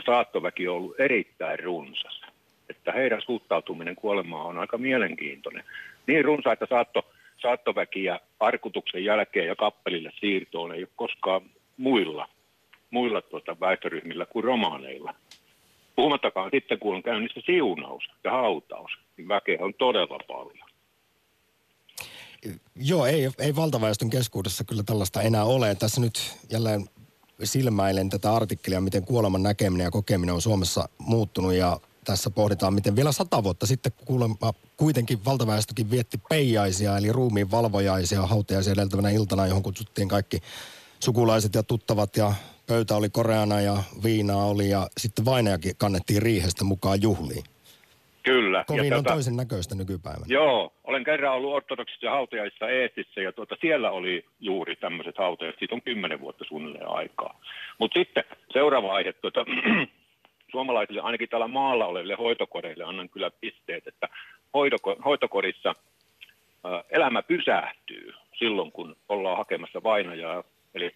Saattoväki 0.06 0.68
on 0.68 0.76
ollut 0.76 1.00
erittäin 1.00 1.58
runsas. 1.58 2.27
Että 2.68 2.92
heidän 2.92 3.22
suhtautuminen 3.22 3.96
kuolemaan 3.96 4.46
on 4.46 4.58
aika 4.58 4.78
mielenkiintoinen. 4.78 5.64
Niin 6.06 6.24
runsa, 6.24 6.52
että 6.52 6.66
saatto, 6.68 7.06
saattoväkiä 7.42 8.20
arkutuksen 8.40 9.04
jälkeen 9.04 9.46
ja 9.46 9.56
kappelille 9.56 10.12
siirtoon 10.20 10.74
ei 10.74 10.80
ole 10.80 10.88
koskaan 10.96 11.42
muilla, 11.76 12.28
muilla 12.90 13.22
tuota 13.22 13.60
väestöryhmillä 13.60 14.26
kuin 14.26 14.44
romaaneilla. 14.44 15.14
Puhumattakaan 15.96 16.50
sitten, 16.54 16.78
kun 16.78 16.94
on 16.94 17.02
käynnissä 17.02 17.40
siunaus 17.46 18.04
ja 18.24 18.30
hautaus, 18.30 18.90
niin 19.16 19.28
väkeä 19.28 19.58
on 19.60 19.74
todella 19.74 20.18
paljon. 20.28 20.68
Joo, 22.76 23.06
ei, 23.06 23.30
ei 23.38 23.56
valtaväestön 23.56 24.10
keskuudessa 24.10 24.64
kyllä 24.64 24.82
tällaista 24.82 25.22
enää 25.22 25.44
ole. 25.44 25.74
Tässä 25.74 26.00
nyt 26.00 26.36
jälleen 26.50 26.88
silmäilen 27.44 28.10
tätä 28.10 28.34
artikkelia, 28.34 28.80
miten 28.80 29.04
kuoleman 29.04 29.42
näkeminen 29.42 29.84
ja 29.84 29.90
kokeminen 29.90 30.34
on 30.34 30.40
Suomessa 30.40 30.88
muuttunut 30.98 31.52
ja 31.52 31.80
tässä 32.08 32.30
pohditaan, 32.30 32.74
miten 32.74 32.96
vielä 32.96 33.12
sata 33.12 33.42
vuotta 33.42 33.66
sitten 33.66 33.92
kuulemma 34.04 34.52
kuitenkin 34.76 35.24
valtaväestökin 35.24 35.90
vietti 35.90 36.18
peijaisia, 36.28 36.98
eli 36.98 37.12
ruumiin 37.12 37.50
valvojaisia, 37.50 38.22
hautajaisia 38.22 38.72
edeltävänä 38.72 39.10
iltana, 39.10 39.46
johon 39.46 39.62
kutsuttiin 39.62 40.08
kaikki 40.08 40.38
sukulaiset 41.00 41.54
ja 41.54 41.62
tuttavat 41.62 42.16
ja 42.16 42.32
pöytä 42.66 42.96
oli 42.96 43.08
koreana 43.10 43.60
ja 43.60 43.76
viinaa 44.04 44.44
oli 44.44 44.70
ja 44.70 44.86
sitten 44.96 45.24
vainajakin 45.24 45.72
kannettiin 45.78 46.22
riihestä 46.22 46.64
mukaan 46.64 47.02
juhliin. 47.02 47.44
Kyllä. 48.22 48.64
Kovin 48.66 48.94
on 48.94 49.04
tätä- 49.04 49.14
toisen 49.14 49.36
näköistä 49.36 49.74
nykypäivänä. 49.74 50.26
Joo, 50.28 50.72
olen 50.84 51.04
kerran 51.04 51.34
ollut 51.34 51.54
ortodoksissa 51.54 52.10
hautajaisissa 52.10 52.68
Eestissä 52.68 53.20
ja 53.20 53.32
tuota, 53.32 53.56
siellä 53.60 53.90
oli 53.90 54.24
juuri 54.40 54.76
tämmöiset 54.76 55.18
hautajat. 55.18 55.54
Siitä 55.58 55.74
on 55.74 55.82
kymmenen 55.82 56.20
vuotta 56.20 56.44
suunnilleen 56.48 56.88
aikaa. 56.88 57.40
Mutta 57.78 57.98
sitten 57.98 58.24
seuraava 58.52 58.94
aihe, 58.94 59.12
tuota, 59.12 59.44
suomalaisille, 60.50 61.00
ainakin 61.00 61.28
täällä 61.28 61.48
maalla 61.48 61.86
oleville 61.86 62.14
hoitokodeille 62.14 62.84
annan 62.84 63.08
kyllä 63.08 63.30
pisteet, 63.40 63.86
että 63.86 64.08
hoidoko, 64.54 64.96
hoitokodissa 65.04 65.74
elämä 66.90 67.22
pysähtyy 67.22 68.14
silloin, 68.38 68.72
kun 68.72 68.96
ollaan 69.08 69.36
hakemassa 69.36 69.82
vainajaa, 69.82 70.44
eli 70.74 70.94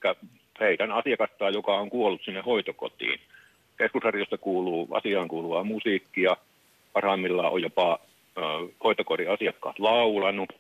heidän 0.61 0.93
asiakastaan, 0.93 1.55
joka 1.55 1.75
on 1.75 1.91
kuollut 1.91 2.25
sinne 2.25 2.41
hoitokotiin. 2.41 3.21
Keskusradiosta 3.79 4.39
kuuluu 4.39 4.89
asiaan 4.91 5.29
kuuluvaa 5.29 5.65
musiikkia, 5.65 6.37
parhaimmillaan 6.93 7.53
on 7.53 7.63
jopa 7.63 7.99
hoitokodin 8.85 9.31
asiakkaat 9.31 9.79
laulanut 9.79 10.53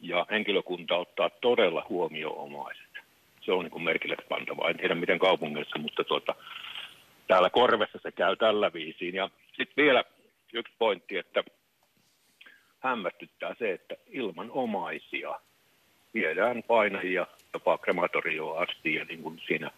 ja 0.00 0.26
henkilökunta 0.30 0.96
ottaa 0.96 1.30
todella 1.30 1.86
huomioon 1.88 2.38
omaiset. 2.38 2.88
Se 3.40 3.52
on 3.52 3.64
niin 3.64 3.82
merkille 3.82 4.16
pantavaa. 4.28 4.70
En 4.70 4.76
tiedä 4.76 4.94
miten 4.94 5.18
kaupungeissa, 5.18 5.78
mutta 5.78 6.04
tuota, 6.04 6.34
täällä 7.28 7.50
korvessa 7.50 7.98
se 8.02 8.12
käy 8.12 8.36
tällä 8.36 8.72
viisiin. 8.72 9.14
Ja 9.14 9.30
sitten 9.46 9.84
vielä 9.84 10.04
yksi 10.52 10.74
pointti, 10.78 11.16
että 11.16 11.44
hämmästyttää 12.80 13.54
se, 13.58 13.72
että 13.72 13.94
ilman 14.06 14.50
omaisia 14.50 15.40
viedään 16.14 16.62
painajia 16.62 17.26
jopa 17.54 17.78
krematorioon 17.78 18.68
asti. 18.68 18.94
Ja 18.94 19.04
niin 19.04 19.22
kuin 19.22 19.40
siinä 19.46 19.70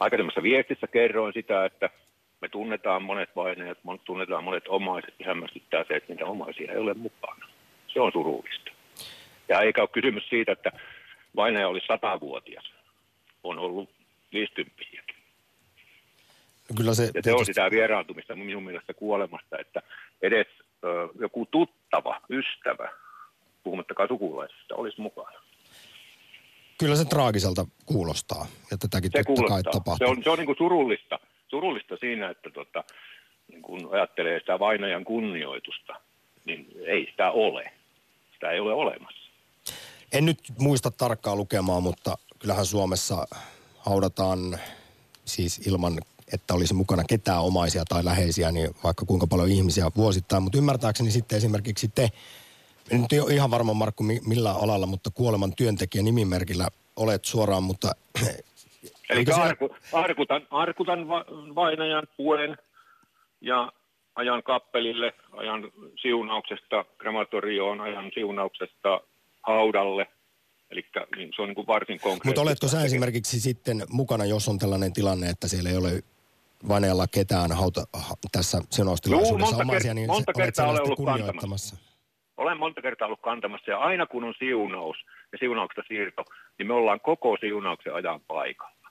aikaisemmassa 0.00 0.42
viestissä 0.42 0.86
kerroin 0.86 1.32
sitä, 1.32 1.64
että 1.64 1.90
me 2.40 2.48
tunnetaan 2.48 3.02
monet 3.02 3.30
vainajat, 3.36 3.78
mon- 3.78 4.00
tunnetaan 4.04 4.44
monet 4.44 4.68
omaiset 4.68 5.14
ja 5.18 5.26
hämmästyttää 5.26 5.84
se, 5.88 5.96
että 5.96 6.12
niitä 6.12 6.26
omaisia 6.26 6.72
ei 6.72 6.78
ole 6.78 6.94
mukana. 6.94 7.46
Se 7.88 8.00
on 8.00 8.12
surullista. 8.12 8.70
Ja 9.48 9.60
eikä 9.60 9.80
ole 9.80 9.88
kysymys 9.92 10.28
siitä, 10.28 10.52
että 10.52 10.72
vainaja 11.36 11.68
oli 11.68 11.80
satavuotias. 11.86 12.72
On 13.44 13.58
ollut 13.58 13.90
viisikymppiäkin. 14.32 15.05
Kyllä 16.76 16.94
se, 16.94 17.10
Ja 17.14 17.22
se 17.22 17.32
on 17.32 17.46
sitä 17.46 17.70
vieraantumista 17.70 18.36
minun 18.36 18.64
mielestä 18.64 18.94
kuolemasta, 18.94 19.58
että 19.58 19.82
edes 20.22 20.46
ö, 20.84 21.08
joku 21.20 21.46
tuttava, 21.50 22.20
ystävä, 22.30 22.88
puhumattakaan 23.62 24.08
sukulaisista, 24.08 24.74
olisi 24.74 25.00
mukana. 25.00 25.40
Kyllä 26.78 26.96
se 26.96 27.04
traagiselta 27.04 27.66
kuulostaa, 27.86 28.46
ja 28.70 28.78
tätäkin 28.78 29.10
Se 29.10 29.18
totta 29.18 29.24
kai 29.24 29.34
kuulostaa. 29.36 29.72
Se 29.72 29.78
tapahtuu. 29.78 30.08
on, 30.08 30.22
se 30.22 30.30
on 30.30 30.38
niin 30.38 30.46
kuin 30.46 30.58
surullista, 30.58 31.18
surullista 31.48 31.96
siinä, 31.96 32.30
että 32.30 32.50
tota, 32.50 32.84
niin 33.48 33.62
kun 33.62 33.88
ajattelee 33.92 34.40
sitä 34.40 34.58
vainajan 34.58 35.04
kunnioitusta, 35.04 36.00
niin 36.44 36.66
ei 36.86 37.06
sitä 37.10 37.30
ole. 37.30 37.72
Sitä 38.32 38.50
ei 38.50 38.60
ole 38.60 38.72
olemassa. 38.72 39.30
En 40.12 40.24
nyt 40.24 40.38
muista 40.58 40.90
tarkkaa 40.90 41.36
lukemaa, 41.36 41.80
mutta 41.80 42.18
kyllähän 42.38 42.66
Suomessa 42.66 43.26
haudataan 43.78 44.58
siis 45.24 45.66
ilman, 45.66 45.98
että 46.32 46.54
olisi 46.54 46.74
mukana 46.74 47.04
ketään 47.08 47.42
omaisia 47.42 47.84
tai 47.88 48.04
läheisiä, 48.04 48.52
niin 48.52 48.70
vaikka 48.84 49.06
kuinka 49.06 49.26
paljon 49.26 49.48
ihmisiä 49.48 49.90
vuosittain. 49.96 50.42
Mutta 50.42 50.58
ymmärtääkseni 50.58 51.10
sitten 51.10 51.38
esimerkiksi 51.38 51.88
te, 51.94 52.08
en 52.90 53.00
nyt 53.02 53.22
ole 53.22 53.34
ihan 53.34 53.50
varma 53.50 53.74
Markku 53.74 54.02
mi- 54.02 54.20
millä 54.26 54.52
alalla, 54.52 54.86
mutta 54.86 55.10
kuoleman 55.10 55.52
työntekijä 55.56 56.02
nimimerkillä 56.02 56.68
olet 56.96 57.24
suoraan, 57.24 57.62
mutta 57.62 57.92
Eli 59.10 59.24
siellä- 59.24 59.44
arku, 59.44 59.74
arkutan, 59.92 60.46
arkutan 60.50 61.08
va, 61.08 61.24
vainajan 61.54 62.06
puen 62.16 62.56
ja 63.40 63.72
ajan 64.14 64.42
kappelille, 64.42 65.12
ajan 65.32 65.72
siunauksesta 66.02 66.84
krematorioon, 66.98 67.80
ajan 67.80 68.10
siunauksesta 68.14 69.00
haudalle. 69.42 70.06
Eli 70.70 70.84
niin 71.16 71.32
se 71.36 71.42
on 71.42 71.48
niin 71.48 71.54
kuin 71.54 71.66
varsin 71.66 72.00
konkreettista. 72.00 72.28
Mutta 72.28 72.40
oletko 72.40 72.68
sä 72.68 72.84
esimerkiksi 72.84 73.40
sitten 73.40 73.82
mukana, 73.90 74.24
jos 74.24 74.48
on 74.48 74.58
tällainen 74.58 74.92
tilanne, 74.92 75.28
että 75.30 75.48
siellä 75.48 75.70
ei 75.70 75.76
ole 75.76 76.02
vainajalla 76.68 77.06
ketään 77.14 77.52
hauta, 77.52 77.84
ha, 77.92 78.14
tässä 78.32 78.58
monta 79.38 79.56
omaisia, 79.62 79.94
niin 79.94 80.06
monta 80.06 80.32
kertaa 80.32 80.70
olen 80.70 80.82
ollut 80.82 80.96
kunnioittamassa. 80.96 81.76
Olen 82.36 82.58
monta 82.58 82.82
kertaa 82.82 83.06
ollut 83.06 83.20
kantamassa 83.20 83.70
ja 83.70 83.78
aina 83.78 84.06
kun 84.06 84.24
on 84.24 84.34
siunaus 84.38 84.96
ja 85.32 85.38
siunauksesta 85.38 85.88
siirto, 85.88 86.24
niin 86.58 86.66
me 86.66 86.74
ollaan 86.74 87.00
koko 87.00 87.36
siunauksen 87.40 87.94
ajan 87.94 88.20
paikalla. 88.20 88.90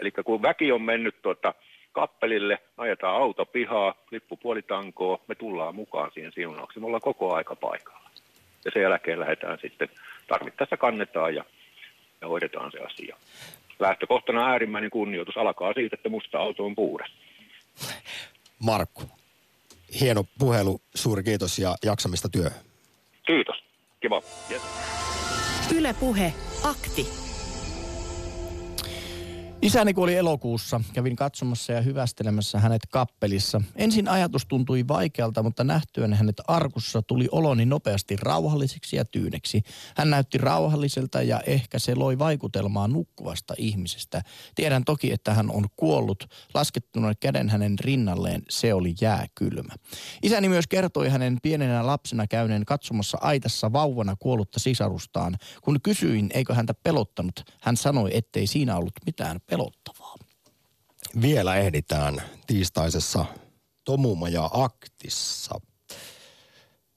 Eli 0.00 0.10
kun 0.10 0.42
väki 0.42 0.72
on 0.72 0.82
mennyt 0.82 1.22
tuota 1.22 1.54
kappelille, 1.92 2.58
ajetaan 2.76 3.16
auto 3.16 3.46
pihaa, 3.46 3.94
lippu 4.10 4.36
puolitankoa, 4.36 5.18
me 5.28 5.34
tullaan 5.34 5.74
mukaan 5.74 6.10
siihen 6.14 6.32
siunaukseen. 6.34 6.82
Me 6.82 6.86
ollaan 6.86 7.00
koko 7.00 7.34
aika 7.34 7.56
paikalla. 7.56 8.10
Ja 8.64 8.70
sen 8.70 8.82
jälkeen 8.82 9.20
lähdetään 9.20 9.58
sitten, 9.62 9.88
tarvittaessa 10.26 10.76
kannetaan 10.76 11.34
ja, 11.34 11.44
ja 12.20 12.28
hoidetaan 12.28 12.72
se 12.72 12.78
asia. 12.78 13.16
Lähtökohtana 13.80 14.46
äärimmäinen 14.46 14.90
kunnioitus 14.90 15.36
alkaa 15.36 15.72
siitä, 15.72 15.96
että 15.96 16.08
musta 16.08 16.38
auto 16.38 16.64
on 16.64 16.74
puhdas. 16.74 17.10
Markku, 18.58 19.02
hieno 20.00 20.24
puhelu, 20.38 20.80
suuri 20.94 21.22
kiitos 21.22 21.58
ja 21.58 21.74
jaksamista 21.84 22.28
työhön. 22.28 22.60
Kiitos. 23.26 23.56
Kiva. 24.00 24.22
Yes. 24.50 24.62
Yle 25.76 25.94
Puhe, 26.00 26.32
akti. 26.64 27.27
Isäni 29.62 29.94
kuoli 29.94 30.14
elokuussa. 30.14 30.80
Kävin 30.92 31.16
katsomassa 31.16 31.72
ja 31.72 31.80
hyvästelemässä 31.80 32.58
hänet 32.58 32.82
kappelissa. 32.90 33.60
Ensin 33.76 34.08
ajatus 34.08 34.46
tuntui 34.46 34.88
vaikealta, 34.88 35.42
mutta 35.42 35.64
nähtyön 35.64 36.14
hänet 36.14 36.36
arkussa 36.48 37.02
tuli 37.02 37.28
oloni 37.32 37.66
nopeasti 37.66 38.16
rauhalliseksi 38.16 38.96
ja 38.96 39.04
tyyneksi. 39.04 39.62
Hän 39.96 40.10
näytti 40.10 40.38
rauhalliselta 40.38 41.22
ja 41.22 41.40
ehkä 41.46 41.78
se 41.78 41.94
loi 41.94 42.18
vaikutelmaa 42.18 42.88
nukkuvasta 42.88 43.54
ihmisestä. 43.58 44.22
Tiedän 44.54 44.84
toki, 44.84 45.12
että 45.12 45.34
hän 45.34 45.50
on 45.50 45.66
kuollut. 45.76 46.24
Laskettuna 46.54 47.14
käden 47.14 47.48
hänen 47.48 47.78
rinnalleen 47.78 48.42
se 48.50 48.74
oli 48.74 48.94
jääkylmä. 49.00 49.74
Isäni 50.22 50.48
myös 50.48 50.66
kertoi 50.66 51.08
hänen 51.08 51.38
pienenä 51.42 51.86
lapsena 51.86 52.26
käyneen 52.26 52.64
katsomassa 52.64 53.18
aitassa 53.20 53.72
vauvana 53.72 54.16
kuollutta 54.18 54.60
sisarustaan. 54.60 55.36
Kun 55.62 55.80
kysyin, 55.82 56.30
eikö 56.34 56.54
häntä 56.54 56.74
pelottanut, 56.74 57.44
hän 57.60 57.76
sanoi, 57.76 58.10
ettei 58.16 58.46
siinä 58.46 58.76
ollut 58.76 58.94
mitään 59.06 59.40
pelottavaa. 59.50 60.14
Vielä 61.22 61.56
ehditään 61.56 62.22
tiistaisessa 62.46 63.24
Tomumaja 63.84 64.50
Aktissa. 64.52 65.60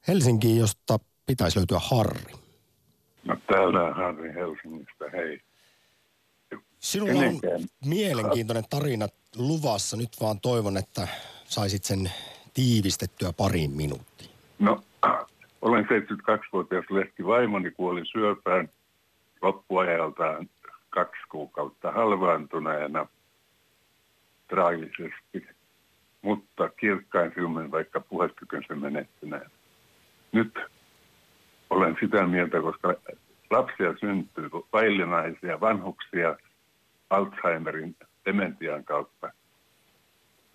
Helsinkiin, 0.08 0.58
josta 0.58 1.00
pitäisi 1.26 1.58
löytyä 1.60 1.80
Harri. 1.80 2.34
No 3.24 3.38
täällä 3.48 3.84
on 3.84 3.96
Harri 3.96 4.34
Helsingistä, 4.34 5.06
hei. 5.14 5.40
Sinulla 6.80 7.14
on 7.14 7.20
Kenenkään- 7.20 7.62
mielenkiintoinen 7.86 8.64
tarina 8.70 9.08
luvassa. 9.36 9.98
Nyt 9.98 10.10
vaan 10.22 10.40
toivon, 10.42 10.78
että 10.78 11.08
saisit 11.46 11.84
sen 11.84 12.12
tiivistettyä 12.54 13.34
pariin 13.34 13.72
minuuttiin. 13.72 14.30
No, 14.60 14.84
olen 15.62 15.86
72-vuotias 15.86 16.86
lehti. 16.90 17.26
Vaimoni 17.26 17.72
kuoli 17.72 18.02
syöpään 18.06 18.70
loppuajaltaan 19.42 20.50
kaksi 20.92 21.22
kuukautta 21.30 21.92
halvaantuneena 21.92 23.08
traagisesti, 24.48 25.48
mutta 26.22 26.70
kirkkain 26.70 27.32
silmin 27.36 27.72
vaikka 27.72 28.00
puhekykynsä 28.00 28.76
menettyneen. 28.76 29.52
Nyt 30.32 30.60
olen 31.70 31.98
sitä 32.00 32.28
mieltä, 32.28 32.62
koska 32.62 32.94
lapsia 33.50 33.94
syntyy, 34.00 34.50
vaillinaisia 34.74 35.60
vanhuksia 35.60 36.38
Alzheimerin 37.10 37.96
dementian 38.26 38.84
kautta 38.84 39.32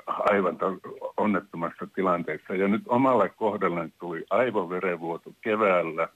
aivan 0.06 0.58
to- 0.58 0.80
onnettomassa 1.16 1.86
tilanteessa. 1.94 2.54
Ja 2.54 2.68
nyt 2.68 2.82
omalla 2.86 3.28
kohdallani 3.28 3.92
tuli 4.00 4.24
aivoverenvuoto 4.30 5.30
keväällä 5.40 6.08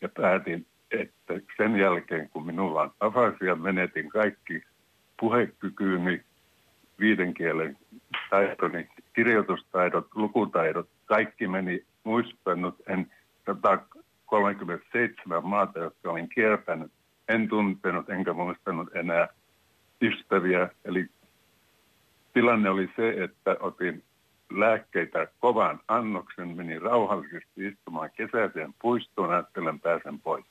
ja 0.00 0.08
päätin, 0.08 0.66
että 0.90 1.34
sen 1.56 1.76
jälkeen 1.76 2.28
kun 2.28 2.46
minulla 2.46 2.82
on 2.82 2.92
afasia, 3.00 3.56
menetin 3.56 4.08
kaikki 4.08 4.62
puhekykyyni, 5.20 6.22
viiden 7.00 7.34
kielen 7.34 7.78
taitoni, 8.30 8.88
kirjoitustaidot, 9.12 10.06
lukutaidot, 10.14 10.88
kaikki 11.04 11.48
meni 11.48 11.84
muistanut. 12.04 12.74
En 12.88 13.10
137 13.46 15.46
maata, 15.46 15.78
jotka 15.78 16.10
olin 16.10 16.28
kiertänyt, 16.28 16.92
en 17.28 17.48
tuntenut 17.48 18.10
enkä 18.10 18.32
muistanut 18.32 18.96
enää 18.96 19.28
ystäviä. 20.02 20.68
Eli 20.84 21.06
tilanne 22.32 22.70
oli 22.70 22.90
se, 22.96 23.24
että 23.24 23.56
otin 23.60 24.02
lääkkeitä 24.52 25.26
kovan 25.40 25.80
annoksen, 25.88 26.56
menin 26.56 26.82
rauhallisesti 26.82 27.66
istumaan 27.66 28.10
kesäiseen 28.16 28.74
puistoon, 28.82 29.30
ajattelen 29.30 29.80
pääsen 29.80 30.20
pois. 30.20 30.44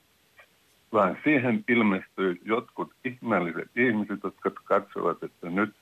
Vaan 0.94 1.18
siihen 1.24 1.64
ilmestyi 1.68 2.40
jotkut 2.44 2.92
ihmeelliset 3.04 3.70
ihmiset, 3.76 4.20
jotka 4.24 4.50
katsovat, 4.64 5.22
että 5.22 5.50
nyt 5.50 5.74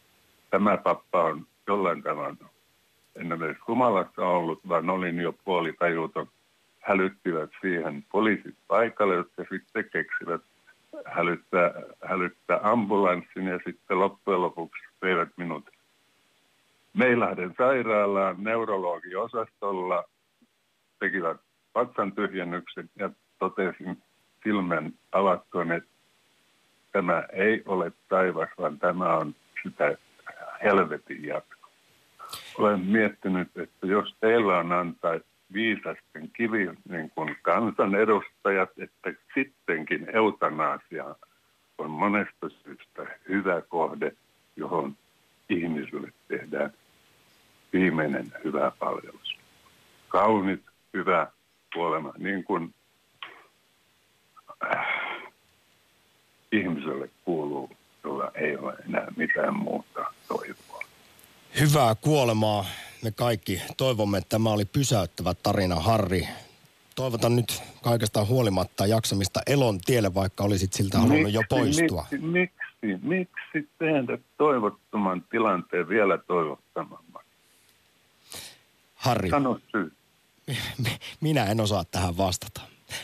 tämä 0.51 0.77
pappa 0.77 1.25
on 1.25 1.47
jollain 1.67 2.03
tavalla, 2.03 2.49
en 3.17 3.33
edes 3.33 3.57
humalassa 3.69 4.27
ollut, 4.27 4.69
vaan 4.69 4.91
olin 4.91 5.21
jo 5.21 5.35
puolitajuton, 5.45 6.29
hälyttivät 6.81 7.51
siihen 7.61 8.05
poliisit 8.13 8.55
paikalle, 8.69 9.15
jotka 9.15 9.45
sitten 9.51 9.91
keksivät 9.93 10.41
hälyttää, 11.05 11.73
hälyttää 12.05 12.61
ambulanssin 12.63 13.47
ja 13.47 13.59
sitten 13.67 14.01
loppujen 14.01 14.43
lopuksi 14.43 14.83
veivät 15.03 15.29
minut 15.37 15.71
Meilahden 16.95 17.55
sairaalaan 17.59 18.37
neurologiosastolla, 18.39 20.05
tekivät 20.99 21.37
vatsan 21.75 22.13
tyhjennyksen 22.13 22.91
ja 22.97 23.11
totesin 23.39 24.03
silmän 24.45 24.93
avattuun, 25.13 25.73
että 25.73 25.91
tämä 26.93 27.25
ei 27.33 27.63
ole 27.67 27.93
taivas, 28.09 28.49
vaan 28.59 28.79
tämä 28.79 29.17
on 29.17 29.35
sitä 29.63 29.97
helvetin 30.63 31.25
jatko. 31.25 31.69
Olen 32.59 32.81
miettinyt, 32.81 33.49
että 33.57 33.87
jos 33.87 34.17
teillä 34.21 34.59
on 34.59 34.73
antaa 34.73 35.19
viisasten 35.53 36.31
kivi 36.37 36.71
niin 36.89 37.11
kuin 37.15 37.37
kansanedustajat, 37.43 38.71
että 38.79 39.13
sittenkin 39.35 40.07
eutanasia 40.13 41.15
on 41.79 41.91
monesta 41.91 42.49
syystä 42.49 43.07
hyvä 43.29 43.61
kohde, 43.61 44.13
johon 44.57 44.97
ihmisille 45.49 46.13
tehdään 46.29 46.73
viimeinen 47.73 48.33
hyvä 48.45 48.73
palvelus. 48.79 49.39
Kaunit, 50.09 50.63
hyvä 50.95 51.27
kuolema, 51.75 52.13
niin 52.19 52.45
kuin 52.45 52.75
äh, 54.65 54.87
ihmiselle 56.53 57.11
kuuluu, 57.25 57.71
jolla 58.05 58.31
ei 58.35 58.57
ole 58.57 58.75
enää 58.89 59.07
mitään 59.17 59.57
muuta 59.57 60.05
toivoa. 60.29 60.83
Hyvää 61.61 61.95
kuolemaa. 61.95 62.65
Me 63.03 63.11
kaikki 63.11 63.63
toivomme, 63.77 64.19
että 64.19 64.29
tämä 64.29 64.51
oli 64.51 64.65
pysäyttävä 64.65 65.35
tarina, 65.43 65.75
Harri. 65.75 66.29
Toivotan 66.95 67.37
nyt 67.37 67.63
kaikesta 67.83 68.25
huolimatta 68.25 68.87
jaksamista 68.87 69.41
elon 69.47 69.81
tielle, 69.81 70.15
vaikka 70.15 70.45
olisit 70.45 70.73
siltä 70.73 70.99
halunnut 70.99 71.33
jo 71.33 71.43
poistua. 71.49 72.07
Miksi, 72.11 72.27
miksi, 72.27 73.07
miksi 73.07 73.69
tehdä 73.79 74.19
toivottoman 74.39 75.25
tilanteen 75.31 75.89
vielä 75.89 76.19
toivottomamman? 76.19 77.25
Harri, 78.95 79.31
Sano 79.31 79.61
syy. 79.73 79.93
minä 81.21 81.45
en 81.45 81.61
osaa 81.61 81.85
tähän 81.85 82.17
vastata. 82.17 82.61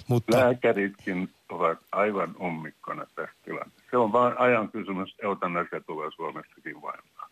Mutta 0.09 0.38
Lääkäritkin 0.38 1.30
ovat 1.51 1.78
aivan 1.92 2.36
ummikkona 2.40 3.07
tässä 3.14 3.36
tilanteessa. 3.44 3.90
Se 3.90 3.96
on 3.96 4.12
vain 4.12 4.38
ajan 4.38 4.72
kysymys. 4.72 5.14
Eutanasia 5.22 5.80
tulee 5.80 6.11
Suomessakin 6.16 6.80
voimaan. 6.80 7.30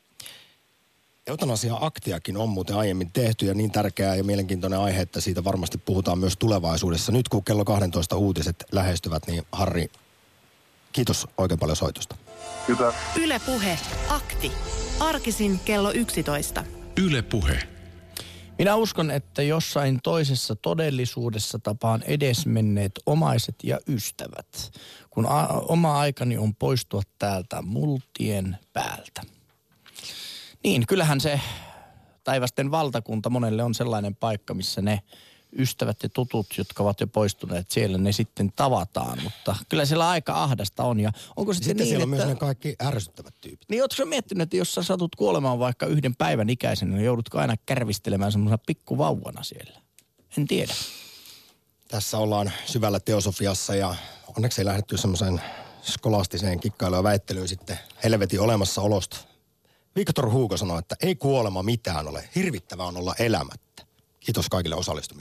Eutanasia-aktiakin 1.27 2.37
on 2.37 2.49
muuten 2.49 2.77
aiemmin 2.77 3.13
tehty 3.13 3.47
ja 3.47 3.55
niin 3.55 3.73
tärkeä 3.73 4.15
ja 4.15 4.25
mielenkiintoinen 4.25 4.79
aihe, 4.79 5.03
että 5.03 5.21
siitä 5.21 5.45
varmasti 5.45 5.79
puhutaan 5.79 6.19
myös 6.19 6.37
tulevaisuudessa. 6.37 7.13
Nyt 7.13 7.29
kun 7.29 7.45
kello 7.45 7.65
12 7.65 8.17
uutiset 8.17 8.65
lähestyvät, 8.73 9.27
niin 9.27 9.43
Harri, 9.53 9.87
kiitos 10.93 11.29
oikein 11.39 11.61
paljon 11.61 11.77
soitosta. 11.77 12.17
Hyvä. 12.69 12.93
Yle 13.23 13.41
Puhe. 13.47 13.79
Akti. 14.09 14.53
Arkisin 15.01 15.61
kello 15.65 15.93
11. 15.93 16.65
Yle 17.05 17.23
Puhe. 17.23 17.76
Minä 18.59 18.77
uskon, 18.77 19.11
että 19.11 19.43
jossain 19.43 20.01
toisessa 20.03 20.57
todellisuudessa 20.57 21.59
tapaan 21.59 22.03
edesmenneet 22.03 22.93
omaiset 23.07 23.55
ja 23.63 23.79
ystävät, 23.89 24.73
kun 25.11 25.27
a- 25.27 25.47
oma 25.47 25.99
aikani 25.99 26.39
on 26.39 26.55
poistua 26.55 27.03
täältä 27.19 27.63
multien 27.63 28.59
päältä. 28.73 29.23
Niin, 30.65 30.87
kyllähän 30.87 31.21
se 31.21 31.41
taivasten 32.25 32.71
valtakunta 32.71 33.31
monelle 33.31 33.63
on 33.63 33.75
sellainen 33.75 34.15
paikka, 34.15 34.55
missä 34.55 34.83
ne 34.83 35.03
ystävät 35.59 36.03
ja 36.03 36.09
tutut, 36.09 36.47
jotka 36.59 36.83
ovat 36.83 37.01
jo 37.01 37.07
poistuneet 37.07 37.71
siellä, 37.71 37.99
ne 37.99 38.13
sitten 38.13 38.53
tavataan. 38.57 39.23
Mutta 39.23 39.57
kyllä 39.69 39.85
siellä 39.85 40.09
aika 40.09 40.43
ahdasta 40.43 40.85
on. 40.85 41.01
Ja 41.01 41.13
onko 41.37 41.55
sitten, 41.55 41.69
Sitten 41.69 41.85
niin, 41.85 41.89
siellä 41.89 42.03
on 42.03 42.15
että... 42.15 42.27
myös 42.27 42.35
ne 42.35 42.41
kaikki 42.41 42.77
ärsyttävät 42.83 43.35
tyypit. 43.41 43.69
Niin 43.69 43.83
ootko 43.83 44.05
miettinyt, 44.05 44.43
että 44.43 44.57
jos 44.57 44.75
sä 44.75 44.83
satut 44.83 45.17
kuolemaan 45.17 45.59
vaikka 45.59 45.87
yhden 45.87 46.17
päivän 46.17 46.51
ikäisenä, 46.51 46.97
niin 46.97 47.05
joudutko 47.05 47.39
aina 47.39 47.57
kärvistelemään 47.67 48.33
semmoisena 48.33 48.59
pikkuvauvana 48.67 49.43
siellä? 49.43 49.81
En 50.39 50.47
tiedä. 50.47 50.75
Tässä 51.89 52.19
ollaan 52.19 52.53
syvällä 52.67 53.01
teosofiassa 53.01 53.75
ja 53.75 53.95
onneksi 54.37 54.61
ei 54.61 54.65
lähdetty 54.65 54.97
semmoiseen 54.97 55.41
skolastiseen 55.83 56.61
kikkailuun 56.61 56.99
ja 56.99 57.03
väittelyyn 57.03 57.49
sitten 57.49 57.79
helvetin 58.05 58.41
olemassaolosta. 58.41 59.17
Victor 59.97 60.31
Hugo 60.31 60.57
sanoi, 60.57 60.79
että 60.79 60.97
ei 61.03 61.15
kuolema 61.15 61.63
mitään 61.63 62.09
ole. 62.09 62.29
Hirvittävää 62.35 62.87
on 62.87 62.97
olla 62.97 63.15
elämättä. 63.19 63.83
Kiitos 64.21 64.49
kaikille 64.49 64.77
osallistumisesta. 64.77 65.15